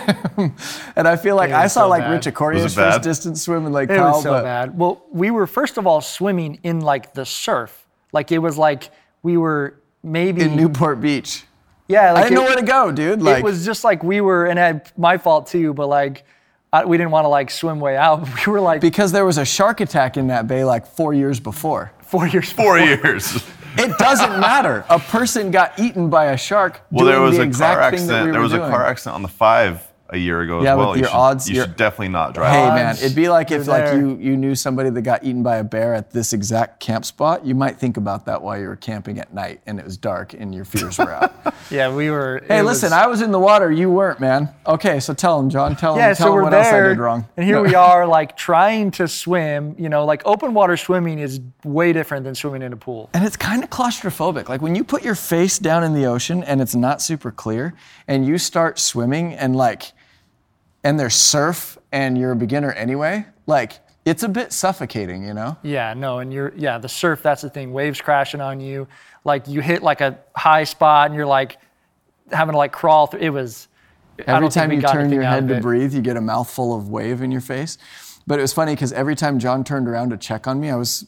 and 0.96 1.06
I 1.06 1.16
feel 1.16 1.36
like 1.36 1.52
I 1.52 1.68
saw 1.68 1.82
so 1.82 1.88
like 1.88 2.02
bad. 2.02 2.10
Rich 2.10 2.26
Accordia's 2.26 2.64
Was 2.64 2.74
first 2.74 3.02
distance 3.02 3.42
swim 3.42 3.66
in 3.66 3.72
Lake 3.72 3.88
It 3.88 3.96
Powell, 3.96 4.14
was 4.14 4.22
so 4.24 4.30
but 4.32 4.42
bad. 4.42 4.76
Well, 4.76 5.04
we 5.12 5.30
were 5.30 5.46
first 5.46 5.78
of 5.78 5.86
all 5.86 6.00
swimming 6.00 6.58
in 6.64 6.80
like 6.80 7.14
the 7.14 7.24
surf. 7.24 7.86
Like 8.12 8.32
it 8.32 8.38
was 8.38 8.58
like 8.58 8.90
we 9.22 9.36
were 9.36 9.80
maybe 10.02 10.42
in 10.42 10.56
Newport 10.56 11.00
Beach. 11.00 11.44
Yeah, 11.86 12.12
like 12.12 12.24
I 12.24 12.28
didn't 12.28 12.42
know 12.42 12.48
where 12.48 12.56
to 12.56 12.62
go, 12.62 12.90
dude. 12.90 13.22
Like, 13.22 13.38
it 13.38 13.44
was 13.44 13.64
just 13.64 13.84
like 13.84 14.02
we 14.02 14.20
were, 14.20 14.46
and 14.46 14.58
I, 14.58 14.80
my 14.96 15.18
fault 15.18 15.46
too. 15.46 15.74
But 15.74 15.88
like, 15.88 16.24
I, 16.72 16.84
we 16.84 16.96
didn't 16.96 17.12
want 17.12 17.24
to 17.24 17.28
like 17.28 17.50
swim 17.50 17.78
way 17.78 17.96
out. 17.96 18.26
We 18.46 18.52
were 18.52 18.60
like 18.60 18.80
because 18.80 19.12
there 19.12 19.24
was 19.24 19.38
a 19.38 19.44
shark 19.44 19.80
attack 19.80 20.16
in 20.16 20.28
that 20.28 20.48
bay 20.48 20.64
like 20.64 20.86
four 20.86 21.14
years 21.14 21.40
before. 21.40 21.92
four 22.00 22.26
years. 22.26 22.50
Four 22.50 22.78
before. 22.78 23.08
years. 23.10 23.44
It 23.76 23.98
doesn't 23.98 24.40
matter. 24.40 24.84
A 24.88 24.98
person 24.98 25.50
got 25.50 25.78
eaten 25.78 26.08
by 26.10 26.26
a 26.26 26.36
shark. 26.36 26.80
Well, 26.90 27.06
there 27.06 27.20
was 27.20 27.36
the 27.36 27.42
a 27.44 27.50
car 27.50 27.80
accident. 27.80 28.26
we 28.26 28.32
there 28.32 28.40
was 28.40 28.52
a 28.52 28.58
car 28.58 28.86
accident 28.86 29.16
on 29.16 29.22
the 29.22 29.28
five 29.28 29.82
a 30.14 30.18
year 30.18 30.40
ago 30.40 30.62
Yeah, 30.62 30.72
as 30.72 30.78
well. 30.78 30.88
with 30.90 30.96
you 30.98 31.02
your 31.02 31.10
should, 31.10 31.16
odds, 31.16 31.48
you 31.50 31.56
your- 31.56 31.64
should 31.66 31.76
definitely 31.76 32.08
not 32.08 32.34
drive. 32.34 32.52
Hey 32.52 32.68
man, 32.68 32.96
it'd 32.96 33.14
be 33.16 33.28
like 33.28 33.50
if 33.50 33.66
were 33.66 33.72
like 33.72 33.94
you 33.94 34.16
you 34.20 34.36
knew 34.36 34.54
somebody 34.54 34.88
that 34.90 35.02
got 35.02 35.24
eaten 35.24 35.42
by 35.42 35.56
a 35.56 35.64
bear 35.64 35.94
at 35.94 36.10
this 36.12 36.32
exact 36.32 36.80
camp 36.80 37.04
spot. 37.04 37.44
You 37.44 37.54
might 37.54 37.76
think 37.78 37.96
about 37.96 38.24
that 38.26 38.40
while 38.42 38.58
you 38.58 38.66
were 38.68 38.76
camping 38.76 39.18
at 39.18 39.34
night 39.34 39.60
and 39.66 39.78
it 39.78 39.84
was 39.84 39.96
dark 39.96 40.32
and 40.34 40.54
your 40.54 40.64
fears 40.64 40.98
were 40.98 41.12
out. 41.12 41.32
Yeah, 41.70 41.92
we 41.94 42.10
were. 42.10 42.42
hey, 42.46 42.60
listen, 42.60 42.88
was- 42.88 42.92
I 42.92 43.06
was 43.06 43.22
in 43.22 43.30
the 43.32 43.38
water. 43.38 43.72
You 43.72 43.90
weren't, 43.90 44.20
man. 44.20 44.50
Okay, 44.66 45.00
so 45.00 45.14
tell 45.14 45.40
him, 45.40 45.48
John. 45.48 45.74
Tell 45.76 45.94
him. 45.94 45.98
Yeah, 46.00 46.08
tell 46.08 46.26
so 46.26 46.28
him 46.28 46.34
we're 46.34 46.42
what 46.42 46.50
there, 46.50 46.60
else 46.60 46.72
I 46.74 46.88
did 46.88 46.98
wrong. 46.98 47.26
and 47.38 47.46
here 47.46 47.56
No. 47.56 47.62
we 47.62 47.74
are, 47.90 48.06
like 48.06 48.36
trying 48.36 48.90
to 48.92 49.08
swim. 49.08 49.74
You 49.78 49.88
know, 49.88 50.04
like 50.04 50.20
open 50.26 50.52
water 50.52 50.76
swimming 50.76 51.18
is 51.20 51.40
way 51.64 51.94
different 51.94 52.24
than 52.24 52.34
swimming 52.34 52.60
in 52.60 52.72
a 52.74 52.76
pool. 52.76 53.08
And 53.14 53.24
it's 53.24 53.36
kind 53.36 53.64
of 53.64 53.70
claustrophobic. 53.70 54.48
Like 54.50 54.60
when 54.60 54.74
you 54.76 54.84
put 54.84 55.02
your 55.02 55.14
face 55.14 55.58
down 55.58 55.82
in 55.84 55.94
the 55.94 56.04
ocean 56.04 56.44
and 56.44 56.60
it's 56.60 56.74
not 56.74 57.00
super 57.00 57.30
clear, 57.30 57.72
and 58.06 58.26
you 58.26 58.36
start 58.36 58.78
swimming 58.78 59.32
and 59.32 59.56
like, 59.56 59.92
and 60.84 61.00
there's 61.00 61.14
surf 61.14 61.78
and 61.90 62.16
you're 62.16 62.32
a 62.32 62.36
beginner 62.36 62.72
anyway, 62.72 63.26
like 63.46 63.80
it's 64.04 64.22
a 64.22 64.28
bit 64.28 64.52
suffocating, 64.52 65.24
you 65.24 65.34
know? 65.34 65.56
Yeah, 65.62 65.94
no, 65.94 66.18
and 66.18 66.32
you're 66.32 66.52
yeah, 66.56 66.78
the 66.78 66.88
surf, 66.88 67.22
that's 67.22 67.42
the 67.42 67.50
thing. 67.50 67.72
Waves 67.72 68.00
crashing 68.00 68.40
on 68.40 68.60
you. 68.60 68.86
Like 69.24 69.48
you 69.48 69.60
hit 69.60 69.82
like 69.82 70.00
a 70.02 70.18
high 70.36 70.64
spot 70.64 71.06
and 71.06 71.16
you're 71.16 71.26
like 71.26 71.58
having 72.30 72.52
to 72.52 72.58
like 72.58 72.72
crawl 72.72 73.06
through 73.06 73.20
it 73.20 73.30
was 73.30 73.68
Every 74.26 74.48
time 74.48 74.70
you 74.70 74.80
turn 74.80 75.10
your 75.10 75.22
head 75.22 75.48
to 75.48 75.60
breathe, 75.60 75.92
you 75.92 76.00
get 76.00 76.16
a 76.16 76.20
mouthful 76.20 76.74
of 76.76 76.88
wave 76.88 77.20
in 77.20 77.32
your 77.32 77.40
face. 77.40 77.78
But 78.26 78.38
it 78.38 78.42
was 78.42 78.52
funny 78.52 78.74
because 78.74 78.92
every 78.92 79.16
time 79.16 79.38
John 79.38 79.64
turned 79.64 79.88
around 79.88 80.10
to 80.10 80.16
check 80.16 80.46
on 80.46 80.60
me, 80.60 80.70
I 80.70 80.76
was 80.76 81.06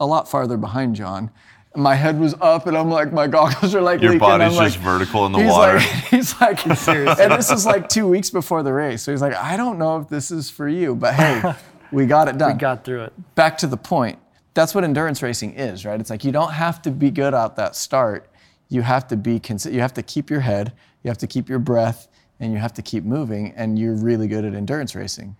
a 0.00 0.06
lot 0.06 0.28
farther 0.28 0.56
behind 0.56 0.96
John. 0.96 1.30
My 1.76 1.94
head 1.94 2.18
was 2.18 2.34
up, 2.40 2.66
and 2.66 2.76
I'm 2.76 2.90
like, 2.90 3.12
my 3.12 3.26
goggles 3.26 3.74
are 3.74 3.80
like 3.80 4.00
Your 4.00 4.12
leaking. 4.12 4.26
I'm 4.28 4.38
body's 4.40 4.56
like- 4.56 4.72
just 4.72 4.78
vertical 4.82 5.26
in 5.26 5.32
the 5.32 5.38
he's 5.40 5.50
water. 5.50 5.74
Like, 5.74 5.82
he's 6.10 6.40
like, 6.40 6.66
and 6.66 7.32
this 7.32 7.50
is 7.50 7.66
like 7.66 7.88
two 7.88 8.08
weeks 8.08 8.30
before 8.30 8.62
the 8.62 8.72
race. 8.72 9.02
So 9.02 9.12
he's 9.12 9.20
like, 9.22 9.34
I 9.34 9.56
don't 9.56 9.78
know 9.78 9.98
if 9.98 10.08
this 10.08 10.30
is 10.30 10.50
for 10.50 10.68
you, 10.68 10.94
but 10.94 11.14
hey, 11.14 11.54
we 11.92 12.06
got 12.06 12.28
it 12.28 12.38
done. 12.38 12.54
We 12.54 12.58
got 12.60 12.84
through 12.84 13.02
it. 13.04 13.34
Back 13.34 13.58
to 13.58 13.66
the 13.66 13.76
point. 13.76 14.18
That's 14.54 14.74
what 14.74 14.84
endurance 14.84 15.22
racing 15.22 15.54
is, 15.54 15.84
right? 15.84 16.00
It's 16.00 16.08
like 16.10 16.24
you 16.24 16.32
don't 16.32 16.52
have 16.52 16.80
to 16.82 16.90
be 16.90 17.10
good 17.10 17.34
at 17.34 17.56
that 17.56 17.76
start. 17.76 18.28
You 18.68 18.82
have 18.82 19.06
to 19.08 19.16
be 19.16 19.38
consi- 19.38 19.72
You 19.72 19.80
have 19.80 19.94
to 19.94 20.02
keep 20.02 20.30
your 20.30 20.40
head. 20.40 20.72
You 21.02 21.08
have 21.08 21.18
to 21.18 21.26
keep 21.26 21.48
your 21.48 21.58
breath, 21.58 22.08
and 22.40 22.52
you 22.52 22.58
have 22.58 22.72
to 22.74 22.82
keep 22.82 23.04
moving. 23.04 23.52
And 23.54 23.78
you're 23.78 23.94
really 23.94 24.26
good 24.28 24.44
at 24.44 24.54
endurance 24.54 24.94
racing. 24.94 25.36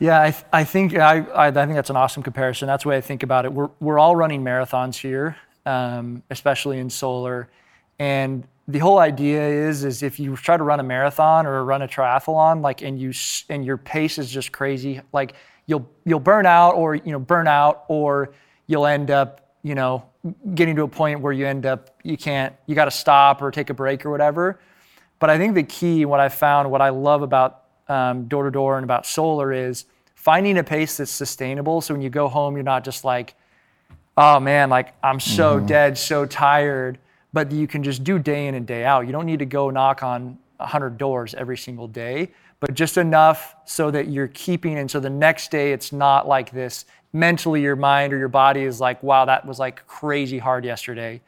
Yeah, 0.00 0.22
I, 0.22 0.30
th- 0.30 0.44
I 0.52 0.62
think 0.62 0.94
I, 0.96 1.22
I, 1.34 1.46
I 1.48 1.50
think 1.50 1.74
that's 1.74 1.90
an 1.90 1.96
awesome 1.96 2.22
comparison. 2.22 2.68
That's 2.68 2.84
the 2.84 2.90
way 2.90 2.96
I 2.98 3.00
think 3.00 3.24
about 3.24 3.46
it. 3.46 3.52
We're, 3.52 3.70
we're 3.80 3.98
all 3.98 4.14
running 4.14 4.44
marathons 4.44 4.94
here, 5.00 5.34
um, 5.68 6.22
especially 6.30 6.78
in 6.78 6.88
solar, 6.88 7.48
and 7.98 8.46
the 8.68 8.78
whole 8.78 8.98
idea 8.98 9.42
is 9.42 9.84
is 9.84 10.02
if 10.02 10.18
you 10.18 10.36
try 10.36 10.56
to 10.56 10.62
run 10.62 10.80
a 10.80 10.82
marathon 10.82 11.46
or 11.46 11.64
run 11.64 11.82
a 11.82 11.88
triathlon, 11.88 12.62
like 12.62 12.82
and 12.82 12.98
you 13.00 13.12
and 13.48 13.64
your 13.64 13.76
pace 13.76 14.18
is 14.18 14.30
just 14.30 14.52
crazy, 14.52 15.00
like 15.12 15.34
you'll 15.66 15.88
you'll 16.04 16.20
burn 16.20 16.46
out 16.46 16.74
or 16.74 16.94
you 16.94 17.12
know 17.12 17.18
burn 17.18 17.46
out 17.46 17.84
or 17.88 18.32
you'll 18.66 18.86
end 18.86 19.10
up 19.10 19.54
you 19.62 19.74
know 19.74 20.04
getting 20.54 20.76
to 20.76 20.82
a 20.82 20.88
point 20.88 21.20
where 21.20 21.32
you 21.32 21.46
end 21.46 21.66
up 21.66 21.90
you 22.02 22.16
can't 22.16 22.54
you 22.66 22.74
got 22.74 22.86
to 22.86 22.90
stop 22.90 23.42
or 23.42 23.50
take 23.50 23.70
a 23.70 23.74
break 23.74 24.06
or 24.06 24.10
whatever. 24.10 24.60
But 25.18 25.30
I 25.30 25.38
think 25.38 25.54
the 25.54 25.64
key, 25.64 26.04
what 26.04 26.20
I 26.20 26.28
found, 26.28 26.70
what 26.70 26.80
I 26.80 26.90
love 26.90 27.22
about 27.22 27.64
door 28.28 28.44
to 28.44 28.50
door 28.50 28.76
and 28.76 28.84
about 28.84 29.06
solar 29.06 29.52
is 29.52 29.86
finding 30.14 30.58
a 30.58 30.64
pace 30.64 30.98
that's 30.98 31.10
sustainable. 31.10 31.80
So 31.80 31.94
when 31.94 32.02
you 32.02 32.10
go 32.10 32.28
home, 32.28 32.54
you're 32.54 32.62
not 32.62 32.84
just 32.84 33.04
like, 33.04 33.34
oh 34.18 34.40
man, 34.40 34.68
like 34.68 34.92
I'm 35.02 35.20
so 35.20 35.56
mm-hmm. 35.56 35.66
dead, 35.66 35.96
so 35.96 36.26
tired, 36.26 36.98
but 37.32 37.50
you 37.52 37.66
can 37.66 37.82
just 37.82 38.02
do 38.04 38.18
day 38.18 38.48
in 38.48 38.54
and 38.54 38.66
day 38.66 38.84
out. 38.84 39.06
You 39.06 39.12
don't 39.12 39.26
need 39.26 39.38
to 39.38 39.46
go 39.46 39.70
knock 39.70 40.02
on 40.02 40.36
100 40.56 40.98
doors 40.98 41.34
every 41.34 41.56
single 41.56 41.86
day, 41.86 42.32
but 42.58 42.74
just 42.74 42.98
enough 42.98 43.54
so 43.64 43.90
that 43.92 44.08
you're 44.08 44.28
keeping. 44.28 44.76
And 44.78 44.90
so 44.90 44.98
the 44.98 45.08
next 45.08 45.52
day, 45.52 45.72
it's 45.72 45.92
not 45.92 46.26
like 46.26 46.50
this 46.50 46.84
mentally, 47.12 47.62
your 47.62 47.76
mind 47.76 48.12
or 48.12 48.18
your 48.18 48.28
body 48.28 48.64
is 48.64 48.80
like, 48.80 49.00
wow, 49.02 49.24
that 49.24 49.46
was 49.46 49.58
like 49.58 49.86
crazy 49.86 50.38
hard 50.38 50.64
yesterday 50.64 51.22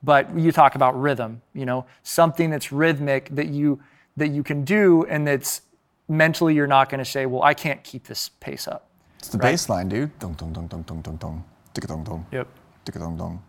but 0.00 0.32
you 0.38 0.52
talk 0.52 0.76
about 0.76 0.96
rhythm 1.00 1.42
you 1.54 1.66
know 1.66 1.84
something 2.04 2.50
that's 2.50 2.70
rhythmic 2.70 3.28
that 3.30 3.48
you 3.48 3.80
that 4.16 4.28
you 4.28 4.44
can 4.44 4.64
do 4.64 5.04
and 5.08 5.26
that's 5.26 5.62
mentally 6.08 6.54
you're 6.54 6.68
not 6.68 6.88
going 6.88 7.00
to 7.00 7.04
say 7.04 7.26
well 7.26 7.42
i 7.42 7.52
can't 7.52 7.82
keep 7.82 8.04
this 8.04 8.30
pace 8.38 8.68
up 8.68 8.88
It's 9.18 9.30
the 9.30 9.38
baseline, 9.38 9.88
dude. 9.88 10.16
Dong, 10.20 10.34
dong, 10.34 10.52
dong, 10.52 10.68
dong, 10.68 10.82
dong, 10.82 11.00
dong, 11.02 11.16
dong. 11.16 11.44
Ticka, 11.78 11.86
dong, 11.86 12.04
dong. 12.04 12.26
Yep. 12.32 12.48
Ticka, 12.84 12.98
dong, 12.98 13.16
dong. 13.16 13.42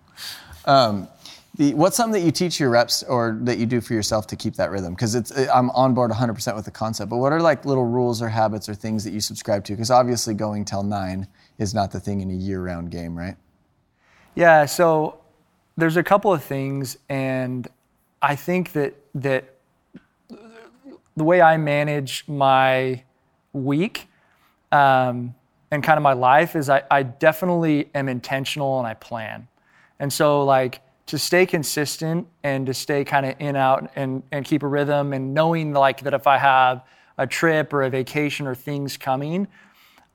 Um, 0.66 1.08
the, 1.56 1.74
what's 1.74 1.98
something 1.98 2.22
that 2.22 2.26
you 2.26 2.32
teach 2.32 2.60
your 2.60 2.70
reps 2.70 3.02
or 3.04 3.40
that 3.42 3.58
you 3.58 3.66
do 3.66 3.82
for 3.82 3.94
yourself 3.94 4.28
to 4.28 4.36
keep 4.36 4.56
that 4.56 4.70
rhythm? 4.70 4.94
Because 4.94 5.16
it's 5.16 5.36
I'm 5.50 5.72
on 5.72 5.96
board 5.96 6.12
100% 6.12 6.56
with 6.56 6.66
the 6.66 6.72
concept. 6.72 7.10
But 7.10 7.18
what 7.18 7.34
are 7.34 7.42
like 7.42 7.66
little 7.66 7.86
rules 7.86 8.22
or 8.22 8.30
habits 8.30 8.70
or 8.70 8.76
things 8.76 9.04
that 9.04 9.14
you 9.14 9.20
subscribe 9.20 9.64
to? 9.66 9.74
Because 9.74 9.90
obviously 9.90 10.36
going 10.36 10.64
till 10.64 10.84
nine 10.84 11.28
is 11.58 11.74
not 11.74 11.92
the 11.92 12.00
thing 12.00 12.22
in 12.22 12.30
a 12.30 12.36
year-round 12.36 12.92
game, 12.92 13.18
right? 13.18 13.36
yeah 14.36 14.66
so 14.66 15.20
there's 15.76 15.98
a 15.98 16.04
couple 16.04 16.32
of 16.32 16.44
things 16.44 16.98
and 17.10 17.68
i 18.22 18.36
think 18.36 18.72
that 18.72 18.96
that 19.14 19.56
the 21.18 21.24
way 21.24 21.42
i 21.42 21.58
manage 21.58 22.24
my 22.28 23.04
week 23.54 24.08
um, 24.72 25.34
and 25.72 25.84
kind 25.84 25.98
of 25.98 26.04
my 26.04 26.14
life 26.14 26.56
is 26.56 26.70
I, 26.70 26.84
I 26.90 27.04
definitely 27.04 27.90
am 27.94 28.10
intentional 28.10 28.80
and 28.80 28.88
I 28.88 28.94
plan. 28.96 29.48
And 30.00 30.12
so 30.12 30.44
like 30.44 30.82
to 31.08 31.18
stay 31.18 31.46
consistent 31.46 32.28
and 32.44 32.66
to 32.68 32.74
stay 32.74 33.04
kind 33.04 33.26
of 33.26 33.36
in 33.40 33.56
out 33.56 33.90
and, 33.96 34.24
and 34.32 34.46
keep 34.46 34.64
a 34.64 34.68
rhythm 34.68 35.14
and 35.14 35.34
knowing 35.34 35.74
like 35.74 36.02
that 36.02 36.14
if 36.14 36.28
I 36.28 36.38
have 36.38 36.84
a 37.18 37.28
trip 37.28 37.74
or 37.74 37.84
a 37.84 37.90
vacation 37.90 38.48
or 38.48 38.56
things 38.56 38.96
coming, 38.98 39.48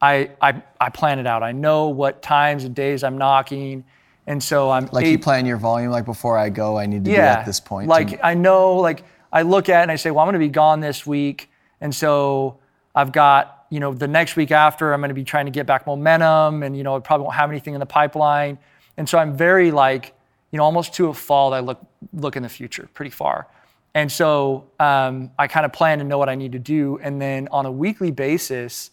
I, 0.00 0.30
I, 0.40 0.62
I 0.80 0.88
plan 0.90 1.18
it 1.18 1.26
out. 1.26 1.42
I 1.42 1.52
know 1.52 1.88
what 1.88 2.22
times 2.22 2.64
and 2.64 2.74
days 2.74 3.04
I'm 3.04 3.18
knocking. 3.18 3.84
And 4.26 4.42
so 4.42 4.70
I'm 4.70 4.88
Like 4.92 5.04
you 5.06 5.12
eight- 5.12 5.22
plan 5.22 5.46
your 5.46 5.56
volume. 5.58 5.90
Like 5.90 6.04
before 6.04 6.38
I 6.38 6.48
go, 6.48 6.78
I 6.78 6.86
need 6.86 7.04
to 7.04 7.10
be 7.10 7.16
at 7.16 7.46
this 7.46 7.60
point. 7.60 7.88
Like 7.88 8.18
I 8.24 8.34
know, 8.34 8.74
like 8.76 9.04
I 9.32 9.42
look 9.42 9.68
at 9.68 9.82
and 9.82 9.90
I 9.90 9.96
say, 9.96 10.10
well, 10.10 10.20
I'm 10.20 10.26
going 10.26 10.34
to 10.34 10.38
be 10.38 10.48
gone 10.48 10.80
this 10.80 11.04
week, 11.04 11.50
and 11.80 11.92
so 11.94 12.58
I've 12.94 13.10
got, 13.12 13.53
you 13.74 13.80
know, 13.80 13.92
the 13.92 14.06
next 14.06 14.36
week 14.36 14.52
after, 14.52 14.92
I'm 14.92 15.00
going 15.00 15.08
to 15.08 15.14
be 15.14 15.24
trying 15.24 15.46
to 15.46 15.50
get 15.50 15.66
back 15.66 15.84
momentum, 15.84 16.62
and 16.62 16.76
you 16.76 16.84
know, 16.84 16.94
I 16.94 17.00
probably 17.00 17.24
won't 17.24 17.34
have 17.34 17.50
anything 17.50 17.74
in 17.74 17.80
the 17.80 17.86
pipeline, 17.86 18.56
and 18.96 19.08
so 19.08 19.18
I'm 19.18 19.36
very 19.36 19.72
like, 19.72 20.14
you 20.52 20.58
know, 20.58 20.62
almost 20.62 20.94
to 20.94 21.08
a 21.08 21.14
fault. 21.14 21.52
I 21.52 21.58
look 21.58 21.84
look 22.12 22.36
in 22.36 22.44
the 22.44 22.48
future 22.48 22.88
pretty 22.94 23.10
far, 23.10 23.48
and 23.92 24.12
so 24.12 24.66
um, 24.78 25.32
I 25.40 25.48
kind 25.48 25.66
of 25.66 25.72
plan 25.72 25.98
and 25.98 26.08
know 26.08 26.18
what 26.18 26.28
I 26.28 26.36
need 26.36 26.52
to 26.52 26.60
do, 26.60 27.00
and 27.02 27.20
then 27.20 27.48
on 27.50 27.66
a 27.66 27.72
weekly 27.72 28.12
basis. 28.12 28.92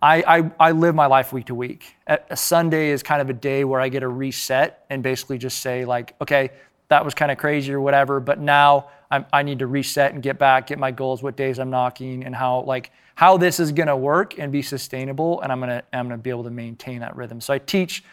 I, 0.00 0.24
I, 0.26 0.50
I 0.58 0.72
live 0.72 0.96
my 0.96 1.06
life 1.06 1.32
week 1.32 1.46
to 1.46 1.54
week. 1.54 1.94
A, 2.08 2.36
Sunday 2.36 2.90
is 2.90 3.04
kind 3.04 3.22
of 3.22 3.30
a 3.30 3.32
day 3.32 3.62
where 3.62 3.80
I 3.80 3.88
get 3.88 4.02
a 4.02 4.08
reset 4.08 4.84
and 4.90 5.00
basically 5.00 5.38
just 5.38 5.60
say 5.60 5.84
like, 5.84 6.16
okay, 6.20 6.50
that 6.88 7.04
was 7.04 7.14
kind 7.14 7.30
of 7.30 7.38
crazy 7.38 7.72
or 7.72 7.80
whatever. 7.80 8.18
But 8.18 8.40
now 8.40 8.88
I'm, 9.12 9.24
I 9.32 9.44
need 9.44 9.60
to 9.60 9.68
reset 9.68 10.12
and 10.12 10.20
get 10.20 10.40
back, 10.40 10.66
get 10.66 10.80
my 10.80 10.90
goals, 10.90 11.22
what 11.22 11.36
days 11.36 11.60
I'm 11.60 11.70
knocking, 11.70 12.24
and 12.24 12.34
how 12.34 12.62
like 12.62 12.90
how 13.14 13.36
this 13.36 13.60
is 13.60 13.72
going 13.72 13.88
to 13.88 13.96
work 13.96 14.38
and 14.38 14.50
be 14.50 14.62
sustainable. 14.62 15.40
And 15.42 15.52
I'm 15.52 15.60
gonna 15.60 15.82
I'm 15.92 16.06
gonna 16.08 16.18
be 16.18 16.30
able 16.30 16.44
to 16.44 16.50
maintain 16.50 17.00
that 17.00 17.16
rhythm. 17.16 17.40
So 17.40 17.52
I 17.52 17.58
teach 17.58 18.04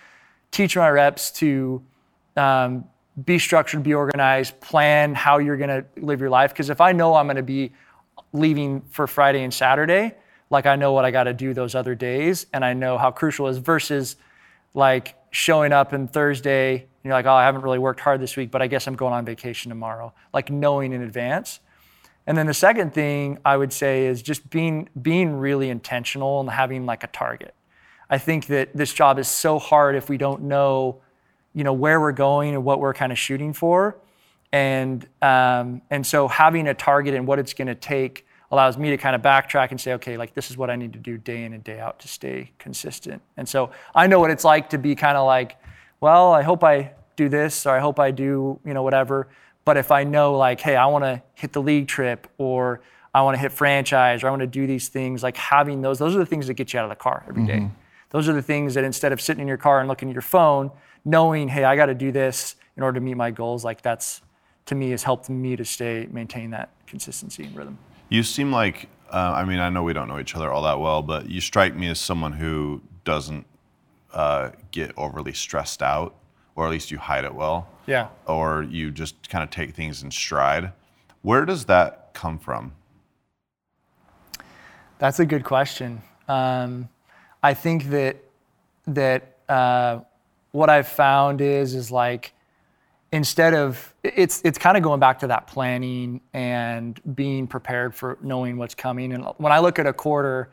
teach 0.51 0.75
my 0.75 0.89
reps 0.89 1.31
to 1.31 1.81
um, 2.35 2.85
be 3.25 3.39
structured, 3.39 3.83
be 3.83 3.93
organized, 3.93 4.59
plan 4.61 5.13
how 5.13 5.37
you're 5.37 5.57
going 5.57 5.69
to 5.69 5.85
live 5.97 6.19
your 6.19 6.29
life. 6.29 6.51
Because 6.51 6.69
if 6.69 6.81
I 6.81 6.91
know 6.91 7.15
I'm 7.15 7.27
going 7.27 7.37
to 7.37 7.43
be 7.43 7.71
leaving 8.33 8.81
for 8.89 9.07
Friday 9.07 9.43
and 9.43 9.53
Saturday, 9.53 10.13
like 10.49 10.65
I 10.65 10.75
know 10.75 10.93
what 10.93 11.05
I 11.05 11.11
got 11.11 11.23
to 11.25 11.33
do 11.33 11.53
those 11.53 11.75
other 11.75 11.95
days, 11.95 12.47
and 12.53 12.65
I 12.65 12.73
know 12.73 12.97
how 12.97 13.11
crucial 13.11 13.47
is 13.47 13.57
versus 13.57 14.15
like 14.73 15.15
showing 15.31 15.71
up 15.71 15.93
and 15.93 16.11
Thursday, 16.11 16.73
and 16.73 16.87
you're 17.03 17.13
like, 17.13 17.25
oh, 17.25 17.33
I 17.33 17.45
haven't 17.45 17.61
really 17.61 17.79
worked 17.79 17.99
hard 17.99 18.19
this 18.19 18.35
week, 18.35 18.51
but 18.51 18.61
I 18.61 18.67
guess 18.67 18.87
I'm 18.87 18.95
going 18.95 19.13
on 19.13 19.25
vacation 19.25 19.69
tomorrow. 19.69 20.13
Like 20.33 20.49
knowing 20.49 20.93
in 20.93 21.01
advance. 21.01 21.59
And 22.29 22.37
then 22.37 22.45
the 22.45 22.53
second 22.53 22.93
thing 22.93 23.39
I 23.43 23.57
would 23.57 23.73
say 23.73 24.05
is 24.05 24.21
just 24.21 24.51
being 24.51 24.87
being 25.01 25.39
really 25.39 25.71
intentional 25.71 26.39
and 26.39 26.47
having 26.47 26.85
like 26.85 27.03
a 27.03 27.07
target. 27.07 27.55
I 28.07 28.19
think 28.19 28.45
that 28.47 28.69
this 28.75 28.93
job 28.93 29.17
is 29.17 29.27
so 29.27 29.57
hard 29.57 29.95
if 29.95 30.09
we 30.09 30.17
don't 30.17 30.43
know, 30.43 31.01
you 31.55 31.63
know, 31.63 31.73
where 31.73 31.99
we're 31.99 32.11
going 32.11 32.53
and 32.53 32.63
what 32.63 32.79
we're 32.79 32.93
kind 32.93 33.11
of 33.11 33.17
shooting 33.17 33.51
for, 33.51 33.97
and 34.51 35.07
um, 35.23 35.81
and 35.89 36.05
so 36.05 36.27
having 36.27 36.67
a 36.67 36.75
target 36.75 37.15
and 37.15 37.25
what 37.25 37.39
it's 37.39 37.55
going 37.55 37.67
to 37.67 37.73
take 37.73 38.27
allows 38.51 38.77
me 38.77 38.91
to 38.91 38.97
kind 38.97 39.15
of 39.15 39.23
backtrack 39.23 39.71
and 39.71 39.81
say, 39.81 39.93
okay, 39.93 40.15
like 40.15 40.35
this 40.35 40.51
is 40.51 40.57
what 40.57 40.69
I 40.69 40.75
need 40.75 40.93
to 40.93 40.99
do 40.99 41.17
day 41.17 41.45
in 41.45 41.53
and 41.53 41.63
day 41.63 41.79
out 41.79 41.97
to 42.01 42.07
stay 42.07 42.51
consistent. 42.59 43.23
And 43.37 43.49
so 43.49 43.71
I 43.95 44.05
know 44.05 44.19
what 44.19 44.29
it's 44.29 44.45
like 44.45 44.69
to 44.69 44.77
be 44.77 44.93
kind 44.93 45.17
of 45.17 45.25
like, 45.25 45.57
well, 45.99 46.31
I 46.31 46.43
hope 46.43 46.63
I 46.63 46.91
do 47.15 47.27
this 47.27 47.65
or 47.65 47.75
I 47.75 47.79
hope 47.79 47.99
I 47.99 48.11
do, 48.11 48.59
you 48.63 48.75
know, 48.75 48.83
whatever. 48.83 49.29
But 49.69 49.77
if 49.77 49.91
I 49.91 50.03
know 50.03 50.35
like, 50.35 50.61
hey, 50.61 50.75
I 50.75 50.87
want 50.87 51.05
to 51.05 51.21
hit 51.35 51.53
the 51.53 51.61
league 51.61 51.87
trip 51.87 52.27
or 52.39 52.81
I 53.13 53.21
want 53.21 53.35
to 53.35 53.39
hit 53.39 53.51
franchise 53.51 54.23
or 54.23 54.27
I 54.27 54.29
want 54.31 54.39
to 54.39 54.47
do 54.47 54.65
these 54.65 54.87
things, 54.87 55.21
like 55.21 55.37
having 55.37 55.83
those, 55.83 55.99
those 55.99 56.15
are 56.15 56.17
the 56.17 56.25
things 56.25 56.47
that 56.47 56.55
get 56.55 56.73
you 56.73 56.79
out 56.79 56.85
of 56.85 56.89
the 56.89 56.95
car 56.95 57.23
every 57.29 57.45
day. 57.45 57.69
Those 58.09 58.27
are 58.27 58.33
the 58.33 58.41
things 58.41 58.73
that 58.73 58.83
instead 58.83 59.11
of 59.11 59.21
sitting 59.21 59.43
in 59.43 59.47
your 59.47 59.57
car 59.57 59.79
and 59.79 59.87
looking 59.87 60.09
at 60.09 60.13
your 60.13 60.23
phone, 60.23 60.71
knowing, 61.05 61.49
hey, 61.49 61.65
I 61.65 61.75
got 61.75 61.85
to 61.85 61.93
do 61.93 62.11
this 62.11 62.55
in 62.77 62.81
order 62.81 62.99
to 62.99 63.05
meet 63.05 63.13
my 63.13 63.29
goals, 63.29 63.63
like 63.63 63.83
that's 63.83 64.23
to 64.65 64.73
me 64.73 64.89
has 64.89 65.03
helped 65.03 65.29
me 65.29 65.55
to 65.55 65.63
stay 65.63 66.07
maintain 66.09 66.49
that 66.49 66.71
consistency 66.87 67.43
and 67.43 67.55
rhythm. 67.55 67.77
You 68.09 68.23
seem 68.23 68.51
like, 68.51 68.89
uh, 69.11 69.33
I 69.35 69.45
mean, 69.45 69.59
I 69.59 69.69
know 69.69 69.83
we 69.83 69.93
don't 69.93 70.07
know 70.07 70.17
each 70.17 70.35
other 70.35 70.51
all 70.51 70.63
that 70.63 70.79
well, 70.79 71.03
but 71.03 71.29
you 71.29 71.41
strike 71.41 71.75
me 71.75 71.89
as 71.89 71.99
someone 71.99 72.33
who 72.33 72.81
doesn't 73.03 73.45
uh, 74.13 74.49
get 74.71 74.93
overly 74.97 75.33
stressed 75.33 75.83
out, 75.83 76.15
or 76.59 76.65
at 76.65 76.71
least 76.71 76.91
you 76.91 76.97
hide 76.97 77.23
it 77.23 77.33
well. 77.33 77.69
Yeah. 77.87 78.09
Or 78.27 78.63
you 78.63 78.91
just 78.91 79.29
kind 79.29 79.45
of 79.45 79.49
take 79.49 79.73
things 79.73 80.03
in 80.03 80.11
stride. 80.11 80.73
Where 81.21 81.45
does 81.45 81.63
that 81.65 82.09
come 82.13 82.37
from? 82.37 82.73
That's 84.97 85.21
a 85.21 85.25
good 85.25 85.45
question. 85.45 86.01
Um, 86.27 86.89
I 87.41 87.53
think 87.53 87.89
that 87.91 88.17
that 88.87 89.37
uh, 89.47 90.01
what 90.51 90.69
I've 90.69 90.89
found 90.89 91.39
is 91.39 91.75
is 91.75 91.91
like 91.91 92.33
instead 93.13 93.53
of 93.53 93.93
it's 94.03 94.41
it's 94.43 94.57
kind 94.57 94.75
of 94.75 94.83
going 94.83 94.99
back 94.99 95.19
to 95.19 95.27
that 95.27 95.47
planning 95.47 96.19
and 96.33 96.99
being 97.15 97.47
prepared 97.47 97.95
for 97.95 98.17
knowing 98.21 98.57
what's 98.57 98.75
coming. 98.75 99.13
And 99.13 99.23
when 99.37 99.53
I 99.53 99.59
look 99.59 99.79
at 99.79 99.87
a 99.87 99.93
quarter, 99.93 100.49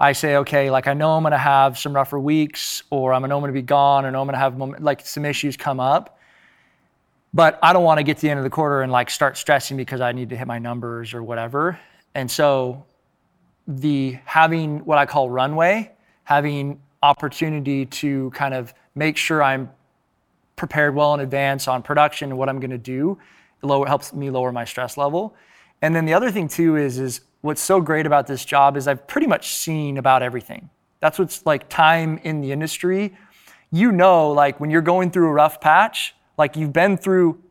I 0.00 0.12
say, 0.12 0.36
okay, 0.36 0.70
like 0.70 0.88
I 0.88 0.94
know 0.94 1.12
I'm 1.12 1.22
going 1.22 1.32
to 1.32 1.38
have 1.38 1.78
some 1.78 1.94
rougher 1.94 2.18
weeks, 2.18 2.82
or 2.88 3.12
I'm 3.12 3.20
going 3.20 3.46
to 3.46 3.52
be 3.52 3.60
gone, 3.60 4.06
or 4.06 4.10
know 4.10 4.22
I'm 4.22 4.26
going 4.26 4.32
to 4.32 4.38
have 4.38 4.56
moment, 4.56 4.82
like 4.82 5.06
some 5.06 5.26
issues 5.26 5.58
come 5.58 5.78
up. 5.78 6.18
But 7.34 7.58
I 7.62 7.74
don't 7.74 7.84
want 7.84 7.98
to 7.98 8.02
get 8.02 8.16
to 8.16 8.22
the 8.22 8.30
end 8.30 8.38
of 8.38 8.44
the 8.44 8.50
quarter 8.50 8.80
and 8.80 8.90
like 8.90 9.10
start 9.10 9.36
stressing 9.36 9.76
because 9.76 10.00
I 10.00 10.12
need 10.12 10.30
to 10.30 10.36
hit 10.36 10.46
my 10.46 10.58
numbers 10.58 11.12
or 11.12 11.22
whatever. 11.22 11.78
And 12.14 12.30
so 12.30 12.84
the 13.68 14.18
having 14.24 14.80
what 14.86 14.98
I 14.98 15.04
call 15.06 15.30
runway, 15.30 15.92
having 16.24 16.80
opportunity 17.02 17.86
to 17.86 18.30
kind 18.30 18.54
of 18.54 18.74
make 18.94 19.16
sure 19.16 19.42
I'm 19.42 19.70
prepared 20.56 20.94
well 20.94 21.14
in 21.14 21.20
advance 21.20 21.68
on 21.68 21.82
production 21.82 22.30
and 22.30 22.38
what 22.38 22.48
I'm 22.48 22.58
going 22.58 22.70
to 22.70 22.78
do, 22.78 23.18
lower 23.62 23.86
helps 23.86 24.12
me 24.12 24.30
lower 24.30 24.50
my 24.50 24.64
stress 24.64 24.96
level. 24.96 25.34
And 25.82 25.94
then 25.94 26.04
the 26.04 26.14
other 26.14 26.30
thing 26.30 26.48
too 26.48 26.76
is 26.76 26.98
is 26.98 27.20
what's 27.40 27.60
so 27.60 27.80
great 27.80 28.06
about 28.06 28.26
this 28.26 28.44
job 28.44 28.76
is 28.76 28.86
I've 28.86 29.06
pretty 29.06 29.26
much 29.26 29.54
seen 29.54 29.96
about 29.96 30.22
everything. 30.22 30.70
That's 31.00 31.18
what's 31.18 31.44
like 31.46 31.68
time 31.68 32.18
in 32.22 32.40
the 32.40 32.52
industry. 32.52 33.16
You 33.70 33.92
know, 33.92 34.30
like 34.30 34.60
when 34.60 34.70
you're 34.70 34.82
going 34.82 35.10
through 35.10 35.28
a 35.28 35.32
rough 35.32 35.60
patch, 35.60 36.14
like 36.36 36.56
you've 36.56 36.72
been 36.72 36.96
through 36.96 37.42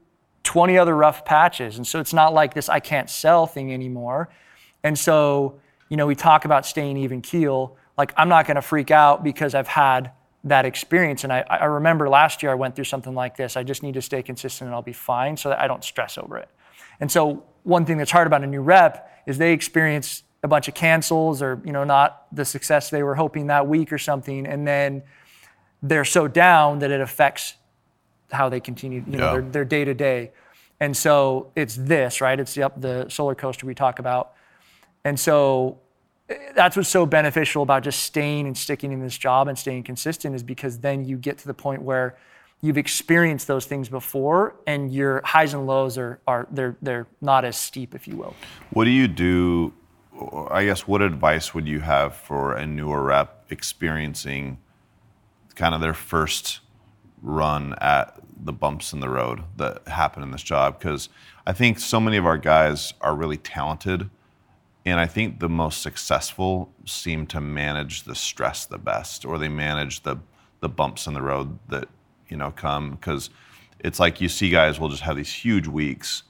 20 0.44 0.78
other 0.78 0.96
rough 0.96 1.26
patches. 1.26 1.78
And 1.78 1.86
so 1.86 2.00
it's 2.00 2.14
not 2.14 2.34
like 2.34 2.54
this 2.54 2.70
I 2.70 2.80
can't 2.80 3.10
sell 3.10 3.48
thing 3.48 3.74
anymore. 3.74 4.30
And 4.84 4.98
so, 4.98 5.60
you 5.90 5.98
know, 5.98 6.08
we 6.08 6.16
talk 6.16 6.46
about 6.46 6.66
staying 6.66 6.98
even 6.98 7.22
keel. 7.22 7.78
Like 7.98 8.14
I'm 8.18 8.30
not 8.30 8.46
going 8.46 8.56
to 8.56 8.62
freak 8.62 8.92
out 8.92 9.24
because 9.24 9.56
I've 9.56 9.68
had 9.68 10.12
that 10.46 10.66
experience. 10.66 11.24
And 11.24 11.34
I, 11.34 11.44
I 11.50 11.66
remember 11.66 12.08
last 12.08 12.42
year 12.42 12.52
I 12.52 12.56
went 12.56 12.76
through 12.76 12.86
something 12.86 13.14
like 13.14 13.36
this. 13.36 13.58
I 13.58 13.64
just 13.64 13.84
need 13.84 13.96
to 13.96 14.02
stay 14.02 14.24
consistent 14.24 14.68
and 14.68 14.76
I'll 14.76 14.82
be 14.82 14.94
fine 14.94 15.36
so 15.36 15.50
that 15.50 15.60
I 15.60 15.68
don't 15.68 15.84
stress 15.84 16.18
over 16.18 16.38
it. 16.38 16.50
And 17.00 17.12
so 17.12 17.44
one 17.64 17.86
thing 17.86 17.98
that's 17.98 18.12
hard 18.12 18.28
about 18.28 18.44
a 18.44 18.48
new 18.48 18.62
rep 18.62 19.10
is 19.26 19.38
they 19.38 19.54
experience 19.54 20.24
a 20.44 20.48
bunch 20.48 20.68
of 20.68 20.74
cancels 20.74 21.42
or, 21.42 21.62
you 21.66 21.72
know, 21.72 21.84
not 21.84 22.26
the 22.32 22.46
success 22.46 22.90
they 22.90 23.04
were 23.04 23.16
hoping 23.16 23.48
that 23.48 23.68
week 23.68 23.92
or 23.92 23.98
something. 23.98 24.48
And 24.48 24.68
then 24.68 25.04
they're 25.84 26.06
so 26.06 26.28
down 26.28 26.80
that 26.80 26.92
it 26.92 27.02
affects 27.02 27.56
how 28.32 28.48
they 28.50 28.60
continue, 28.60 29.04
you 29.08 29.18
know, 29.18 29.26
Yeah. 29.26 29.32
their, 29.34 29.42
their 29.42 29.66
day 29.66 29.86
to 29.86 29.94
day. 29.94 30.32
And 30.80 30.96
so 30.96 31.52
it's 31.56 31.76
this, 31.76 32.22
right? 32.22 32.40
It's 32.40 32.54
the, 32.54 32.64
up 32.64 32.80
the 32.80 33.08
solar 33.10 33.36
coaster 33.36 33.66
we 33.66 33.76
talk 33.76 34.00
about. 34.00 34.32
And 35.04 35.20
so 35.20 35.80
eh, 36.30 36.36
that's 36.56 36.78
what's 36.78 36.90
so 36.90 37.06
beneficial 37.06 37.64
about 37.64 37.84
just 37.84 38.02
staying 38.04 38.48
and 38.48 38.58
sticking 38.58 38.92
in 38.94 39.02
this 39.02 39.18
job 39.18 39.48
and 39.50 39.58
staying 39.58 39.84
consistent 39.84 40.36
is 40.36 40.44
because 40.44 40.80
then 40.80 41.04
you 41.06 41.18
get 41.18 41.38
to 41.40 41.48
the 41.48 41.54
point 41.54 41.82
where 41.82 42.18
you've 42.62 42.78
experienced 42.78 43.48
those 43.48 43.66
things 43.66 43.90
before 43.90 44.56
and 44.68 44.94
your 44.94 45.22
highs 45.24 45.54
and 45.54 45.66
lows 45.66 45.98
are, 45.98 46.20
are 46.28 46.48
they're, 46.52 46.76
they're 46.82 47.08
not 47.22 47.46
as 47.46 47.58
steep, 47.58 47.96
if 47.96 48.08
you 48.08 48.16
will. 48.18 48.36
What 48.72 48.86
do 48.86 48.92
you 48.92 49.08
do? 49.08 49.74
I 50.50 50.66
guess 50.66 50.88
what 50.88 51.02
advice 51.02 51.54
would 51.54 51.68
you 51.68 51.80
have 51.80 52.16
for 52.16 52.54
a 52.54 52.66
newer 52.66 53.02
rep 53.04 53.46
experiencing 53.50 54.58
kind 55.56 55.74
of 55.74 55.82
their 55.82 55.94
first 55.94 56.60
run 57.22 57.76
at 57.80 58.20
the 58.42 58.54
bumps 58.54 58.94
in 58.94 59.00
the 59.00 59.10
road 59.10 59.44
that 59.58 59.88
happen 59.88 60.22
in 60.24 60.32
this 60.32 60.44
job? 60.44 60.78
Because 60.78 61.08
I 61.46 61.54
think 61.54 61.80
so 61.80 62.02
many 62.02 62.18
of 62.18 62.26
our 62.26 62.38
guys 62.38 62.94
are 63.00 63.16
really 63.16 63.38
talented, 63.38 64.10
and 64.86 65.00
I 65.00 65.06
think 65.06 65.40
the 65.40 65.50
most 65.50 65.82
successful 65.82 66.74
seem 66.86 67.26
to 67.28 67.40
manage 67.40 68.04
the 68.04 68.16
stress 68.16 68.66
the 68.66 68.78
best, 68.78 69.24
or 69.24 69.38
they 69.38 69.50
manage 69.50 70.04
the 70.04 70.18
the 70.62 70.70
bumps 70.70 71.08
in 71.08 71.14
the 71.14 71.22
road 71.22 71.58
that 71.70 71.88
you 72.30 72.38
know 72.38 72.52
come 72.52 72.92
because 72.92 73.30
it's 73.80 74.00
like 74.00 74.22
you 74.22 74.30
see 74.30 74.50
guys 74.50 74.80
will 74.80 74.90
just 74.90 75.04
have 75.04 75.16
these 75.16 75.34
huge 75.34 75.68
weeks 75.68 76.24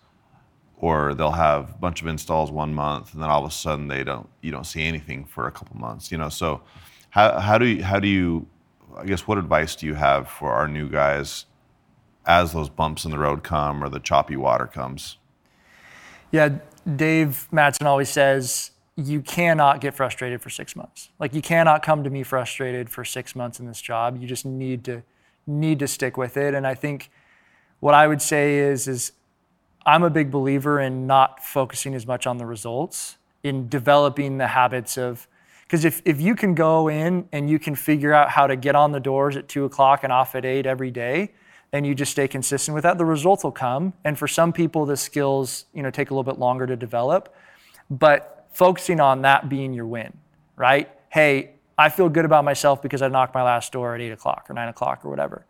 or 0.77 1.13
they'll 1.13 1.31
have 1.31 1.71
a 1.71 1.77
bunch 1.77 2.01
of 2.01 2.07
installs 2.07 2.51
one 2.51 2.73
month 2.73 3.13
and 3.13 3.21
then 3.21 3.29
all 3.29 3.43
of 3.43 3.51
a 3.51 3.53
sudden 3.53 3.87
they 3.87 4.03
don't 4.03 4.29
you 4.41 4.51
don't 4.51 4.65
see 4.65 4.83
anything 4.83 5.25
for 5.25 5.47
a 5.47 5.51
couple 5.51 5.75
months 5.77 6.11
you 6.11 6.17
know 6.17 6.29
so 6.29 6.61
how, 7.09 7.39
how 7.39 7.57
do 7.57 7.65
you 7.65 7.83
how 7.83 7.99
do 7.99 8.07
you 8.07 8.47
i 8.97 9.05
guess 9.05 9.27
what 9.27 9.37
advice 9.37 9.75
do 9.75 9.85
you 9.85 9.93
have 9.93 10.27
for 10.29 10.51
our 10.51 10.67
new 10.67 10.87
guys 10.89 11.45
as 12.25 12.53
those 12.53 12.69
bumps 12.69 13.05
in 13.05 13.11
the 13.11 13.17
road 13.17 13.43
come 13.43 13.83
or 13.83 13.89
the 13.89 13.99
choppy 13.99 14.35
water 14.35 14.67
comes 14.67 15.17
Yeah, 16.31 16.59
Dave 16.95 17.47
Madsen 17.51 17.85
always 17.85 18.09
says 18.09 18.71
you 18.95 19.21
cannot 19.21 19.81
get 19.81 19.95
frustrated 19.95 20.41
for 20.41 20.49
six 20.49 20.75
months. 20.75 21.09
Like 21.19 21.33
you 21.33 21.41
cannot 21.41 21.83
come 21.83 22.03
to 22.03 22.09
me 22.09 22.23
frustrated 22.23 22.89
for 22.89 23.05
six 23.05 23.35
months 23.35 23.59
in 23.59 23.65
this 23.65 23.81
job. 23.81 24.21
You 24.21 24.27
just 24.27 24.45
need 24.45 24.83
to 24.85 25.03
need 25.49 25.79
to 25.79 25.87
stick 25.87 26.15
with 26.17 26.37
it. 26.37 26.53
And 26.53 26.65
I 26.65 26.75
think 26.75 27.09
what 27.79 27.93
I 27.93 28.07
would 28.07 28.21
say 28.21 28.59
is 28.59 28.87
is 28.87 29.11
I'm 29.85 30.03
a 30.03 30.09
big 30.09 30.29
believer 30.29 30.79
in 30.79 31.07
not 31.07 31.43
focusing 31.43 31.95
as 31.95 32.05
much 32.05 32.27
on 32.27 32.37
the 32.37 32.45
results, 32.45 33.17
in 33.43 33.69
developing 33.69 34.37
the 34.37 34.47
habits 34.47 34.97
of 34.97 35.27
because 35.63 35.85
if, 35.85 36.01
if 36.03 36.19
you 36.19 36.35
can 36.35 36.55
go 36.55 36.87
in 36.87 37.29
and 37.31 37.47
you 37.47 37.59
can 37.59 37.75
figure 37.75 38.11
out 38.11 38.29
how 38.29 38.47
to 38.47 38.55
get 38.55 38.75
on 38.75 38.91
the 38.91 38.99
doors 38.99 39.37
at 39.37 39.47
two 39.47 39.65
o'clock 39.65 40.03
and 40.03 40.11
off 40.11 40.33
at 40.33 40.43
eight 40.43 40.65
every 40.65 40.89
day, 40.89 41.31
and 41.71 41.85
you 41.85 41.93
just 41.93 42.11
stay 42.11 42.27
consistent 42.27 42.73
with 42.73 42.83
that, 42.83 42.97
the 42.97 43.05
results 43.05 43.43
will 43.43 43.51
come. 43.51 43.93
And 44.03 44.17
for 44.17 44.27
some 44.27 44.51
people, 44.51 44.87
the 44.87 44.97
skills, 44.97 45.65
you 45.73 45.83
know, 45.83 45.91
take 45.91 46.09
a 46.09 46.13
little 46.15 46.23
bit 46.23 46.39
longer 46.39 46.65
to 46.65 46.75
develop. 46.75 47.35
But 47.91 48.47
focusing 48.51 48.99
on 48.99 49.21
that 49.21 49.47
being 49.47 49.73
your 49.73 49.85
win, 49.85 50.17
right? 50.55 50.89
Hey, 51.09 51.51
I 51.79 51.87
feel 51.87 52.09
good 52.09 52.25
about 52.25 52.43
myself 52.43 52.81
because 52.81 53.01
I 53.01 53.07
knocked 53.07 53.33
my 53.33 53.41
last 53.41 53.71
door 53.71 53.95
at 53.95 54.01
eight 54.01 54.11
o'clock 54.11 54.47
or 54.49 54.53
nine 54.53 54.67
o'clock 54.67 55.05
or 55.05 55.09
whatever. 55.09 55.45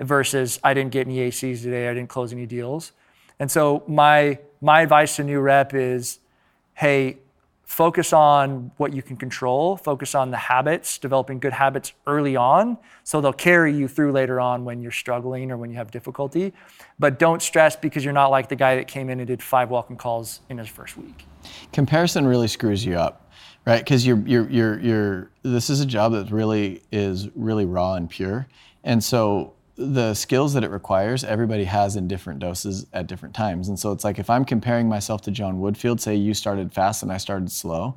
Versus 0.00 0.58
I 0.64 0.74
didn't 0.74 0.90
get 0.90 1.06
any 1.06 1.18
ACs 1.18 1.62
today, 1.62 1.88
I 1.88 1.94
didn't 1.94 2.08
close 2.08 2.32
any 2.32 2.44
deals. 2.44 2.90
And 3.38 3.48
so 3.48 3.84
my 3.86 4.40
my 4.60 4.80
advice 4.80 5.14
to 5.16 5.24
new 5.24 5.38
rep 5.38 5.72
is, 5.72 6.18
hey, 6.74 7.18
focus 7.62 8.12
on 8.12 8.72
what 8.78 8.92
you 8.92 9.00
can 9.00 9.16
control, 9.16 9.76
focus 9.76 10.16
on 10.16 10.32
the 10.32 10.36
habits, 10.36 10.98
developing 10.98 11.38
good 11.38 11.52
habits 11.52 11.92
early 12.04 12.34
on, 12.34 12.76
so 13.04 13.20
they'll 13.20 13.32
carry 13.32 13.72
you 13.72 13.86
through 13.86 14.10
later 14.10 14.40
on 14.40 14.64
when 14.64 14.82
you're 14.82 14.90
struggling 14.90 15.52
or 15.52 15.56
when 15.56 15.70
you 15.70 15.76
have 15.76 15.92
difficulty. 15.92 16.52
But 16.98 17.20
don't 17.20 17.40
stress 17.40 17.76
because 17.76 18.04
you're 18.04 18.12
not 18.12 18.32
like 18.32 18.48
the 18.48 18.56
guy 18.56 18.74
that 18.74 18.88
came 18.88 19.08
in 19.08 19.20
and 19.20 19.28
did 19.28 19.40
five 19.40 19.70
welcome 19.70 19.96
calls 19.96 20.40
in 20.48 20.58
his 20.58 20.68
first 20.68 20.96
week. 20.96 21.24
comparison 21.72 22.26
really 22.26 22.48
screws 22.48 22.84
you 22.84 22.96
up 22.96 23.29
right? 23.66 23.78
Because 23.78 24.06
you're, 24.06 24.18
you're 24.26 24.48
you're 24.50 24.80
you're 24.80 25.30
this 25.42 25.70
is 25.70 25.80
a 25.80 25.86
job 25.86 26.12
that 26.12 26.30
really 26.30 26.82
is 26.90 27.28
really 27.34 27.64
raw 27.64 27.94
and 27.94 28.08
pure. 28.08 28.46
And 28.84 29.02
so 29.02 29.52
the 29.76 30.12
skills 30.12 30.52
that 30.52 30.62
it 30.62 30.70
requires 30.70 31.24
everybody 31.24 31.64
has 31.64 31.96
in 31.96 32.06
different 32.06 32.38
doses 32.38 32.86
at 32.92 33.06
different 33.06 33.34
times. 33.34 33.68
And 33.68 33.78
so 33.78 33.92
it's 33.92 34.04
like 34.04 34.18
if 34.18 34.28
i'm 34.28 34.44
comparing 34.44 34.88
myself 34.88 35.22
to 35.22 35.30
john 35.30 35.58
woodfield 35.58 36.00
say 36.00 36.14
you 36.14 36.34
started 36.34 36.72
fast 36.74 37.02
and 37.02 37.10
i 37.10 37.16
started 37.16 37.50
slow 37.50 37.96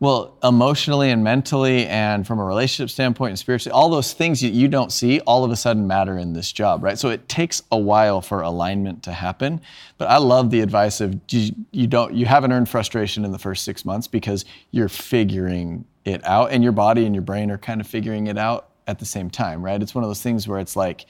well, 0.00 0.38
emotionally 0.42 1.10
and 1.10 1.22
mentally, 1.22 1.86
and 1.86 2.26
from 2.26 2.38
a 2.38 2.44
relationship 2.44 2.90
standpoint 2.90 3.32
and 3.32 3.38
spiritually, 3.38 3.70
all 3.70 3.90
those 3.90 4.14
things 4.14 4.42
you, 4.42 4.50
you 4.50 4.66
don't 4.66 4.90
see 4.90 5.20
all 5.20 5.44
of 5.44 5.50
a 5.50 5.56
sudden 5.56 5.86
matter 5.86 6.16
in 6.16 6.32
this 6.32 6.50
job, 6.52 6.82
right? 6.82 6.98
So 6.98 7.10
it 7.10 7.28
takes 7.28 7.62
a 7.70 7.76
while 7.76 8.22
for 8.22 8.40
alignment 8.40 9.02
to 9.02 9.12
happen. 9.12 9.60
But 9.98 10.08
I 10.08 10.16
love 10.16 10.50
the 10.50 10.62
advice 10.62 11.02
of 11.02 11.20
you, 11.28 11.54
you 11.70 11.86
don't 11.86 12.14
you 12.14 12.24
haven't 12.24 12.50
earned 12.50 12.70
frustration 12.70 13.26
in 13.26 13.32
the 13.32 13.38
first 13.38 13.62
six 13.62 13.84
months 13.84 14.06
because 14.06 14.46
you're 14.70 14.88
figuring 14.88 15.84
it 16.06 16.24
out, 16.24 16.50
and 16.50 16.62
your 16.62 16.72
body 16.72 17.04
and 17.04 17.14
your 17.14 17.22
brain 17.22 17.50
are 17.50 17.58
kind 17.58 17.78
of 17.78 17.86
figuring 17.86 18.28
it 18.28 18.38
out 18.38 18.70
at 18.86 18.98
the 18.98 19.04
same 19.04 19.28
time, 19.28 19.62
right? 19.62 19.82
It's 19.82 19.94
one 19.94 20.02
of 20.02 20.08
those 20.08 20.22
things 20.22 20.48
where 20.48 20.60
it's 20.60 20.76
like 20.76 21.04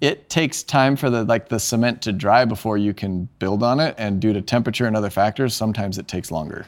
it 0.00 0.28
takes 0.30 0.62
time 0.62 0.94
for 0.94 1.10
the 1.10 1.24
like 1.24 1.48
the 1.48 1.58
cement 1.58 2.00
to 2.02 2.12
dry 2.12 2.44
before 2.44 2.78
you 2.78 2.94
can 2.94 3.28
build 3.40 3.64
on 3.64 3.80
it, 3.80 3.96
and 3.98 4.20
due 4.20 4.32
to 4.32 4.40
temperature 4.40 4.86
and 4.86 4.96
other 4.96 5.10
factors, 5.10 5.52
sometimes 5.52 5.98
it 5.98 6.06
takes 6.06 6.30
longer. 6.30 6.64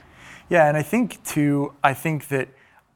Yeah, 0.49 0.66
and 0.66 0.76
I 0.76 0.82
think 0.82 1.22
too, 1.24 1.74
I 1.84 1.92
think 1.92 2.28
that 2.28 2.49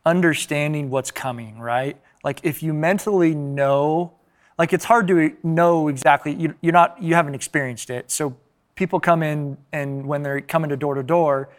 understanding 0.07 0.91
what's 0.91 1.11
coming, 1.11 1.59
right? 1.59 1.97
Like 2.25 2.41
if 2.45 2.63
you 2.63 2.73
mentally 2.73 3.35
know, 3.35 4.15
like 4.59 4.73
it's 4.73 4.87
hard 4.87 5.07
to 5.09 5.37
know 5.43 5.89
exactly, 5.89 6.35
you, 6.35 6.55
you're 6.63 6.73
not, 6.73 7.03
you 7.03 7.15
haven't 7.15 7.35
experienced 7.35 7.91
it. 7.91 8.11
So 8.11 8.37
people 8.75 9.01
come 9.01 9.23
in 9.23 9.59
and 9.73 10.07
when 10.07 10.23
they're 10.23 10.41
coming 10.41 10.71
to 10.71 10.77
door 10.77 10.95
to 10.95 11.03
door, 11.03 11.51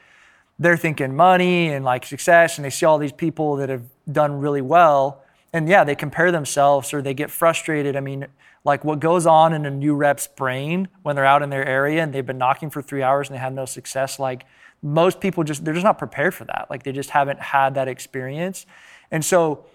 they're 0.57 0.77
thinking 0.77 1.15
money 1.15 1.69
and 1.69 1.85
like 1.85 2.05
success 2.05 2.57
and 2.57 2.65
they 2.65 2.69
see 2.69 2.85
all 2.85 2.97
these 2.97 3.11
people 3.11 3.55
that 3.57 3.69
have 3.69 3.83
done 4.11 4.39
really 4.39 4.61
well. 4.61 5.21
And 5.51 5.69
yeah, 5.69 5.83
they 5.83 5.95
compare 5.95 6.31
themselves 6.31 6.91
or 6.93 7.03
they 7.03 7.13
get 7.13 7.29
frustrated. 7.29 7.95
I 7.95 7.99
mean, 7.99 8.25
like 8.63 8.83
what 8.83 8.99
goes 8.99 9.27
on 9.27 9.53
in 9.53 9.65
a 9.65 9.71
new 9.71 9.93
rep's 9.93 10.25
brain 10.25 10.87
when 11.03 11.15
they're 11.15 11.25
out 11.25 11.43
in 11.43 11.51
their 11.51 11.65
area 11.65 12.01
and 12.01 12.13
they've 12.13 12.25
been 12.25 12.39
knocking 12.39 12.71
for 12.71 12.81
three 12.81 13.03
hours 13.03 13.27
and 13.27 13.35
they 13.35 13.39
have 13.39 13.53
no 13.53 13.65
success, 13.65 14.17
like 14.17 14.45
most 14.83 15.21
people 15.21 15.43
just 15.43 15.63
they're 15.63 15.73
just 15.73 15.85
not 15.85 15.97
prepared 15.97 16.35
for 16.35 16.43
that. 16.45 16.67
Like 16.69 16.83
they 16.83 16.91
just 16.91 17.09
haven't 17.09 17.39
had 17.39 17.75
that 17.75 17.87
experience. 17.87 18.65
And 19.09 19.23
so 19.23 19.65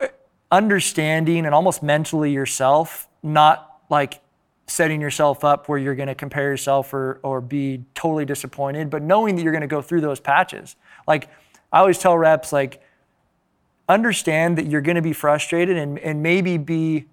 uh, 0.00 0.08
understanding 0.50 1.46
and 1.46 1.54
almost 1.54 1.82
mentally 1.82 2.32
yourself 2.32 3.08
not 3.22 3.80
like 3.88 4.20
setting 4.66 5.00
yourself 5.00 5.44
up 5.44 5.68
where 5.68 5.78
you're 5.78 5.94
going 5.94 6.08
to 6.08 6.14
compare 6.14 6.50
yourself 6.50 6.92
or, 6.92 7.20
or 7.22 7.40
be 7.40 7.84
totally 7.94 8.24
disappointed 8.24 8.90
but 8.90 9.02
knowing 9.02 9.36
that 9.36 9.42
you're 9.42 9.52
going 9.52 9.60
to 9.60 9.66
go 9.66 9.80
through 9.80 10.00
those 10.00 10.20
patches. 10.20 10.76
Like 11.06 11.28
i 11.72 11.78
always 11.78 11.98
tell 11.98 12.16
reps 12.16 12.52
like 12.52 12.82
understand 13.88 14.58
that 14.58 14.66
you're 14.66 14.80
going 14.80 14.96
to 14.96 15.02
be 15.02 15.12
frustrated 15.12 15.76
and, 15.76 15.98
and 15.98 16.22
maybe 16.22 16.56
be 16.56 17.04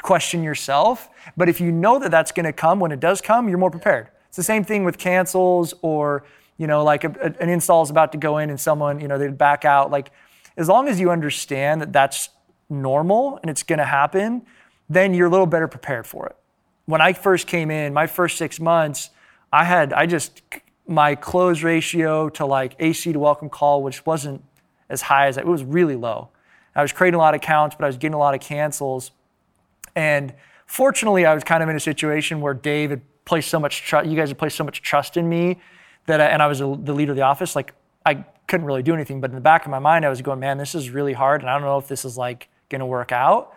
question 0.00 0.42
yourself 0.42 1.10
but 1.36 1.48
if 1.48 1.60
you 1.60 1.70
know 1.70 1.98
that 1.98 2.10
that's 2.10 2.32
going 2.32 2.44
to 2.44 2.52
come 2.52 2.80
when 2.80 2.92
it 2.92 3.00
does 3.00 3.20
come 3.20 3.48
you're 3.48 3.58
more 3.58 3.70
prepared. 3.70 4.08
It's 4.28 4.36
the 4.38 4.42
same 4.42 4.64
thing 4.64 4.84
with 4.84 4.96
cancels 4.96 5.74
or 5.82 6.24
you 6.62 6.68
know, 6.68 6.84
like 6.84 7.02
a, 7.02 7.34
an 7.40 7.48
install 7.48 7.82
is 7.82 7.90
about 7.90 8.12
to 8.12 8.18
go 8.18 8.38
in 8.38 8.48
and 8.48 8.60
someone, 8.60 9.00
you 9.00 9.08
know, 9.08 9.18
they'd 9.18 9.36
back 9.36 9.64
out. 9.64 9.90
Like, 9.90 10.12
as 10.56 10.68
long 10.68 10.86
as 10.86 11.00
you 11.00 11.10
understand 11.10 11.80
that 11.80 11.92
that's 11.92 12.28
normal 12.70 13.40
and 13.42 13.50
it's 13.50 13.64
going 13.64 13.80
to 13.80 13.84
happen, 13.84 14.46
then 14.88 15.12
you're 15.12 15.26
a 15.26 15.30
little 15.30 15.46
better 15.46 15.66
prepared 15.66 16.06
for 16.06 16.28
it. 16.28 16.36
When 16.84 17.00
I 17.00 17.14
first 17.14 17.48
came 17.48 17.68
in, 17.72 17.92
my 17.92 18.06
first 18.06 18.38
six 18.38 18.60
months, 18.60 19.10
I 19.52 19.64
had, 19.64 19.92
I 19.92 20.06
just, 20.06 20.40
my 20.86 21.16
close 21.16 21.64
ratio 21.64 22.28
to 22.28 22.46
like 22.46 22.76
AC 22.78 23.12
to 23.12 23.18
welcome 23.18 23.50
call, 23.50 23.82
which 23.82 24.06
wasn't 24.06 24.44
as 24.88 25.02
high 25.02 25.26
as 25.26 25.38
it 25.38 25.46
was 25.48 25.64
really 25.64 25.96
low. 25.96 26.28
I 26.76 26.82
was 26.82 26.92
creating 26.92 27.16
a 27.16 27.18
lot 27.18 27.34
of 27.34 27.40
counts, 27.40 27.74
but 27.74 27.84
I 27.84 27.88
was 27.88 27.96
getting 27.96 28.14
a 28.14 28.18
lot 28.18 28.36
of 28.36 28.40
cancels. 28.40 29.10
And 29.96 30.32
fortunately, 30.66 31.26
I 31.26 31.34
was 31.34 31.42
kind 31.42 31.60
of 31.60 31.68
in 31.68 31.74
a 31.74 31.80
situation 31.80 32.40
where 32.40 32.54
Dave 32.54 32.90
had 32.90 33.02
placed 33.24 33.48
so 33.50 33.58
much 33.58 33.82
trust, 33.82 34.08
you 34.08 34.14
guys 34.14 34.28
had 34.28 34.38
placed 34.38 34.54
so 34.54 34.62
much 34.62 34.80
trust 34.80 35.16
in 35.16 35.28
me 35.28 35.58
that 36.06 36.20
I, 36.20 36.26
and 36.26 36.42
I 36.42 36.46
was 36.46 36.60
a, 36.60 36.78
the 36.82 36.92
leader 36.92 37.12
of 37.12 37.16
the 37.16 37.22
office, 37.22 37.54
like 37.54 37.74
I 38.04 38.24
couldn't 38.46 38.66
really 38.66 38.82
do 38.82 38.94
anything. 38.94 39.20
But 39.20 39.30
in 39.30 39.34
the 39.34 39.42
back 39.42 39.64
of 39.64 39.70
my 39.70 39.78
mind, 39.78 40.04
I 40.04 40.08
was 40.08 40.22
going, 40.22 40.40
man, 40.40 40.58
this 40.58 40.74
is 40.74 40.90
really 40.90 41.12
hard, 41.12 41.40
and 41.40 41.50
I 41.50 41.54
don't 41.54 41.62
know 41.62 41.78
if 41.78 41.88
this 41.88 42.04
is 42.04 42.16
like 42.16 42.48
going 42.68 42.80
to 42.80 42.86
work 42.86 43.12
out. 43.12 43.54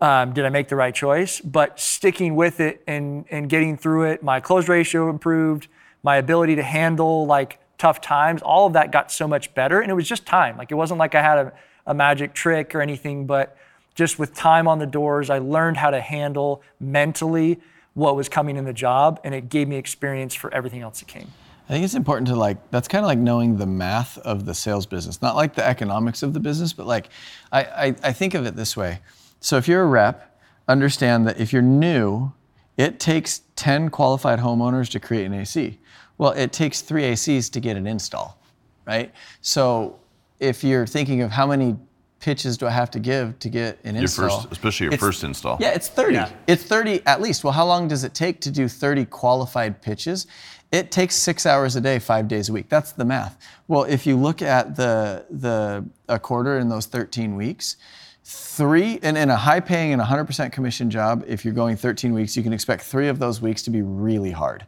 Um, 0.00 0.32
did 0.32 0.46
I 0.46 0.48
make 0.48 0.68
the 0.68 0.76
right 0.76 0.94
choice? 0.94 1.40
But 1.40 1.78
sticking 1.78 2.34
with 2.34 2.60
it 2.60 2.82
and 2.86 3.26
and 3.30 3.48
getting 3.48 3.76
through 3.76 4.04
it, 4.04 4.22
my 4.22 4.40
close 4.40 4.68
ratio 4.68 5.10
improved, 5.10 5.68
my 6.02 6.16
ability 6.16 6.56
to 6.56 6.62
handle 6.62 7.26
like 7.26 7.58
tough 7.76 8.00
times, 8.00 8.42
all 8.42 8.66
of 8.66 8.72
that 8.74 8.92
got 8.92 9.10
so 9.10 9.28
much 9.28 9.54
better, 9.54 9.80
and 9.80 9.90
it 9.90 9.94
was 9.94 10.08
just 10.08 10.24
time. 10.26 10.56
Like 10.56 10.70
it 10.70 10.76
wasn't 10.76 10.98
like 10.98 11.14
I 11.14 11.22
had 11.22 11.38
a, 11.38 11.52
a 11.86 11.94
magic 11.94 12.32
trick 12.32 12.74
or 12.74 12.80
anything, 12.80 13.26
but 13.26 13.56
just 13.94 14.18
with 14.18 14.34
time 14.34 14.68
on 14.68 14.78
the 14.78 14.86
doors, 14.86 15.28
I 15.28 15.38
learned 15.38 15.76
how 15.76 15.90
to 15.90 16.00
handle 16.00 16.62
mentally 16.78 17.60
what 17.94 18.16
was 18.16 18.28
coming 18.28 18.56
in 18.56 18.64
the 18.64 18.72
job, 18.72 19.20
and 19.24 19.34
it 19.34 19.48
gave 19.48 19.68
me 19.68 19.76
experience 19.76 20.34
for 20.34 20.52
everything 20.54 20.82
else 20.82 21.00
that 21.00 21.08
came. 21.08 21.28
I 21.68 21.72
think 21.72 21.84
it's 21.84 21.94
important 21.94 22.26
to 22.28 22.34
like 22.34 22.70
that's 22.72 22.88
kind 22.88 23.04
of 23.04 23.06
like 23.06 23.18
knowing 23.18 23.56
the 23.56 23.66
math 23.66 24.18
of 24.18 24.44
the 24.44 24.54
sales 24.54 24.86
business, 24.86 25.22
not 25.22 25.36
like 25.36 25.54
the 25.54 25.64
economics 25.64 26.24
of 26.24 26.34
the 26.34 26.40
business, 26.40 26.72
but 26.72 26.86
like 26.86 27.10
I, 27.52 27.62
I, 27.62 27.86
I 28.02 28.12
think 28.12 28.34
of 28.34 28.44
it 28.44 28.56
this 28.56 28.76
way. 28.76 28.98
So 29.38 29.56
if 29.56 29.68
you're 29.68 29.82
a 29.82 29.86
rep, 29.86 30.40
understand 30.66 31.28
that 31.28 31.38
if 31.38 31.52
you're 31.52 31.62
new, 31.62 32.32
it 32.76 32.98
takes 32.98 33.42
10 33.54 33.90
qualified 33.90 34.40
homeowners 34.40 34.88
to 34.90 35.00
create 35.00 35.26
an 35.26 35.34
AC. 35.34 35.78
Well, 36.18 36.32
it 36.32 36.52
takes 36.52 36.80
three 36.80 37.04
ACs 37.04 37.50
to 37.52 37.60
get 37.60 37.76
an 37.76 37.86
install, 37.86 38.42
right? 38.84 39.12
So 39.40 40.00
if 40.40 40.64
you're 40.64 40.86
thinking 40.86 41.22
of 41.22 41.30
how 41.30 41.46
many 41.46 41.76
pitches 42.20 42.56
do 42.58 42.66
I 42.66 42.70
have 42.70 42.90
to 42.92 42.98
give 43.00 43.38
to 43.40 43.48
get 43.48 43.78
an 43.84 43.94
Your 43.94 44.02
install? 44.02 44.28
first, 44.42 44.52
especially 44.52 44.84
your 44.84 44.92
It's- 44.94 45.06
first 45.06 45.24
install. 45.24 45.56
Yeah, 45.60 45.70
it's 45.70 45.88
30. 45.88 46.20
It's 46.46 46.62
30 46.62 47.02
at 47.06 47.20
least. 47.20 47.42
Well, 47.44 47.52
how 47.52 47.66
long 47.66 47.88
does 47.88 48.04
it 48.04 48.14
take 48.14 48.40
to 48.42 48.50
do 48.50 48.68
30 48.68 49.06
qualified 49.06 49.80
pitches? 49.82 50.26
It 50.70 50.92
takes 50.92 51.16
six 51.16 51.46
hours 51.46 51.74
a 51.74 51.80
day, 51.80 51.98
five 51.98 52.28
days 52.28 52.48
a 52.48 52.52
week. 52.52 52.68
That's 52.68 52.92
the 52.92 53.04
math. 53.04 53.36
Well, 53.66 53.84
if 53.84 54.06
you 54.06 54.16
look 54.16 54.40
at 54.42 54.76
the 54.76 55.24
the 55.30 55.84
a 56.08 56.18
quarter 56.18 56.58
in 56.58 56.68
those 56.68 56.86
13 56.86 57.34
weeks, 57.34 57.76
three 58.22 59.00
and 59.02 59.16
in 59.18 59.30
a 59.30 59.36
high 59.36 59.58
paying 59.60 59.92
and 59.92 60.00
100% 60.00 60.52
commission 60.52 60.88
job, 60.90 61.24
if 61.26 61.44
you're 61.44 61.54
going 61.54 61.76
13 61.76 62.12
weeks, 62.12 62.36
you 62.36 62.42
can 62.44 62.52
expect 62.52 62.82
three 62.84 63.08
of 63.08 63.18
those 63.18 63.40
weeks 63.40 63.62
to 63.62 63.70
be 63.70 63.82
really 63.82 64.30
hard. 64.30 64.64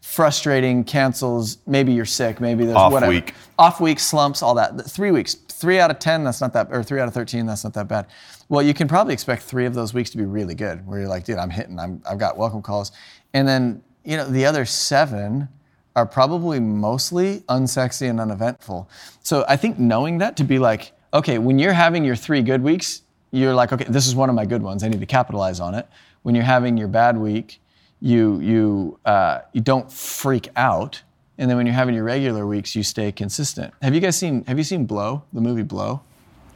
Frustrating, 0.00 0.84
cancels, 0.84 1.58
maybe 1.66 1.92
you're 1.92 2.04
sick, 2.04 2.40
maybe 2.40 2.64
there's 2.64 2.76
Off 2.76 2.92
whatever. 2.92 3.10
week. 3.10 3.34
Off 3.58 3.80
week, 3.80 3.98
slumps, 4.00 4.42
all 4.42 4.54
that. 4.54 4.78
Three 4.90 5.10
weeks. 5.12 5.36
Three 5.64 5.78
out 5.78 5.90
of 5.90 5.98
10, 5.98 6.24
that's 6.24 6.42
not 6.42 6.52
that, 6.52 6.68
or 6.70 6.82
three 6.82 7.00
out 7.00 7.08
of 7.08 7.14
13, 7.14 7.46
that's 7.46 7.64
not 7.64 7.72
that 7.72 7.88
bad. 7.88 8.06
Well, 8.50 8.62
you 8.62 8.74
can 8.74 8.86
probably 8.86 9.14
expect 9.14 9.44
three 9.44 9.64
of 9.64 9.72
those 9.72 9.94
weeks 9.94 10.10
to 10.10 10.18
be 10.18 10.26
really 10.26 10.54
good, 10.54 10.86
where 10.86 11.00
you're 11.00 11.08
like, 11.08 11.24
dude, 11.24 11.38
I'm 11.38 11.48
hitting, 11.48 11.78
I'm, 11.78 12.02
I've 12.06 12.18
got 12.18 12.36
welcome 12.36 12.60
calls. 12.60 12.92
And 13.32 13.48
then, 13.48 13.82
you 14.04 14.18
know, 14.18 14.28
the 14.28 14.44
other 14.44 14.66
seven 14.66 15.48
are 15.96 16.04
probably 16.04 16.60
mostly 16.60 17.44
unsexy 17.48 18.10
and 18.10 18.20
uneventful. 18.20 18.90
So 19.22 19.46
I 19.48 19.56
think 19.56 19.78
knowing 19.78 20.18
that 20.18 20.36
to 20.36 20.44
be 20.44 20.58
like, 20.58 20.92
okay, 21.14 21.38
when 21.38 21.58
you're 21.58 21.72
having 21.72 22.04
your 22.04 22.14
three 22.14 22.42
good 22.42 22.62
weeks, 22.62 23.00
you're 23.30 23.54
like, 23.54 23.72
okay, 23.72 23.86
this 23.88 24.06
is 24.06 24.14
one 24.14 24.28
of 24.28 24.34
my 24.34 24.44
good 24.44 24.62
ones. 24.62 24.84
I 24.84 24.88
need 24.88 25.00
to 25.00 25.06
capitalize 25.06 25.60
on 25.60 25.74
it. 25.74 25.88
When 26.24 26.34
you're 26.34 26.44
having 26.44 26.76
your 26.76 26.88
bad 26.88 27.16
week, 27.16 27.62
you 28.02 28.38
you 28.40 28.98
uh, 29.06 29.38
you 29.54 29.62
don't 29.62 29.90
freak 29.90 30.50
out, 30.56 31.02
and 31.38 31.50
then 31.50 31.56
when 31.56 31.66
you're 31.66 31.74
having 31.74 31.94
your 31.94 32.04
regular 32.04 32.46
weeks, 32.46 32.74
you 32.76 32.82
stay 32.82 33.10
consistent. 33.12 33.72
Have 33.82 33.94
you 33.94 34.00
guys 34.00 34.16
seen 34.16 34.44
Have 34.44 34.58
you 34.58 34.64
seen 34.64 34.86
Blow, 34.86 35.22
the 35.32 35.40
movie 35.40 35.62
Blow? 35.62 36.00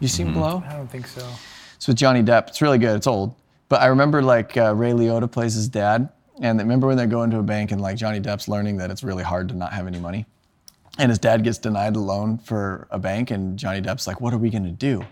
You 0.00 0.08
seen 0.08 0.32
Blow? 0.32 0.62
I 0.66 0.74
don't 0.74 0.90
think 0.90 1.06
so. 1.06 1.28
It's 1.76 1.88
with 1.88 1.96
Johnny 1.96 2.22
Depp. 2.22 2.48
It's 2.48 2.62
really 2.62 2.78
good. 2.78 2.96
It's 2.96 3.06
old, 3.06 3.34
but 3.68 3.80
I 3.80 3.86
remember 3.86 4.22
like 4.22 4.56
uh, 4.56 4.74
Ray 4.74 4.92
Liotta 4.92 5.30
plays 5.30 5.54
his 5.54 5.68
dad, 5.68 6.08
and 6.40 6.58
remember 6.58 6.86
when 6.86 6.96
they're 6.96 7.06
going 7.06 7.30
to 7.30 7.38
a 7.38 7.42
bank 7.42 7.72
and 7.72 7.80
like 7.80 7.96
Johnny 7.96 8.20
Depp's 8.20 8.48
learning 8.48 8.76
that 8.78 8.90
it's 8.90 9.02
really 9.02 9.24
hard 9.24 9.48
to 9.48 9.54
not 9.54 9.72
have 9.72 9.86
any 9.86 9.98
money, 9.98 10.26
and 10.98 11.10
his 11.10 11.18
dad 11.18 11.44
gets 11.44 11.58
denied 11.58 11.96
a 11.96 12.00
loan 12.00 12.38
for 12.38 12.86
a 12.90 12.98
bank, 12.98 13.30
and 13.30 13.58
Johnny 13.58 13.80
Depp's 13.80 14.06
like, 14.06 14.20
"What 14.20 14.32
are 14.32 14.38
we 14.38 14.50
gonna 14.50 14.70
do?" 14.70 15.04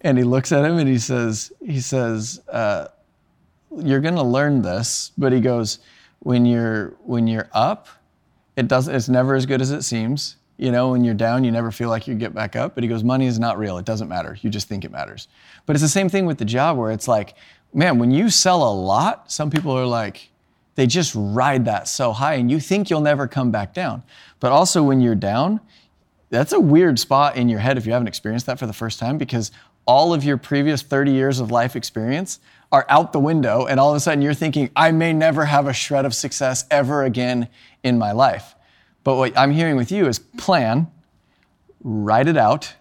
And 0.00 0.16
he 0.16 0.24
looks 0.24 0.52
at 0.52 0.64
him 0.64 0.78
and 0.78 0.88
he 0.88 0.98
says, 0.98 1.52
"He 1.64 1.80
says." 1.80 2.40
Uh, 2.50 2.88
you're 3.76 4.00
going 4.00 4.14
to 4.14 4.22
learn 4.22 4.62
this 4.62 5.12
but 5.18 5.30
he 5.30 5.40
goes 5.40 5.78
when 6.20 6.46
you're 6.46 6.94
when 7.04 7.26
you're 7.26 7.48
up 7.52 7.88
it 8.58 8.66
doesn't 8.66 8.92
it's 8.92 9.08
never 9.08 9.36
as 9.36 9.46
good 9.46 9.62
as 9.62 9.70
it 9.70 9.82
seems. 9.82 10.36
You 10.56 10.72
know 10.72 10.90
when 10.90 11.04
you're 11.04 11.14
down 11.14 11.44
you 11.44 11.52
never 11.52 11.70
feel 11.70 11.88
like 11.88 12.08
you 12.08 12.16
get 12.16 12.34
back 12.34 12.56
up. 12.56 12.74
But 12.74 12.82
he 12.82 12.88
goes 12.88 13.04
money 13.04 13.26
is 13.26 13.38
not 13.38 13.56
real. 13.56 13.78
It 13.78 13.84
doesn't 13.84 14.08
matter. 14.08 14.36
You 14.40 14.50
just 14.50 14.68
think 14.68 14.84
it 14.84 14.90
matters. 14.90 15.28
But 15.64 15.76
it's 15.76 15.82
the 15.82 15.88
same 15.88 16.08
thing 16.08 16.26
with 16.26 16.38
the 16.38 16.44
job 16.44 16.76
where 16.76 16.90
it's 16.90 17.06
like 17.06 17.34
man 17.72 17.98
when 17.98 18.10
you 18.10 18.30
sell 18.30 18.68
a 18.68 18.74
lot 18.74 19.30
some 19.30 19.50
people 19.50 19.72
are 19.72 19.86
like 19.86 20.30
they 20.74 20.86
just 20.86 21.12
ride 21.14 21.66
that 21.66 21.86
so 21.86 22.12
high 22.12 22.34
and 22.34 22.50
you 22.50 22.58
think 22.58 22.90
you'll 22.90 23.00
never 23.00 23.28
come 23.28 23.52
back 23.52 23.72
down. 23.72 24.02
But 24.40 24.50
also 24.50 24.82
when 24.82 25.00
you're 25.00 25.14
down 25.14 25.60
that's 26.30 26.52
a 26.52 26.60
weird 26.60 26.98
spot 26.98 27.36
in 27.36 27.48
your 27.48 27.60
head 27.60 27.78
if 27.78 27.86
you 27.86 27.92
haven't 27.92 28.08
experienced 28.08 28.46
that 28.46 28.58
for 28.58 28.66
the 28.66 28.72
first 28.72 28.98
time 28.98 29.18
because 29.18 29.52
all 29.86 30.12
of 30.12 30.24
your 30.24 30.36
previous 30.36 30.82
30 30.82 31.12
years 31.12 31.38
of 31.38 31.52
life 31.52 31.76
experience 31.76 32.40
are 32.70 32.84
out 32.88 33.12
the 33.12 33.20
window 33.20 33.66
and 33.66 33.80
all 33.80 33.90
of 33.90 33.96
a 33.96 34.00
sudden 34.00 34.20
you're 34.22 34.34
thinking 34.34 34.70
i 34.76 34.90
may 34.90 35.12
never 35.12 35.44
have 35.46 35.66
a 35.66 35.72
shred 35.72 36.04
of 36.04 36.14
success 36.14 36.64
ever 36.70 37.02
again 37.04 37.48
in 37.82 37.98
my 37.98 38.12
life 38.12 38.54
but 39.04 39.16
what 39.16 39.36
i'm 39.38 39.50
hearing 39.52 39.76
with 39.76 39.90
you 39.90 40.06
is 40.06 40.18
plan 40.18 40.86
write 41.82 42.28
it 42.28 42.36
out 42.36 42.74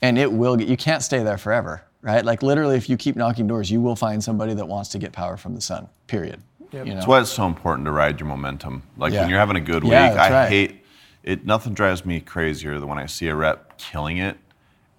and 0.00 0.18
it 0.18 0.30
will 0.32 0.56
get 0.56 0.68
you 0.68 0.76
can't 0.76 1.02
stay 1.02 1.22
there 1.22 1.38
forever 1.38 1.82
right 2.02 2.24
like 2.24 2.42
literally 2.42 2.76
if 2.76 2.88
you 2.90 2.96
keep 2.96 3.16
knocking 3.16 3.46
doors 3.46 3.70
you 3.70 3.80
will 3.80 3.96
find 3.96 4.22
somebody 4.22 4.52
that 4.54 4.66
wants 4.66 4.90
to 4.90 4.98
get 4.98 5.12
power 5.12 5.36
from 5.36 5.54
the 5.54 5.60
sun 5.60 5.88
period 6.06 6.40
you 6.72 6.84
know? 6.84 6.94
That's 6.94 7.06
why 7.06 7.20
it's 7.20 7.30
so 7.30 7.46
important 7.46 7.84
to 7.84 7.92
ride 7.92 8.18
your 8.18 8.28
momentum. 8.30 8.82
Like 8.96 9.12
Yeah. 9.12 9.20
when 9.20 9.28
you're 9.28 9.38
having 9.38 9.56
a 9.56 9.60
good 9.60 9.84
week, 9.84 9.92
Yeah, 9.92 10.14
that's 10.14 10.30
I 10.30 10.32
right. 10.44 10.48
hate 10.48 10.84
it. 11.22 11.44
Nothing 11.44 11.74
drives 11.74 12.06
me 12.06 12.18
crazier 12.20 12.80
than 12.80 12.88
when 12.88 12.96
I 12.98 13.04
see 13.04 13.28
a 13.28 13.34
rep 13.34 13.76
killing 13.76 14.16
it, 14.16 14.38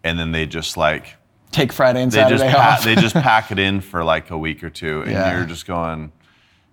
and 0.04 0.20
then 0.20 0.32
they 0.34 0.46
just 0.46 0.78
like 0.78 1.16
take 1.54 1.72
friday 1.72 2.02
and 2.04 2.12
they 2.12 2.18
saturday 2.18 2.44
just 2.44 2.56
pa- 2.58 2.70
off 2.78 2.84
they 2.84 2.96
just 2.96 3.16
pack 3.16 3.52
it 3.52 3.60
in 3.60 3.80
for 3.82 4.04
like 4.04 4.30
a 4.32 4.38
week 4.38 4.64
or 4.64 4.70
two, 4.70 5.02
and 5.04 5.12
Yeah. 5.12 5.38
you're 5.38 5.46
just 5.48 5.66
going. 5.66 6.12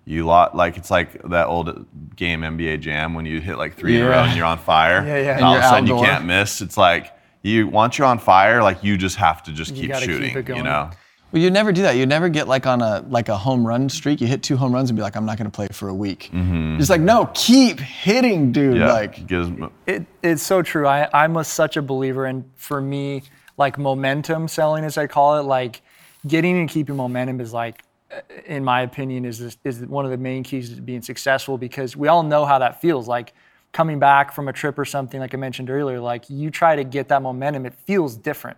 You 0.03 0.25
lot 0.25 0.57
like 0.57 0.77
it's 0.77 0.89
like 0.89 1.21
that 1.29 1.45
old 1.45 1.85
game 2.15 2.41
NBA 2.41 2.81
Jam 2.81 3.13
when 3.13 3.27
you 3.27 3.39
hit 3.39 3.57
like 3.57 3.75
three 3.75 3.97
in 3.97 4.01
a 4.05 4.09
row 4.09 4.23
and 4.23 4.35
you're 4.35 4.45
on 4.47 4.57
fire. 4.57 5.05
Yeah, 5.05 5.15
yeah. 5.17 5.19
And 5.21 5.29
And 5.37 5.45
all 5.45 5.53
of 5.53 5.59
a 5.59 5.61
you're 5.61 5.69
sudden 5.69 5.87
you 5.87 5.95
can't 6.03 6.25
miss. 6.25 6.59
It's 6.59 6.75
like 6.75 7.13
you 7.43 7.67
once 7.67 7.97
you're 7.99 8.07
on 8.07 8.17
fire, 8.17 8.63
like 8.63 8.83
you 8.83 8.97
just 8.97 9.17
have 9.17 9.43
to 9.43 9.51
just 9.51 9.75
You 9.75 9.81
keep 9.83 9.91
gotta 9.91 10.05
keep 10.07 10.15
shooting. 10.15 10.35
it 10.37 10.43
going. 10.45 10.57
You 10.57 10.63
know. 10.63 10.89
Well, 11.31 11.41
you 11.41 11.51
never 11.51 11.71
do 11.71 11.83
that. 11.83 11.95
You 11.95 12.07
never 12.07 12.29
get 12.29 12.47
like 12.47 12.65
on 12.65 12.81
a 12.81 13.05
like 13.09 13.29
a 13.29 13.37
home 13.37 13.65
run 13.65 13.89
streak. 13.89 14.19
You 14.21 14.27
hit 14.27 14.41
two 14.41 14.57
home 14.57 14.73
runs 14.73 14.89
and 14.89 14.97
be 14.97 15.03
like, 15.03 15.15
I'm 15.15 15.25
not 15.25 15.37
going 15.37 15.49
to 15.49 15.55
play 15.55 15.67
for 15.71 15.87
a 15.87 15.93
week. 15.93 16.29
Just 16.77 16.89
like, 16.89 16.99
no, 16.99 17.29
keep 17.35 17.79
hitting, 17.79 18.51
dude. 18.51 18.73
Mm-hmm. 18.73 18.81
Yeah. 18.81 18.91
Like, 18.93 19.27
gives, 19.27 19.49
It, 19.85 20.07
it's 20.23 20.41
so 20.43 20.61
true. 20.63 20.87
I, 20.87 21.07
I'm 21.13 21.37
a, 21.37 21.43
such 21.45 21.77
a 21.77 21.81
believer 21.81 22.25
and 22.25 22.43
for 22.55 22.81
me, 22.81 23.21
like 23.61 23.77
momentum 23.77 24.47
selling, 24.47 24.83
as 24.83 24.97
I 24.97 25.07
call 25.07 25.39
it, 25.39 25.43
like 25.43 25.81
getting 26.27 26.59
and 26.59 26.69
keeping 26.69 26.95
momentum 26.95 27.39
is 27.39 27.53
like, 27.53 27.83
uh, 28.11 28.19
in 28.45 28.63
my 28.63 28.81
opinion, 28.81 29.23
is 29.23 29.39
this, 29.39 29.57
is 29.63 29.79
one 29.85 30.03
of 30.03 30.11
the 30.11 30.17
main 30.17 30.43
keys 30.43 30.75
to 30.75 30.81
being 30.81 31.01
successful 31.01 31.57
because 31.57 31.95
we 31.95 32.07
all 32.09 32.23
know 32.23 32.43
how 32.43 32.59
that 32.59 32.81
feels. 32.81 33.07
Like 33.07 33.33
coming 33.71 33.99
back 33.99 34.33
from 34.33 34.47
a 34.47 34.53
trip 34.53 34.77
or 34.77 34.85
something, 34.85 35.19
like 35.19 35.33
I 35.33 35.37
mentioned 35.37 35.69
earlier, 35.69 35.99
like 35.99 36.29
you 36.29 36.49
try 36.51 36.75
to 36.75 36.83
get 36.83 37.07
that 37.07 37.21
momentum, 37.21 37.65
it 37.65 37.73
feels 37.73 38.17
different, 38.17 38.57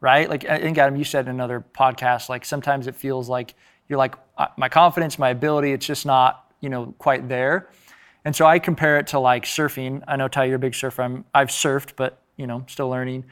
right? 0.00 0.28
Like 0.28 0.44
I 0.44 0.58
think 0.58 0.78
Adam, 0.78 0.94
you 0.94 1.04
said 1.04 1.26
in 1.26 1.30
another 1.30 1.64
podcast, 1.76 2.28
like 2.28 2.44
sometimes 2.44 2.86
it 2.86 2.94
feels 2.94 3.28
like 3.28 3.54
you're 3.88 3.98
like 3.98 4.14
my 4.56 4.68
confidence, 4.68 5.18
my 5.18 5.30
ability, 5.30 5.72
it's 5.72 5.86
just 5.86 6.06
not 6.06 6.52
you 6.60 6.68
know 6.68 6.94
quite 6.98 7.28
there. 7.28 7.70
And 8.24 8.34
so 8.34 8.46
I 8.46 8.58
compare 8.58 8.98
it 8.98 9.08
to 9.08 9.18
like 9.18 9.44
surfing. 9.44 10.02
I 10.08 10.16
know 10.16 10.28
Ty, 10.28 10.44
you're 10.44 10.56
a 10.56 10.58
big 10.58 10.74
surfer. 10.74 11.02
I'm, 11.02 11.24
I've 11.34 11.48
surfed, 11.48 11.92
but 11.96 12.20
you 12.36 12.46
know, 12.46 12.64
still 12.68 12.88
learning. 12.88 13.24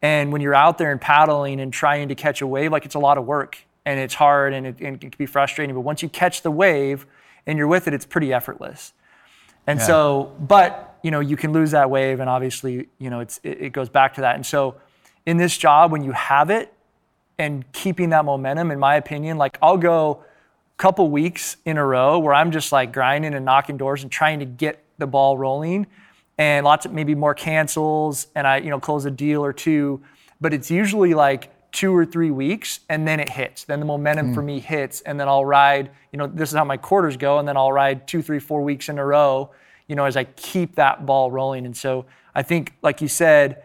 And 0.00 0.32
when 0.32 0.40
you're 0.40 0.54
out 0.54 0.78
there 0.78 0.92
and 0.92 1.00
paddling 1.00 1.60
and 1.60 1.72
trying 1.72 2.08
to 2.08 2.14
catch 2.14 2.40
a 2.40 2.46
wave, 2.46 2.72
like 2.72 2.84
it's 2.84 2.94
a 2.94 3.00
lot 3.00 3.18
of 3.18 3.26
work 3.26 3.58
and 3.84 3.98
it's 3.98 4.14
hard 4.14 4.52
and 4.52 4.66
it, 4.66 4.80
and 4.80 4.96
it 4.96 5.00
can 5.00 5.12
be 5.18 5.26
frustrating. 5.26 5.74
But 5.74 5.80
once 5.80 6.02
you 6.02 6.08
catch 6.08 6.42
the 6.42 6.50
wave 6.50 7.06
and 7.46 7.58
you're 7.58 7.66
with 7.66 7.88
it, 7.88 7.94
it's 7.94 8.06
pretty 8.06 8.32
effortless. 8.32 8.92
And 9.66 9.82
so, 9.82 10.32
but 10.40 10.98
you 11.02 11.10
know, 11.10 11.20
you 11.20 11.36
can 11.36 11.52
lose 11.52 11.72
that 11.72 11.90
wave, 11.90 12.20
and 12.20 12.30
obviously, 12.30 12.88
you 12.98 13.10
know, 13.10 13.20
it's 13.20 13.38
it, 13.42 13.60
it 13.60 13.72
goes 13.72 13.90
back 13.90 14.14
to 14.14 14.22
that. 14.22 14.34
And 14.34 14.44
so, 14.44 14.76
in 15.26 15.36
this 15.36 15.56
job, 15.58 15.92
when 15.92 16.02
you 16.02 16.12
have 16.12 16.48
it 16.48 16.72
and 17.38 17.70
keeping 17.72 18.08
that 18.10 18.24
momentum, 18.24 18.70
in 18.70 18.78
my 18.78 18.96
opinion, 18.96 19.36
like 19.36 19.58
I'll 19.60 19.76
go 19.76 20.24
a 20.74 20.82
couple 20.82 21.10
weeks 21.10 21.58
in 21.66 21.76
a 21.76 21.84
row 21.84 22.18
where 22.18 22.32
I'm 22.32 22.50
just 22.50 22.72
like 22.72 22.92
grinding 22.92 23.34
and 23.34 23.44
knocking 23.44 23.76
doors 23.76 24.02
and 24.02 24.10
trying 24.10 24.38
to 24.38 24.46
get 24.46 24.82
the 24.96 25.06
ball 25.06 25.36
rolling, 25.36 25.86
and 26.38 26.64
lots 26.64 26.86
of 26.86 26.92
maybe 26.92 27.14
more 27.14 27.34
cancels, 27.34 28.28
and 28.34 28.46
I 28.46 28.58
you 28.58 28.70
know 28.70 28.80
close 28.80 29.04
a 29.04 29.10
deal 29.10 29.44
or 29.44 29.52
two, 29.52 30.02
but 30.40 30.54
it's 30.54 30.70
usually 30.70 31.14
like 31.14 31.52
two 31.70 31.94
or 31.94 32.06
three 32.06 32.30
weeks 32.30 32.80
and 32.88 33.06
then 33.06 33.20
it 33.20 33.28
hits. 33.28 33.64
Then 33.64 33.80
the 33.80 33.86
momentum 33.86 34.28
hmm. 34.28 34.34
for 34.34 34.42
me 34.42 34.58
hits 34.58 35.00
and 35.02 35.20
then 35.20 35.28
i'll 35.28 35.44
ride 35.44 35.90
you 36.12 36.18
know 36.18 36.26
this 36.26 36.50
is 36.50 36.56
how 36.56 36.64
my 36.64 36.76
quarters 36.76 37.16
go 37.16 37.38
and 37.38 37.46
then 37.46 37.56
i'll 37.56 37.72
ride 37.72 38.08
two 38.08 38.22
three 38.22 38.38
four 38.38 38.62
weeks 38.62 38.88
in 38.88 38.98
a 38.98 39.04
row 39.04 39.50
you 39.86 39.94
know 39.94 40.04
as 40.04 40.16
i 40.16 40.24
keep 40.24 40.76
that 40.76 41.04
ball 41.04 41.30
rolling. 41.30 41.66
And 41.66 41.76
so 41.76 42.06
i 42.34 42.42
think 42.42 42.74
like 42.82 43.02
you 43.02 43.08
said 43.08 43.64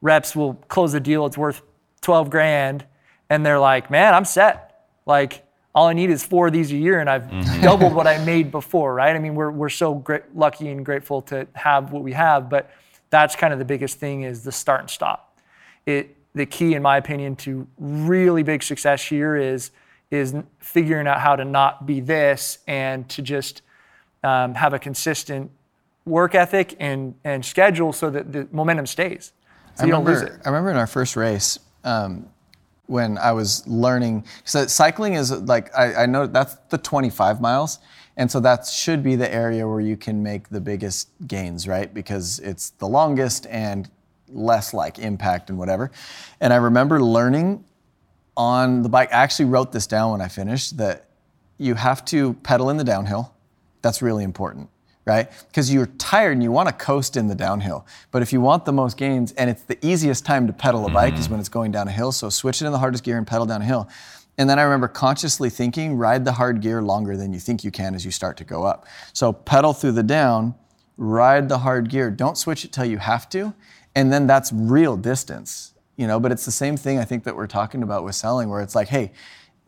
reps 0.00 0.36
will 0.36 0.54
close 0.54 0.92
the 0.92 1.00
deal 1.00 1.26
it's 1.26 1.36
worth 1.36 1.62
12 2.02 2.30
grand 2.30 2.86
and 3.28 3.44
they're 3.44 3.60
like 3.60 3.90
man 3.90 4.14
i'm 4.14 4.24
set. 4.24 4.66
Like 5.06 5.44
all 5.74 5.86
i 5.86 5.92
need 5.92 6.10
is 6.10 6.24
four 6.24 6.48
of 6.48 6.52
these 6.52 6.72
a 6.72 6.76
year 6.76 7.00
and 7.00 7.08
i've 7.08 7.28
doubled 7.62 7.94
what 7.94 8.06
i 8.06 8.22
made 8.24 8.50
before 8.50 8.94
right? 8.94 9.14
I 9.14 9.18
mean 9.18 9.34
we're, 9.34 9.50
we're 9.50 9.68
so 9.68 9.94
great, 9.94 10.22
lucky 10.34 10.68
and 10.68 10.84
grateful 10.84 11.22
to 11.22 11.46
have 11.54 11.92
what 11.92 12.02
we 12.02 12.12
have 12.12 12.48
but 12.48 12.70
that's 13.10 13.34
kind 13.36 13.52
of 13.52 13.58
the 13.58 13.64
biggest 13.64 13.98
thing 13.98 14.22
is 14.22 14.42
the 14.44 14.52
start 14.52 14.80
and 14.80 14.90
stop. 14.90 15.38
It 15.84 16.16
the 16.32 16.46
key 16.46 16.74
in 16.74 16.82
my 16.82 16.96
opinion 16.96 17.34
to 17.34 17.66
really 17.78 18.44
big 18.44 18.62
success 18.62 19.04
here 19.04 19.36
is 19.36 19.72
is 20.10 20.34
figuring 20.60 21.06
out 21.06 21.20
how 21.20 21.36
to 21.36 21.44
not 21.44 21.86
be 21.86 22.00
this 22.00 22.58
and 22.66 23.08
to 23.08 23.22
just 23.22 23.62
um, 24.22 24.54
have 24.54 24.72
a 24.72 24.78
consistent 24.78 25.50
work 26.04 26.34
ethic 26.34 26.76
and 26.78 27.14
and 27.24 27.44
schedule 27.44 27.92
so 27.92 28.10
that 28.10 28.32
the 28.32 28.48
momentum 28.52 28.86
stays. 28.86 29.32
So 29.74 29.82
I 29.82 29.86
you 29.86 29.92
don't 29.92 30.04
remember, 30.04 30.26
lose 30.26 30.36
it. 30.36 30.40
I 30.44 30.48
remember 30.48 30.70
in 30.70 30.76
our 30.76 30.86
first 30.86 31.16
race 31.16 31.58
um, 31.84 32.28
when 32.90 33.16
I 33.18 33.32
was 33.32 33.66
learning, 33.68 34.24
so 34.44 34.66
cycling 34.66 35.14
is 35.14 35.30
like, 35.30 35.74
I, 35.76 36.02
I 36.02 36.06
know 36.06 36.26
that's 36.26 36.56
the 36.68 36.78
25 36.78 37.40
miles. 37.40 37.78
And 38.16 38.30
so 38.30 38.40
that 38.40 38.66
should 38.66 39.02
be 39.02 39.16
the 39.16 39.32
area 39.32 39.66
where 39.66 39.80
you 39.80 39.96
can 39.96 40.22
make 40.22 40.48
the 40.48 40.60
biggest 40.60 41.08
gains, 41.26 41.68
right? 41.68 41.92
Because 41.94 42.40
it's 42.40 42.70
the 42.70 42.88
longest 42.88 43.46
and 43.48 43.88
less 44.28 44.74
like 44.74 44.98
impact 44.98 45.48
and 45.50 45.58
whatever. 45.58 45.90
And 46.40 46.52
I 46.52 46.56
remember 46.56 47.00
learning 47.00 47.64
on 48.36 48.82
the 48.82 48.88
bike, 48.88 49.12
I 49.12 49.16
actually 49.16 49.46
wrote 49.46 49.72
this 49.72 49.86
down 49.86 50.12
when 50.12 50.20
I 50.20 50.28
finished 50.28 50.76
that 50.78 51.06
you 51.58 51.74
have 51.74 52.04
to 52.06 52.34
pedal 52.34 52.70
in 52.70 52.76
the 52.76 52.84
downhill. 52.84 53.34
That's 53.82 54.02
really 54.02 54.24
important, 54.24 54.68
right? 55.10 55.28
Because 55.48 55.72
you're 55.74 55.86
tired 55.98 56.34
and 56.34 56.42
you 56.42 56.52
want 56.52 56.68
to 56.68 56.72
coast 56.72 57.16
in 57.16 57.26
the 57.26 57.34
downhill. 57.34 57.84
But 58.12 58.22
if 58.22 58.32
you 58.32 58.40
want 58.40 58.64
the 58.64 58.72
most 58.72 58.96
gains, 58.96 59.32
and 59.32 59.50
it's 59.50 59.64
the 59.64 59.84
easiest 59.84 60.24
time 60.24 60.46
to 60.46 60.52
pedal 60.52 60.82
a 60.82 60.86
mm-hmm. 60.86 60.94
bike 60.94 61.18
is 61.18 61.28
when 61.28 61.40
it's 61.40 61.48
going 61.48 61.72
down 61.72 61.88
a 61.88 61.90
hill. 61.90 62.12
So 62.12 62.30
switch 62.30 62.62
it 62.62 62.66
in 62.66 62.70
the 62.70 62.78
hardest 62.78 63.02
gear 63.02 63.18
and 63.18 63.26
pedal 63.26 63.44
down 63.44 63.60
a 63.60 63.64
hill. 63.64 63.88
And 64.38 64.48
then 64.48 64.60
I 64.60 64.62
remember 64.62 64.86
consciously 64.86 65.50
thinking, 65.50 65.96
ride 65.96 66.24
the 66.24 66.32
hard 66.32 66.60
gear 66.60 66.80
longer 66.80 67.16
than 67.16 67.32
you 67.32 67.40
think 67.40 67.64
you 67.64 67.72
can 67.72 67.96
as 67.96 68.04
you 68.04 68.12
start 68.12 68.36
to 68.36 68.44
go 68.44 68.62
up. 68.62 68.86
So 69.12 69.32
pedal 69.32 69.72
through 69.72 69.92
the 69.92 70.04
down, 70.04 70.54
ride 70.96 71.48
the 71.48 71.58
hard 71.58 71.90
gear. 71.90 72.08
Don't 72.12 72.38
switch 72.38 72.64
it 72.64 72.72
till 72.72 72.84
you 72.84 72.98
have 72.98 73.28
to. 73.30 73.52
And 73.96 74.12
then 74.12 74.28
that's 74.28 74.52
real 74.52 74.96
distance, 74.96 75.74
you 75.96 76.06
know. 76.06 76.20
But 76.20 76.30
it's 76.30 76.44
the 76.44 76.52
same 76.52 76.76
thing 76.76 77.00
I 77.00 77.04
think 77.04 77.24
that 77.24 77.34
we're 77.34 77.48
talking 77.48 77.82
about 77.82 78.04
with 78.04 78.14
selling, 78.14 78.48
where 78.48 78.62
it's 78.62 78.76
like, 78.76 78.86
hey, 78.86 79.10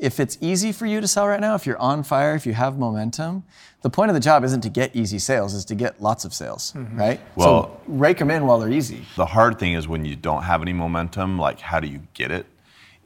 if 0.03 0.18
it's 0.18 0.36
easy 0.40 0.72
for 0.72 0.84
you 0.84 1.00
to 1.00 1.07
sell 1.07 1.28
right 1.28 1.40
now, 1.40 1.55
if 1.55 1.64
you're 1.64 1.78
on 1.78 2.03
fire, 2.03 2.34
if 2.34 2.44
you 2.44 2.53
have 2.55 2.76
momentum, 2.76 3.44
the 3.82 3.88
point 3.88 4.11
of 4.11 4.14
the 4.14 4.20
job 4.20 4.42
isn't 4.42 4.62
to 4.62 4.68
get 4.68 4.94
easy 4.96 5.20
sales, 5.20 5.55
is 5.55 5.64
to 5.66 5.76
get 5.76 6.03
lots 6.03 6.24
of 6.24 6.34
sales, 6.34 6.72
mm-hmm. 6.76 6.98
right? 6.98 7.20
Well- 7.36 7.46
so 7.46 7.80
rake 7.86 8.18
them 8.18 8.30
in 8.30 8.44
while 8.44 8.59
they're 8.59 8.72
easy. 8.72 9.07
the 9.16 9.26
hard 9.26 9.61
thing 9.61 9.74
is 9.74 9.86
when 9.86 10.05
you 10.05 10.16
don't 10.16 10.42
have 10.42 10.61
any 10.61 10.72
momentum, 10.72 11.38
like 11.38 11.61
how 11.61 11.78
do 11.78 11.86
you 11.86 12.00
get 12.14 12.32
it? 12.32 12.46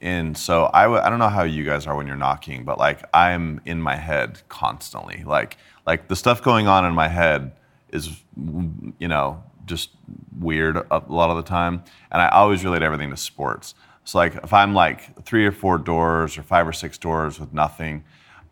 And 0.00 0.36
so 0.36 0.70
I 0.72 0.84
w- 0.84 1.00
I 1.02 1.10
don't 1.10 1.18
know 1.18 1.28
how 1.28 1.42
you 1.42 1.64
guys 1.64 1.86
are 1.86 1.96
when 1.96 2.06
you're 2.06 2.16
knocking, 2.16 2.64
but 2.64 2.78
like 2.78 3.02
I'm 3.14 3.60
in 3.64 3.80
my 3.80 3.96
head 3.96 4.40
constantly. 4.48 5.22
Like 5.24 5.56
like 5.86 6.08
the 6.08 6.16
stuff 6.16 6.42
going 6.42 6.66
on 6.66 6.84
in 6.84 6.94
my 6.94 7.08
head 7.08 7.52
is 7.92 8.22
you 8.98 9.08
know 9.08 9.42
just 9.64 9.90
weird 10.38 10.76
a 10.76 11.02
lot 11.08 11.30
of 11.30 11.36
the 11.36 11.42
time, 11.42 11.82
and 12.10 12.22
I 12.22 12.28
always 12.28 12.62
relate 12.64 12.82
everything 12.82 13.10
to 13.10 13.16
sports. 13.16 13.74
So 14.06 14.18
like 14.18 14.36
if 14.36 14.52
I'm 14.52 14.72
like 14.72 15.24
three 15.24 15.44
or 15.44 15.52
four 15.52 15.78
doors 15.78 16.38
or 16.38 16.42
five 16.42 16.66
or 16.66 16.72
six 16.72 16.96
doors 16.96 17.40
with 17.40 17.52
nothing, 17.52 18.04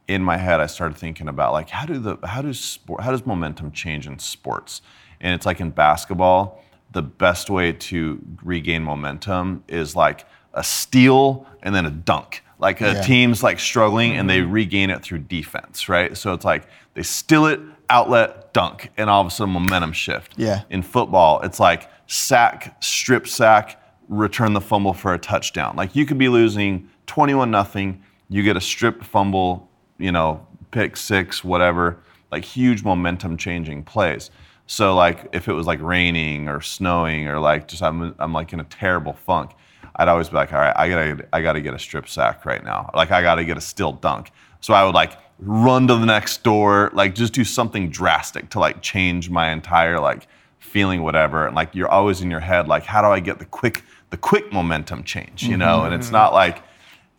in 0.09 0.23
my 0.23 0.37
head 0.37 0.61
I 0.61 0.67
started 0.67 0.99
thinking 0.99 1.29
about 1.29 1.53
like 1.53 1.71
how 1.71 1.87
do 1.87 1.99
the 1.99 2.19
how 2.27 2.43
does 2.43 2.59
sport 2.61 3.03
how 3.03 3.13
does 3.13 3.25
momentum 3.25 3.71
change 3.71 4.07
in 4.07 4.19
sports? 4.19 4.83
And 5.21 5.33
it's 5.33 5.47
like 5.47 5.61
in 5.61 5.71
basketball, 5.71 6.61
the 6.91 7.03
best 7.03 7.51
way 7.51 7.73
to 7.73 8.21
regain 8.43 8.83
momentum 8.83 9.63
is 9.69 9.95
like 9.95 10.27
a 10.53 10.65
steal 10.65 11.47
and 11.63 11.73
then 11.75 11.87
a 11.87 11.91
dunk. 11.91 12.43
Like 12.59 12.81
a 12.81 12.95
Yeah. 12.95 13.03
team's 13.03 13.43
like 13.45 13.61
struggling 13.61 14.17
and 14.17 14.29
they 14.29 14.41
mm-hmm. 14.41 14.53
regain 14.53 14.91
it 14.91 15.03
through 15.03 15.21
defense, 15.21 15.89
right? 15.89 16.17
So 16.17 16.33
it's 16.33 16.45
like 16.45 16.67
they 16.95 17.03
steal 17.05 17.47
it, 17.47 17.61
outlet, 17.89 18.53
dunk, 18.53 18.91
and 18.97 19.09
all 19.09 19.21
of 19.21 19.27
a 19.29 19.31
sudden 19.31 19.55
momentum 19.55 19.93
shift. 19.93 20.35
Yeah. 20.37 20.63
In 20.69 20.83
football, 20.83 21.41
it's 21.43 21.61
like 21.61 21.89
sack, 22.07 22.77
strip 22.83 23.29
sack, 23.29 23.81
return 24.09 24.53
the 24.53 24.61
fumble 24.61 24.95
for 24.95 25.15
a 25.15 25.19
touchdown. 25.19 25.77
Like 25.77 25.95
you 25.97 26.07
could 26.07 26.19
be 26.19 26.29
losing 26.29 26.89
21 27.07 27.51
nothing, 27.51 28.03
you 28.29 28.43
get 28.43 28.57
a 28.57 28.61
strip 28.61 29.05
fumble, 29.05 29.69
you 29.99 30.13
know, 30.13 30.47
pick 30.71 30.97
six, 30.97 31.45
whatever, 31.45 31.99
like 32.31 32.45
huge 32.45 32.83
momentum 32.83 33.37
changing 33.37 33.85
plays. 33.85 34.31
So 34.67 34.95
like 34.95 35.29
if 35.33 35.49
it 35.49 35.53
was 35.53 35.67
like 35.67 35.81
raining 35.81 36.49
or 36.49 36.61
snowing 36.61 37.29
or 37.29 37.39
like 37.39 37.69
just 37.69 37.83
I'm 37.83 38.15
I'm 38.19 38.33
like 38.33 38.53
in 38.53 38.61
a 38.61 38.65
terrible 38.65 39.13
funk, 39.13 39.53
I'd 39.97 40.09
always 40.09 40.29
be 40.29 40.37
like, 40.37 40.53
all 40.53 40.59
right, 40.59 40.75
I 40.77 40.89
gotta 40.89 41.29
I 41.33 41.43
gotta 41.43 41.61
get 41.61 41.75
a 41.75 41.79
strip 41.79 42.09
sack 42.09 42.45
right 42.45 42.65
now. 42.65 42.91
Like 42.95 43.11
I 43.11 43.23
gotta 43.23 43.45
get 43.45 43.57
a 43.57 43.61
still 43.61 43.93
dunk. 43.93 44.31
So 44.61 44.73
I 44.73 44.85
would 44.85 44.95
like 44.95 45.19
run 45.39 45.87
to 45.89 45.97
the 45.97 46.07
next 46.07 46.43
door, 46.43 46.91
like 46.95 47.15
just 47.15 47.33
do 47.33 47.45
something 47.45 47.91
drastic 47.91 48.51
to 48.51 48.59
like 48.59 48.83
change 48.83 49.29
my 49.29 49.51
entire 49.51 50.01
like 50.01 50.27
feeling 50.65 51.03
whatever, 51.03 51.47
and 51.47 51.55
like 51.55 51.75
you're 51.75 51.89
always 51.89 52.21
in 52.21 52.31
your 52.31 52.41
head, 52.41 52.67
like 52.67 52.85
how 52.85 53.03
do 53.03 53.09
I 53.09 53.21
get 53.21 53.39
the 53.39 53.45
quick 53.45 53.85
the 54.11 54.17
quick 54.17 54.53
momentum 54.53 55.05
change, 55.05 55.45
you 55.45 55.57
know? 55.57 55.85
And 55.85 55.95
it's 55.95 56.07
mm-hmm. 56.07 56.15
not 56.15 56.33
like 56.33 56.63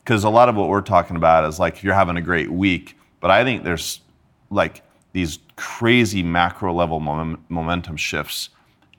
because 0.03 0.23
a 0.23 0.29
lot 0.29 0.49
of 0.49 0.55
what 0.55 0.67
we're 0.69 0.81
talking 0.81 1.15
about 1.15 1.45
is 1.45 1.59
like 1.59 1.77
if 1.77 1.83
you're 1.83 1.93
having 1.93 2.17
a 2.17 2.21
great 2.21 2.51
week, 2.51 2.97
but 3.19 3.31
I 3.31 3.43
think 3.43 3.63
there's 3.63 4.01
like 4.49 4.81
these 5.13 5.39
crazy 5.55 6.23
macro 6.23 6.73
level 6.73 6.99
mom- 6.99 7.43
momentum 7.49 7.97
shifts 7.97 8.49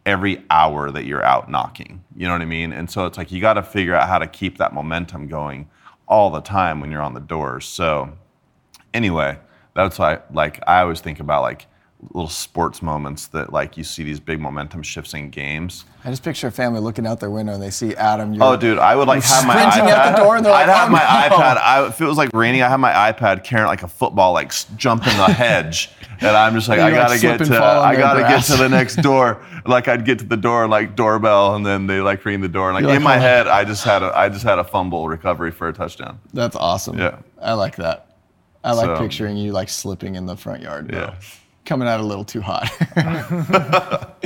every 0.05 0.43
hour 0.51 0.91
that 0.91 1.05
you're 1.05 1.25
out 1.25 1.51
knocking. 1.51 2.03
You 2.17 2.27
know 2.27 2.33
what 2.33 2.43
I 2.43 2.47
mean? 2.47 2.73
And 2.73 2.91
so 2.91 3.07
it's 3.07 3.19
like 3.19 3.33
you 3.33 3.41
got 3.41 3.55
to 3.55 3.63
figure 3.63 3.95
out 3.95 4.09
how 4.09 4.19
to 4.19 4.27
keep 4.27 4.59
that 4.59 4.73
momentum 4.73 5.27
going 5.27 5.69
all 6.07 6.31
the 6.31 6.41
time 6.41 6.81
when 6.81 6.91
you're 6.91 7.03
on 7.03 7.15
the 7.15 7.21
doors. 7.21 7.67
So 7.67 8.17
anyway, 8.95 9.39
that's 9.75 9.99
why 9.99 10.21
like 10.33 10.61
I 10.67 10.81
always 10.81 11.01
think 11.01 11.21
about 11.21 11.43
like 11.43 11.67
little 12.13 12.29
sports 12.29 12.83
moments 12.83 13.27
that 13.29 13.53
like 13.53 13.77
you 13.77 13.85
see 13.85 14.03
these 14.05 14.21
big 14.21 14.41
momentum 14.41 14.83
shifts 14.83 15.13
in 15.15 15.31
games. 15.31 15.85
I 16.05 16.11
just 16.11 16.23
picture 16.23 16.47
a 16.47 16.51
family 16.53 16.81
looking 16.81 17.07
out 17.07 17.19
their 17.21 17.31
window 17.31 17.53
and 17.55 17.63
they 17.63 17.71
see 17.71 17.95
Adam. 17.97 18.33
You're, 18.33 18.45
Oh, 18.45 18.57
dude, 18.57 18.79
I 18.79 18.95
would 18.95 19.09
like 19.09 19.23
have 19.25 19.47
my 19.47 19.55
sprinting 19.71 19.93
iPad. 19.93 19.99
out 19.99 20.17
the 20.17 20.23
door 20.23 20.37
and 20.37 20.47
they're 20.47 20.53
I'd 20.53 20.67
like, 20.69 20.77
have 20.77 20.89
"Oh, 20.89 20.93
my 20.93 21.29
no." 21.29 21.37
iPad. 21.37 21.57
I, 21.59 21.87
if 21.89 22.01
it 22.01 22.05
was 22.07 22.17
like 22.17 22.31
raining, 22.33 22.63
I 22.63 22.69
have 22.69 22.79
my 22.81 22.93
iPad 22.93 23.43
carrying 23.45 23.67
like 23.67 23.83
a 23.83 23.89
football, 23.89 24.33
like 24.33 24.53
jumping 24.77 25.17
the 25.17 25.25
hedge, 25.33 25.91
and 26.21 26.29
I'm 26.37 26.55
just 26.55 26.69
like, 26.69 26.79
I 26.81 26.91
gotta 26.91 27.19
slip 27.19 27.39
get 27.39 27.47
to, 27.49 27.63
I 27.65 27.95
the 27.95 28.01
gotta 28.01 28.21
get 28.21 28.45
to 28.45 28.57
the 28.57 28.69
next 28.69 28.97
door. 29.03 29.43
Like 29.67 29.89
I'd 29.89 30.05
get 30.05 30.21
to 30.21 30.25
the 30.25 30.37
door, 30.37 30.69
like 30.69 30.95
doorbell, 30.97 31.57
and 31.57 31.67
then 31.67 31.87
they 31.89 32.01
like 32.01 32.25
ring 32.25 32.41
the 32.41 32.49
door, 32.49 32.71
and 32.71 32.75
like 32.77 32.85
in 32.85 32.91
like, 32.91 33.03
my 33.03 33.17
oh, 33.17 33.21
"Hold 33.21 33.23
head, 33.23 33.47
I 33.49 33.65
just 33.65 33.83
had 33.85 34.03
a, 34.03 34.17
I 34.17 34.29
just 34.29 34.45
had 34.45 34.59
a 34.61 34.65
fumble 34.65 35.09
recovery 35.09 35.51
for 35.51 35.67
a 35.69 35.73
touchdown. 35.73 36.21
That's 36.33 36.55
awesome. 36.57 36.99
Yeah. 36.99 37.19
I 37.43 37.55
like 37.55 37.77
that. 37.77 38.17
I 38.63 38.73
like 38.73 38.87
So- 38.87 38.99
picturing 38.99 39.37
you 39.37 39.51
like 39.53 39.69
slipping 39.69 40.15
in 40.15 40.27
the 40.27 40.37
front 40.37 40.63
yard. 40.63 40.89
bro. 40.89 40.99
Yeah. 41.01 41.15
Coming 41.67 41.89
out 41.89 42.01
a 42.01 42.03
little 42.03 42.25
too 42.25 42.41
hot. 42.41 42.71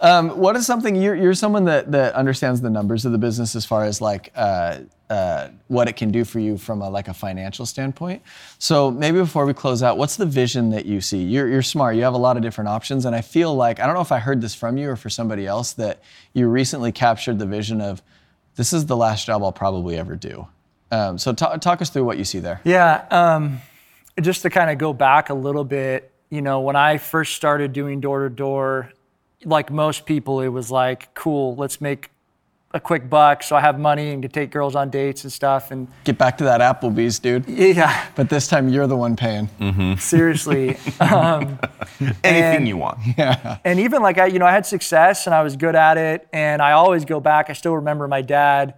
um, 0.00 0.30
what 0.38 0.54
is 0.54 0.66
something 0.66 0.94
you're, 0.94 1.14
you're 1.14 1.34
someone 1.34 1.64
that, 1.64 1.90
that 1.92 2.14
understands 2.14 2.60
the 2.60 2.70
numbers 2.70 3.04
of 3.04 3.12
the 3.12 3.18
business 3.18 3.56
as 3.56 3.64
far 3.64 3.84
as 3.84 4.00
like 4.00 4.30
uh, 4.36 4.78
uh, 5.10 5.48
what 5.68 5.88
it 5.88 5.96
can 5.96 6.10
do 6.10 6.24
for 6.24 6.38
you 6.38 6.58
from 6.58 6.82
a, 6.82 6.90
like 6.90 7.08
a 7.08 7.14
financial 7.14 7.64
standpoint. 7.64 8.22
So 8.58 8.90
maybe 8.90 9.18
before 9.18 9.46
we 9.46 9.54
close 9.54 9.82
out, 9.82 9.96
what's 9.96 10.16
the 10.16 10.26
vision 10.26 10.70
that 10.70 10.86
you 10.86 11.00
see? 11.00 11.22
You're, 11.22 11.48
you're 11.48 11.62
smart. 11.62 11.96
You 11.96 12.02
have 12.02 12.14
a 12.14 12.18
lot 12.18 12.36
of 12.36 12.42
different 12.42 12.68
options, 12.68 13.06
and 13.06 13.16
I 13.16 13.22
feel 13.22 13.54
like 13.54 13.80
I 13.80 13.86
don't 13.86 13.94
know 13.94 14.02
if 14.02 14.12
I 14.12 14.18
heard 14.18 14.40
this 14.40 14.54
from 14.54 14.76
you 14.76 14.90
or 14.90 14.96
for 14.96 15.10
somebody 15.10 15.46
else 15.46 15.72
that 15.74 16.02
you 16.34 16.48
recently 16.48 16.92
captured 16.92 17.38
the 17.38 17.46
vision 17.46 17.80
of 17.80 18.02
this 18.56 18.72
is 18.72 18.86
the 18.86 18.96
last 18.96 19.26
job 19.26 19.42
I'll 19.42 19.52
probably 19.52 19.96
ever 19.96 20.16
do. 20.16 20.46
Um, 20.90 21.18
so 21.18 21.32
ta- 21.32 21.56
talk 21.56 21.80
us 21.80 21.90
through 21.90 22.04
what 22.04 22.18
you 22.18 22.24
see 22.24 22.40
there. 22.40 22.60
Yeah, 22.64 23.04
um, 23.10 23.60
just 24.20 24.42
to 24.42 24.50
kind 24.50 24.70
of 24.70 24.78
go 24.78 24.92
back 24.92 25.30
a 25.30 25.34
little 25.34 25.64
bit, 25.64 26.12
you 26.30 26.42
know, 26.42 26.60
when 26.60 26.76
I 26.76 26.98
first 26.98 27.34
started 27.34 27.72
doing 27.72 28.00
door 28.00 28.24
to 28.24 28.30
door, 28.34 28.92
like 29.44 29.70
most 29.70 30.04
people, 30.06 30.40
it 30.40 30.48
was 30.48 30.70
like, 30.70 31.14
cool, 31.14 31.54
let's 31.56 31.80
make 31.80 32.10
a 32.74 32.80
quick 32.80 33.08
buck 33.08 33.42
so 33.42 33.56
I 33.56 33.60
have 33.62 33.78
money 33.80 34.10
and 34.10 34.22
can 34.22 34.30
take 34.30 34.50
girls 34.50 34.76
on 34.76 34.90
dates 34.90 35.24
and 35.24 35.32
stuff. 35.32 35.70
And 35.70 35.88
Get 36.04 36.18
back 36.18 36.36
to 36.38 36.44
that 36.44 36.60
Applebee's, 36.60 37.18
dude. 37.18 37.48
yeah, 37.48 38.06
But 38.14 38.28
this 38.28 38.46
time 38.46 38.68
you're 38.68 38.86
the 38.86 38.96
one 38.96 39.16
paying. 39.16 39.48
seriously. 39.98 40.76
um, 41.00 41.58
Anything 42.22 42.56
And- 42.56 42.68
you 42.68 42.76
want. 42.76 42.98
Yeah. 43.16 43.56
And 43.64 43.80
even 43.80 44.02
like 44.02 44.18
I, 44.18 44.26
you 44.26 44.38
know, 44.38 44.44
I 44.44 44.52
had 44.52 44.66
success 44.66 45.26
and 45.26 45.34
I 45.34 45.42
was 45.42 45.56
good 45.56 45.74
at 45.76 45.96
it. 45.96 46.28
And 46.32 46.60
I 46.60 46.72
always 46.72 47.06
go 47.06 47.20
back. 47.20 47.48
I 47.48 47.54
still 47.54 47.74
remember 47.76 48.06
my 48.06 48.20
dad 48.20 48.74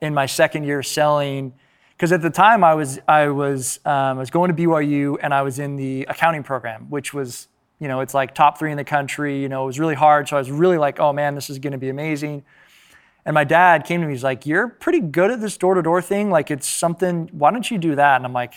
in 0.00 0.14
my 0.14 0.24
second 0.24 0.64
year 0.64 0.82
selling, 0.82 1.52
because 2.00 2.12
at 2.12 2.22
the 2.22 2.30
time 2.30 2.64
I 2.64 2.72
was 2.72 2.98
I 3.06 3.28
was 3.28 3.78
um, 3.84 3.92
I 3.92 4.12
was 4.14 4.30
going 4.30 4.48
to 4.48 4.62
BYU 4.62 5.18
and 5.22 5.34
I 5.34 5.42
was 5.42 5.58
in 5.58 5.76
the 5.76 6.06
accounting 6.08 6.42
program, 6.42 6.86
which 6.88 7.12
was 7.12 7.46
you 7.78 7.88
know 7.88 8.00
it's 8.00 8.14
like 8.14 8.34
top 8.34 8.58
three 8.58 8.70
in 8.70 8.78
the 8.78 8.84
country. 8.84 9.42
You 9.42 9.50
know, 9.50 9.64
it 9.64 9.66
was 9.66 9.78
really 9.78 9.94
hard. 9.94 10.26
So 10.26 10.36
I 10.36 10.38
was 10.38 10.50
really 10.50 10.78
like, 10.78 10.98
oh 10.98 11.12
man, 11.12 11.34
this 11.34 11.50
is 11.50 11.58
going 11.58 11.72
to 11.72 11.78
be 11.78 11.90
amazing. 11.90 12.42
And 13.26 13.34
my 13.34 13.44
dad 13.44 13.84
came 13.84 14.00
to 14.00 14.06
me. 14.06 14.14
He's 14.14 14.24
like, 14.24 14.46
"You're 14.46 14.66
pretty 14.66 15.00
good 15.00 15.30
at 15.30 15.42
this 15.42 15.58
door-to-door 15.58 16.00
thing. 16.00 16.30
Like, 16.30 16.50
it's 16.50 16.66
something. 16.66 17.28
Why 17.32 17.50
don't 17.50 17.70
you 17.70 17.76
do 17.76 17.94
that?" 17.96 18.16
And 18.16 18.24
I'm 18.24 18.32
like, 18.32 18.54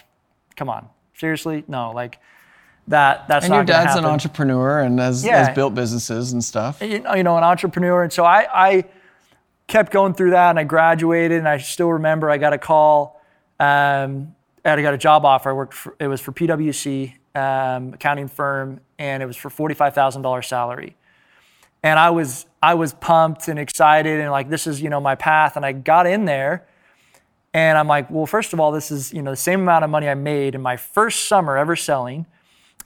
"Come 0.56 0.70
on, 0.70 0.88
seriously? 1.14 1.66
No, 1.68 1.91
like 1.91 2.20
that. 2.88 3.28
That's 3.28 3.44
And 3.44 3.54
your 3.54 3.66
dad's 3.66 3.98
an 3.98 4.06
entrepreneur 4.06 4.80
and 4.80 4.98
has, 5.00 5.26
Yeah. 5.26 5.44
has 5.44 5.54
built 5.54 5.76
businesses 5.76 6.32
and 6.32 6.41
stuff. 6.41 6.82
you 6.82 7.00
know, 7.02 7.14
you 7.14 7.24
know, 7.24 7.38
an 7.38 7.44
entrepreneur. 7.44 8.04
And 8.04 8.14
so 8.14 8.24
I, 8.24 8.48
I 8.54 8.86
kept 9.68 9.91
going 9.91 10.14
through 10.14 10.32
that 10.32 10.52
and 10.52 10.60
I 10.60 10.64
graduated 10.64 11.39
and 11.39 11.48
I 11.48 11.58
still 11.58 11.91
remember 11.91 12.30
I 12.30 12.38
got 12.38 12.54
a 12.54 12.58
call. 12.58 13.20
Um, 13.64 14.36
I 14.66 14.82
got 14.82 14.93
a 14.93 14.97
job 14.97 15.26
offer. 15.26 15.49
I 15.49 15.53
worked 15.53 15.74
for, 15.74 15.95
it 15.99 16.07
was 16.07 16.22
for 16.22 16.32
PwC, 16.32 17.14
um, 17.36 17.93
accounting 17.93 18.28
firm, 18.28 18.80
and 18.97 19.22
it 19.22 19.26
was 19.26 19.36
for 19.38 19.49
$45,000 19.49 20.45
salary. 20.45 20.95
And 21.82 21.99
I 21.99 22.11
was, 22.11 22.45
I 22.61 22.76
was 22.76 22.93
pumped 22.93 23.49
and 23.49 23.59
excited 23.59 24.22
and 24.22 24.32
like, 24.32 24.49
this 24.49 24.68
is, 24.68 24.82
you 24.82 24.89
know, 24.89 25.01
my 25.01 25.16
path. 25.16 25.57
And 25.57 25.66
I 25.66 25.74
got 25.74 26.07
in 26.07 26.24
there 26.24 26.66
and 27.53 27.78
I'm 27.78 27.88
like, 27.89 28.09
well, 28.09 28.26
first 28.26 28.53
of 28.53 28.59
all, 28.61 28.72
this 28.72 28.89
is, 28.89 29.11
you 29.14 29.22
know, 29.22 29.32
the 29.32 29.38
same 29.38 29.59
amount 29.61 29.84
of 29.84 29.89
money 29.89 30.07
I 30.07 30.14
made 30.16 30.55
in 30.55 30.61
my 30.61 30.78
first 30.78 31.28
summer 31.28 31.57
ever 31.57 31.76
selling. 31.76 32.26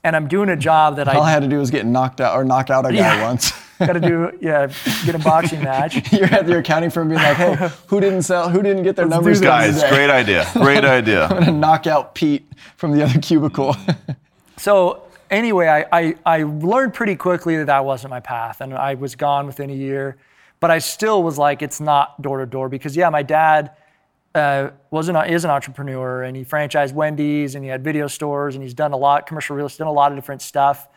And 0.03 0.15
I'm 0.15 0.27
doing 0.27 0.49
a 0.49 0.55
job 0.57 0.95
that 0.95 1.07
All 1.07 1.21
I 1.21 1.27
I 1.27 1.31
had 1.31 1.43
to 1.43 1.47
do 1.47 1.59
was 1.59 1.69
get 1.69 1.85
knocked 1.85 2.19
out 2.21 2.35
or 2.35 2.43
knock 2.43 2.71
out 2.71 2.87
a 2.87 2.89
guy 2.89 2.95
Yeah. 2.97 3.23
once. 3.23 3.51
got 3.79 3.93
to 3.93 3.99
do, 3.99 4.31
yeah, 4.41 4.71
get 5.05 5.15
a 5.15 5.19
boxing 5.19 5.63
match. 5.63 6.11
You're 6.13 6.25
at 6.25 6.47
your 6.47 6.59
accounting 6.59 6.89
firm 6.89 7.09
being 7.09 7.21
like, 7.21 7.37
hey, 7.37 7.69
who 7.87 7.99
didn't 7.99 8.23
sell? 8.23 8.49
Who 8.49 8.61
didn't 8.61 8.83
get 8.83 8.95
their 8.95 9.07
numbers 9.07 9.39
done 9.41 9.61
Guys, 9.61 9.75
today? 9.75 9.89
great 9.89 10.09
idea. 10.09 10.49
Great 10.53 10.85
idea. 10.99 11.25
I'm 11.25 11.29
going 11.29 11.45
to 11.45 11.51
knock 11.51 11.87
out 11.87 12.15
Pete 12.15 12.45
from 12.75 12.91
the 12.91 13.03
other 13.03 13.19
cubicle. 13.19 13.75
So 14.59 15.03
anyway, 15.29 15.67
I, 15.67 15.85
I, 15.91 16.15
I 16.25 16.43
learned 16.43 16.95
pretty 16.95 17.15
quickly 17.15 17.57
that 17.57 17.65
that 17.67 17.85
wasn't 17.85 18.09
my 18.09 18.19
path, 18.19 18.59
and 18.59 18.73
I 18.73 18.95
was 18.95 19.15
gone 19.15 19.45
within 19.45 19.69
a 19.69 19.73
year. 19.73 20.17
But 20.59 20.71
I 20.71 20.79
still 20.79 21.21
was 21.21 21.37
like, 21.37 21.61
it's 21.61 21.79
not 21.79 22.19
door 22.23 22.39
to 22.39 22.47
door 22.47 22.67
because 22.67 22.95
yeah, 22.97 23.07
my 23.11 23.21
dad 23.21 23.71
uh, 24.33 24.71
was 24.89 25.09
an 25.09 25.15
is 25.29 25.45
an 25.45 25.51
entrepreneur, 25.51 26.23
and 26.23 26.35
he 26.35 26.43
franchised 26.43 26.93
Wendy's, 26.93 27.53
and 27.53 27.63
he 27.63 27.69
had 27.69 27.83
video 27.83 28.07
stores, 28.07 28.55
and 28.55 28.63
he's 28.63 28.73
done 28.73 28.93
a 28.93 28.97
lot 28.97 29.27
commercial 29.27 29.55
real 29.55 29.67
estate, 29.67 29.77
done 29.77 29.87
a 29.87 29.91
lot 29.91 30.11
of 30.11 30.17
different 30.17 30.41
stuff. 30.41 30.87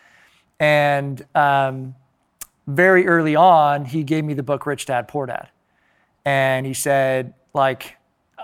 And 0.59 1.22
um, 1.35 1.95
very 2.67 3.07
early 3.07 3.37
on, 3.37 3.85
he 3.85 4.03
gave 4.03 4.25
me 4.25 4.35
the 4.35 4.43
book 4.43 4.67
Rich 4.67 4.87
Dad 4.87 5.09
Poor 5.09 5.27
Dad, 5.27 5.49
and 6.25 6.67
he 6.67 6.75
said 6.75 7.35
like 7.53 7.97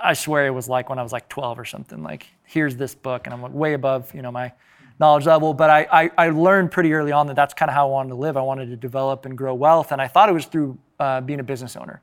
I 0.03 0.15
swear 0.15 0.47
it 0.47 0.51
was 0.51 0.69
like 0.69 0.89
when 0.89 0.99
I 0.99 1.03
was 1.03 1.13
like 1.13 1.29
12 1.29 1.59
or 1.59 1.65
something. 1.65 2.03
Like, 2.03 2.27
here's 2.45 2.77
this 2.77 2.95
book, 2.95 3.27
and 3.27 3.35
I'm 3.35 3.43
like 3.43 3.53
way 3.53 3.73
above, 3.75 4.15
you 4.15 4.23
know, 4.23 4.31
my 4.31 4.53
knowledge 4.99 5.27
level. 5.27 5.55
But 5.55 5.71
I, 5.71 5.87
I, 5.91 6.11
I 6.19 6.31
learned 6.31 6.71
pretty 6.71 6.93
early 6.93 7.13
on 7.13 7.27
that 7.29 7.37
that's 7.37 7.55
kind 7.55 7.69
of 7.69 7.75
how 7.75 7.89
I 7.89 7.91
wanted 7.91 8.11
to 8.11 8.15
live. 8.17 8.37
I 8.37 8.43
wanted 8.43 8.67
to 8.67 8.77
develop 8.77 9.27
and 9.27 9.37
grow 9.37 9.55
wealth, 9.55 9.93
and 9.93 10.01
I 10.01 10.09
thought 10.09 10.29
it 10.29 10.33
was 10.33 10.47
through 10.47 10.79
uh, 10.99 11.21
being 11.21 11.41
a 11.41 11.45
business 11.45 11.77
owner 11.77 12.03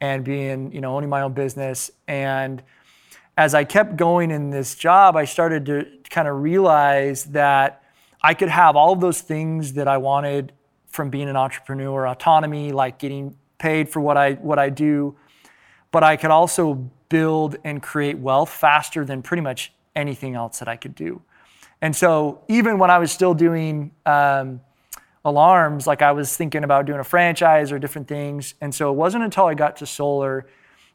and 0.00 0.24
being, 0.24 0.72
you 0.72 0.80
know, 0.80 0.96
owning 0.96 1.10
my 1.10 1.22
own 1.22 1.32
business. 1.32 1.90
And 2.08 2.62
as 3.36 3.54
I 3.54 3.64
kept 3.64 3.96
going 3.96 4.30
in 4.30 4.50
this 4.50 4.74
job, 4.74 5.16
I 5.16 5.24
started 5.24 5.66
to 5.66 5.86
kind 6.08 6.26
of 6.26 6.40
realize 6.40 7.24
that 7.26 7.82
I 8.22 8.34
could 8.34 8.48
have 8.48 8.76
all 8.76 8.92
of 8.92 9.00
those 9.00 9.20
things 9.20 9.74
that 9.74 9.88
I 9.88 9.98
wanted 9.98 10.52
from 10.90 11.10
being 11.10 11.28
an 11.28 11.36
entrepreneur, 11.36 12.06
autonomy, 12.06 12.72
like 12.72 12.98
getting 12.98 13.36
paid 13.58 13.88
for 13.88 14.00
what 14.00 14.16
I 14.16 14.34
what 14.34 14.58
I 14.58 14.68
do, 14.70 15.16
but 15.90 16.02
I 16.02 16.16
could 16.16 16.30
also 16.30 16.90
build 17.08 17.56
and 17.64 17.82
create 17.82 18.18
wealth 18.18 18.50
faster 18.50 19.04
than 19.04 19.22
pretty 19.22 19.42
much 19.42 19.72
anything 19.96 20.34
else 20.34 20.58
that 20.58 20.68
I 20.68 20.76
could 20.76 20.94
do. 20.94 21.22
And 21.82 21.94
so 21.94 22.42
even 22.48 22.78
when 22.78 22.90
I 22.90 22.98
was 22.98 23.10
still 23.10 23.34
doing 23.34 23.90
um, 24.06 24.60
alarms, 25.24 25.86
like 25.86 26.02
I 26.02 26.12
was 26.12 26.36
thinking 26.36 26.64
about 26.64 26.86
doing 26.86 27.00
a 27.00 27.04
franchise 27.04 27.72
or 27.72 27.78
different 27.78 28.08
things. 28.08 28.54
And 28.60 28.74
so 28.74 28.90
it 28.90 28.94
wasn't 28.96 29.24
until 29.24 29.46
I 29.46 29.54
got 29.54 29.76
to 29.78 29.86
solar 29.86 30.46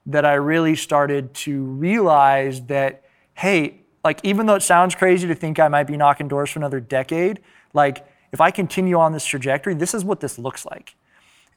that 0.07 0.25
I 0.25 0.33
really 0.35 0.75
started 0.75 1.33
to 1.33 1.63
realize 1.63 2.61
that, 2.67 3.03
hey, 3.33 3.81
like 4.03 4.19
even 4.23 4.45
though 4.45 4.55
it 4.55 4.61
sounds 4.61 4.93
crazy 4.95 5.27
to 5.27 5.35
think 5.35 5.59
I 5.59 5.67
might 5.67 5.85
be 5.85 5.97
knocking 5.97 6.27
doors 6.27 6.51
for 6.51 6.59
another 6.59 6.79
decade, 6.79 7.41
like 7.73 8.05
if 8.31 8.41
I 8.41 8.51
continue 8.51 8.97
on 8.97 9.11
this 9.11 9.25
trajectory, 9.25 9.73
this 9.73 9.93
is 9.93 10.03
what 10.03 10.19
this 10.19 10.37
looks 10.37 10.65
like. 10.65 10.95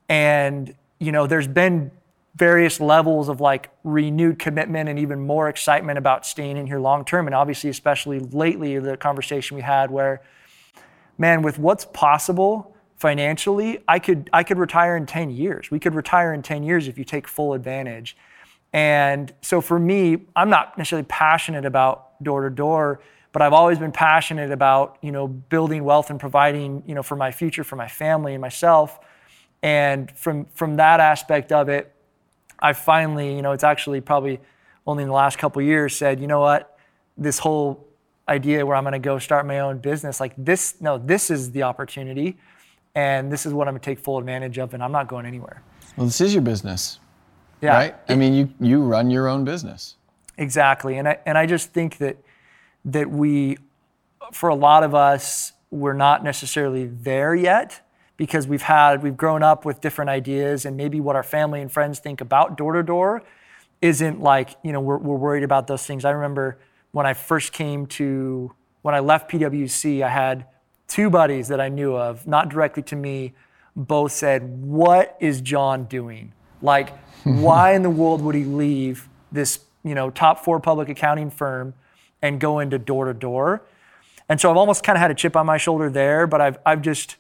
And, 0.09 0.75
you 0.99 1.13
know, 1.13 1.27
there's 1.27 1.49
been 1.49 1.91
various 2.37 2.81
levels 2.81 3.29
of 3.29 3.41
like 3.41 3.71
renewed 3.83 4.39
commitment 4.39 4.89
and 4.89 4.99
even 4.99 5.27
more 5.27 5.49
excitement 5.49 5.99
about 5.99 6.25
staying 6.25 6.57
in 6.57 6.67
here 6.67 6.79
long 6.79 7.05
term. 7.05 7.27
And 7.27 7.35
obviously, 7.35 7.69
especially 7.69 8.21
lately, 8.21 8.79
the 8.79 8.97
conversation 8.97 9.57
we 9.57 9.63
had 9.63 9.91
where, 9.91 10.23
man, 11.19 11.43
with 11.43 11.59
what's 11.59 11.85
possible 11.87 12.75
financially, 12.97 13.81
I 13.89 13.99
could 13.99 14.31
I 14.33 14.45
could 14.45 14.59
retire 14.59 14.97
in 14.97 15.07
10 15.07 15.31
years. 15.31 15.71
We 15.71 15.81
could 15.81 15.95
retire 15.95 16.33
in 16.33 16.43
10 16.43 16.63
years 16.63 16.89
if 16.89 16.97
you 16.97 17.05
take 17.05 17.27
full 17.27 17.55
advantage. 17.55 18.17
And 18.73 19.33
so 19.41 19.61
for 19.61 19.79
me, 19.79 20.19
I'm 20.37 20.51
not 20.51 20.77
necessarily 20.77 21.07
passionate 21.09 21.65
about 21.65 22.23
door 22.23 22.43
to 22.43 22.51
door, 22.55 23.01
but 23.33 23.43
I've 23.43 23.53
always 23.53 23.79
been 23.79 23.93
passionate 23.93 24.51
about, 24.51 24.99
you 25.03 25.13
know, 25.13 25.29
building 25.29 25.85
wealth 25.85 26.11
and 26.11 26.19
providing, 26.19 26.83
you 26.87 26.95
know, 26.95 27.03
for 27.03 27.17
my 27.17 27.31
future, 27.31 27.65
for 27.65 27.77
my 27.77 27.89
family 27.89 28.35
and 28.35 28.41
myself. 28.41 28.99
And 29.63 30.11
from 30.17 30.47
from 30.55 30.77
that 30.77 31.01
aspect 31.01 31.53
of 31.53 31.69
it, 31.69 31.93
I 32.59 32.73
finally, 32.73 33.35
you 33.35 33.43
know, 33.43 33.53
it's 33.53 33.65
actually 33.65 34.01
probably 34.01 34.41
only 34.87 35.03
in 35.03 35.09
the 35.09 35.15
last 35.15 35.39
couple 35.39 35.61
of 35.61 35.67
years 35.67 35.97
said, 35.97 36.21
you 36.21 36.27
know 36.27 36.41
what, 36.41 36.79
this 37.17 37.39
whole 37.39 37.87
idea 38.29 38.65
where 38.65 38.77
I'm 38.77 38.85
going 38.85 38.93
to 38.93 38.99
go 38.99 39.19
start 39.19 39.47
my 39.47 39.61
own 39.61 39.79
business, 39.79 40.21
like 40.21 40.35
this, 40.37 40.81
no, 40.81 40.99
this 40.99 41.31
is 41.31 41.51
the 41.53 41.63
opportunity. 41.65 42.37
and 42.95 43.31
this 43.31 43.47
is 43.47 43.53
what 43.53 43.69
I'm 43.69 43.75
gonna 43.75 43.81
take 43.85 43.99
full 43.99 44.19
advantage 44.19 44.59
of, 44.59 44.75
and 44.75 44.83
I'm 44.83 44.93
not 44.93 45.09
going 45.09 45.27
anywhere. 45.27 45.63
Well, 45.97 46.07
this 46.07 46.21
is 46.21 46.33
your 46.35 46.43
business, 46.43 46.99
Yeah, 47.61 47.75
right? 47.77 47.95
I 48.09 48.15
mean, 48.17 48.33
you 48.35 48.49
you 48.61 48.83
run 48.83 49.11
your 49.11 49.29
own 49.29 49.45
business. 49.45 49.97
Exactly, 50.37 50.99
and 50.99 51.09
I 51.09 51.19
and 51.27 51.37
I 51.39 51.47
just 51.47 51.73
think 51.73 51.99
that 51.99 52.17
that 52.85 53.11
we, 53.11 53.59
for 54.33 54.49
a 54.49 54.55
lot 54.55 54.83
of 54.83 54.95
us, 54.95 55.53
we're 55.71 55.93
not 55.93 56.25
necessarily 56.25 56.87
there 56.87 57.35
yet 57.35 57.81
because 58.17 58.47
we've 58.47 58.63
had 58.63 59.03
we've 59.03 59.17
grown 59.17 59.43
up 59.43 59.65
with 59.65 59.81
different 59.81 60.11
ideas 60.11 60.65
and 60.65 60.77
maybe 60.77 61.01
what 61.01 61.17
our 61.17 61.23
family 61.23 61.61
and 61.61 61.71
friends 61.71 61.99
think 61.99 62.21
about 62.21 62.57
door 62.57 62.73
to 62.73 62.83
door 62.83 63.23
isn't 63.81 64.21
like 64.21 64.57
you 64.63 64.73
know 64.73 64.81
we're, 64.81 64.99
we're 64.99 65.17
worried 65.17 65.45
about 65.45 65.67
those 65.67 65.87
things. 65.87 66.05
I 66.05 66.11
remember 66.11 66.59
when 66.93 67.07
I 67.07 67.15
first 67.15 67.53
came 67.53 67.87
to 67.87 68.53
when 68.83 68.95
I 68.95 69.01
left 69.01 69.31
PwC, 69.31 70.03
I 70.03 70.09
had 70.09 70.47
two 70.87 71.11
buddies 71.11 71.49
that 71.49 71.61
I 71.61 71.69
knew 71.69 71.95
of, 71.97 72.27
not 72.27 72.49
directly 72.49 72.83
to 72.85 72.97
me, 72.97 73.35
both 73.77 74.13
said, 74.13 74.63
"What 74.63 75.17
is 75.21 75.41
John 75.41 75.85
doing? 75.85 76.33
Like, 76.61 76.97
why 77.25 77.75
in 77.75 77.83
the 77.83 77.91
world 77.91 78.21
would 78.23 78.35
he 78.35 78.45
leave 78.45 79.09
this 79.31 79.61
you 79.85 79.95
know 79.95 80.11
top 80.11 80.45
four 80.45 80.59
public 80.59 80.89
accounting 80.89 81.31
firm 81.31 81.75
and 82.23 82.41
go 82.41 82.59
into 82.59 82.79
door 82.79 83.07
to 83.07 83.15
door?" 83.15 83.63
And 84.29 84.41
so 84.41 84.51
I've 84.51 84.57
almost 84.57 84.83
kind 84.83 84.97
of 84.97 85.01
had 85.01 85.11
a 85.11 85.15
chip 85.15 85.37
on 85.37 85.47
my 85.47 85.57
shoulder 85.57 85.91
there, 85.91 86.27
but 86.27 86.41
I've 86.41 86.59
I've 86.65 86.83
just 86.83 87.17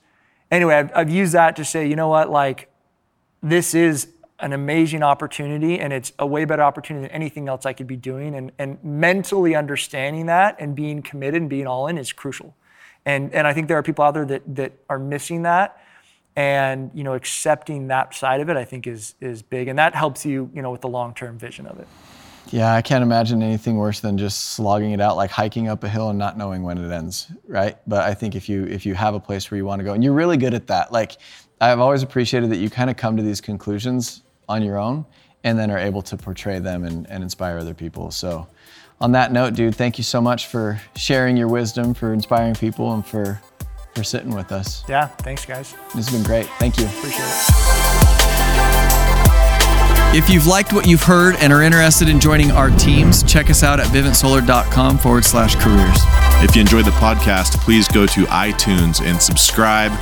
anyway 0.50 0.74
I've, 0.74 0.90
I've 0.94 1.10
used 1.10 1.32
that 1.34 1.56
to 1.56 1.64
say, 1.64 1.88
you 1.88 1.96
know 1.96 2.08
what, 2.08 2.30
like 2.30 2.70
this 3.42 3.74
is 3.74 4.08
an 4.40 4.52
amazing 4.52 5.02
opportunity 5.02 5.80
and 5.80 5.92
it's 5.92 6.12
a 6.18 6.26
way 6.26 6.44
better 6.44 6.62
opportunity 6.62 7.06
than 7.06 7.14
anything 7.14 7.48
else 7.48 7.66
I 7.66 7.72
could 7.72 7.86
be 7.86 7.96
doing. 7.96 8.34
And, 8.34 8.52
and 8.58 8.82
mentally 8.84 9.56
understanding 9.56 10.26
that 10.26 10.56
and 10.60 10.76
being 10.76 11.02
committed 11.02 11.40
and 11.40 11.50
being 11.50 11.66
all 11.66 11.88
in 11.88 11.98
is 11.98 12.12
crucial. 12.12 12.54
And, 13.04 13.32
and 13.34 13.46
I 13.46 13.52
think 13.52 13.68
there 13.68 13.78
are 13.78 13.82
people 13.82 14.04
out 14.04 14.14
there 14.14 14.26
that, 14.26 14.42
that 14.54 14.72
are 14.88 14.98
missing 14.98 15.42
that. 15.42 15.80
And 16.36 16.92
you 16.94 17.02
know, 17.02 17.14
accepting 17.14 17.88
that 17.88 18.14
side 18.14 18.40
of 18.40 18.48
it, 18.48 18.56
I 18.56 18.64
think, 18.64 18.86
is 18.86 19.16
is 19.20 19.42
big, 19.42 19.66
and 19.66 19.76
that 19.76 19.96
helps 19.96 20.24
you, 20.24 20.48
you 20.54 20.62
know, 20.62 20.70
with 20.70 20.82
the 20.82 20.88
long 20.88 21.12
term 21.12 21.36
vision 21.36 21.66
of 21.66 21.80
it. 21.80 21.88
Yeah, 22.50 22.74
I 22.74 22.82
can't 22.82 23.02
imagine 23.02 23.42
anything 23.42 23.76
worse 23.76 24.00
than 24.00 24.16
just 24.16 24.52
slogging 24.52 24.92
it 24.92 25.00
out, 25.00 25.16
like 25.16 25.30
hiking 25.30 25.68
up 25.68 25.84
a 25.84 25.88
hill 25.88 26.10
and 26.10 26.18
not 26.18 26.38
knowing 26.38 26.62
when 26.62 26.78
it 26.78 26.90
ends, 26.90 27.30
right? 27.46 27.76
But 27.86 28.04
I 28.04 28.14
think 28.14 28.34
if 28.34 28.48
you 28.48 28.64
if 28.64 28.86
you 28.86 28.94
have 28.94 29.14
a 29.14 29.20
place 29.20 29.50
where 29.50 29.58
you 29.58 29.64
want 29.64 29.80
to 29.80 29.84
go, 29.84 29.92
and 29.92 30.02
you're 30.02 30.14
really 30.14 30.36
good 30.36 30.54
at 30.54 30.66
that, 30.68 30.92
like 30.92 31.18
I've 31.60 31.80
always 31.80 32.02
appreciated 32.02 32.50
that 32.50 32.56
you 32.56 32.70
kind 32.70 32.88
of 32.90 32.96
come 32.96 33.16
to 33.16 33.22
these 33.22 33.40
conclusions 33.40 34.22
on 34.48 34.62
your 34.62 34.78
own, 34.78 35.04
and 35.44 35.58
then 35.58 35.70
are 35.70 35.78
able 35.78 36.02
to 36.02 36.16
portray 36.16 36.58
them 36.58 36.84
and, 36.84 37.08
and 37.10 37.22
inspire 37.22 37.58
other 37.58 37.74
people. 37.74 38.10
So, 38.10 38.46
on 39.00 39.12
that 39.12 39.30
note, 39.32 39.54
dude, 39.54 39.74
thank 39.76 39.98
you 39.98 40.04
so 40.04 40.20
much 40.20 40.46
for 40.46 40.80
sharing 40.96 41.36
your 41.36 41.48
wisdom, 41.48 41.94
for 41.94 42.12
inspiring 42.12 42.54
people, 42.54 42.94
and 42.94 43.04
for 43.04 43.40
for 43.94 44.04
sitting 44.04 44.34
with 44.34 44.52
us. 44.52 44.84
Yeah, 44.88 45.06
thanks, 45.06 45.44
guys. 45.44 45.74
This 45.94 46.08
has 46.08 46.10
been 46.10 46.22
great. 46.22 46.46
Thank 46.58 46.78
you. 46.78 46.86
Appreciate 46.86 47.24
it. 49.02 49.07
If 50.14 50.30
you've 50.30 50.46
liked 50.46 50.72
what 50.72 50.86
you've 50.86 51.02
heard 51.02 51.36
and 51.36 51.52
are 51.52 51.62
interested 51.62 52.08
in 52.08 52.18
joining 52.18 52.50
our 52.50 52.70
teams, 52.70 53.22
check 53.22 53.50
us 53.50 53.62
out 53.62 53.78
at 53.78 53.88
vivintsolar.com 53.88 54.96
forward 54.96 55.22
slash 55.22 55.54
careers. 55.56 55.98
If 56.42 56.56
you 56.56 56.62
enjoyed 56.62 56.86
the 56.86 56.92
podcast, 56.92 57.58
please 57.60 57.86
go 57.88 58.06
to 58.06 58.24
iTunes 58.24 59.04
and 59.04 59.20
subscribe. 59.20 59.92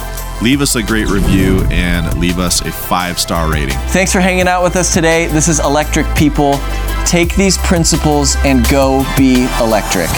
Leave 0.40 0.60
us 0.60 0.76
a 0.76 0.82
great 0.82 1.08
review 1.08 1.62
and 1.70 2.16
leave 2.18 2.38
us 2.38 2.60
a 2.60 2.70
five 2.70 3.18
star 3.18 3.50
rating. 3.50 3.76
Thanks 3.88 4.12
for 4.12 4.20
hanging 4.20 4.46
out 4.46 4.62
with 4.62 4.76
us 4.76 4.94
today. 4.94 5.26
This 5.26 5.48
is 5.48 5.58
Electric 5.58 6.06
People. 6.14 6.60
Take 7.04 7.34
these 7.34 7.58
principles 7.58 8.36
and 8.44 8.66
go 8.68 9.04
be 9.18 9.48
electric. 9.60 10.10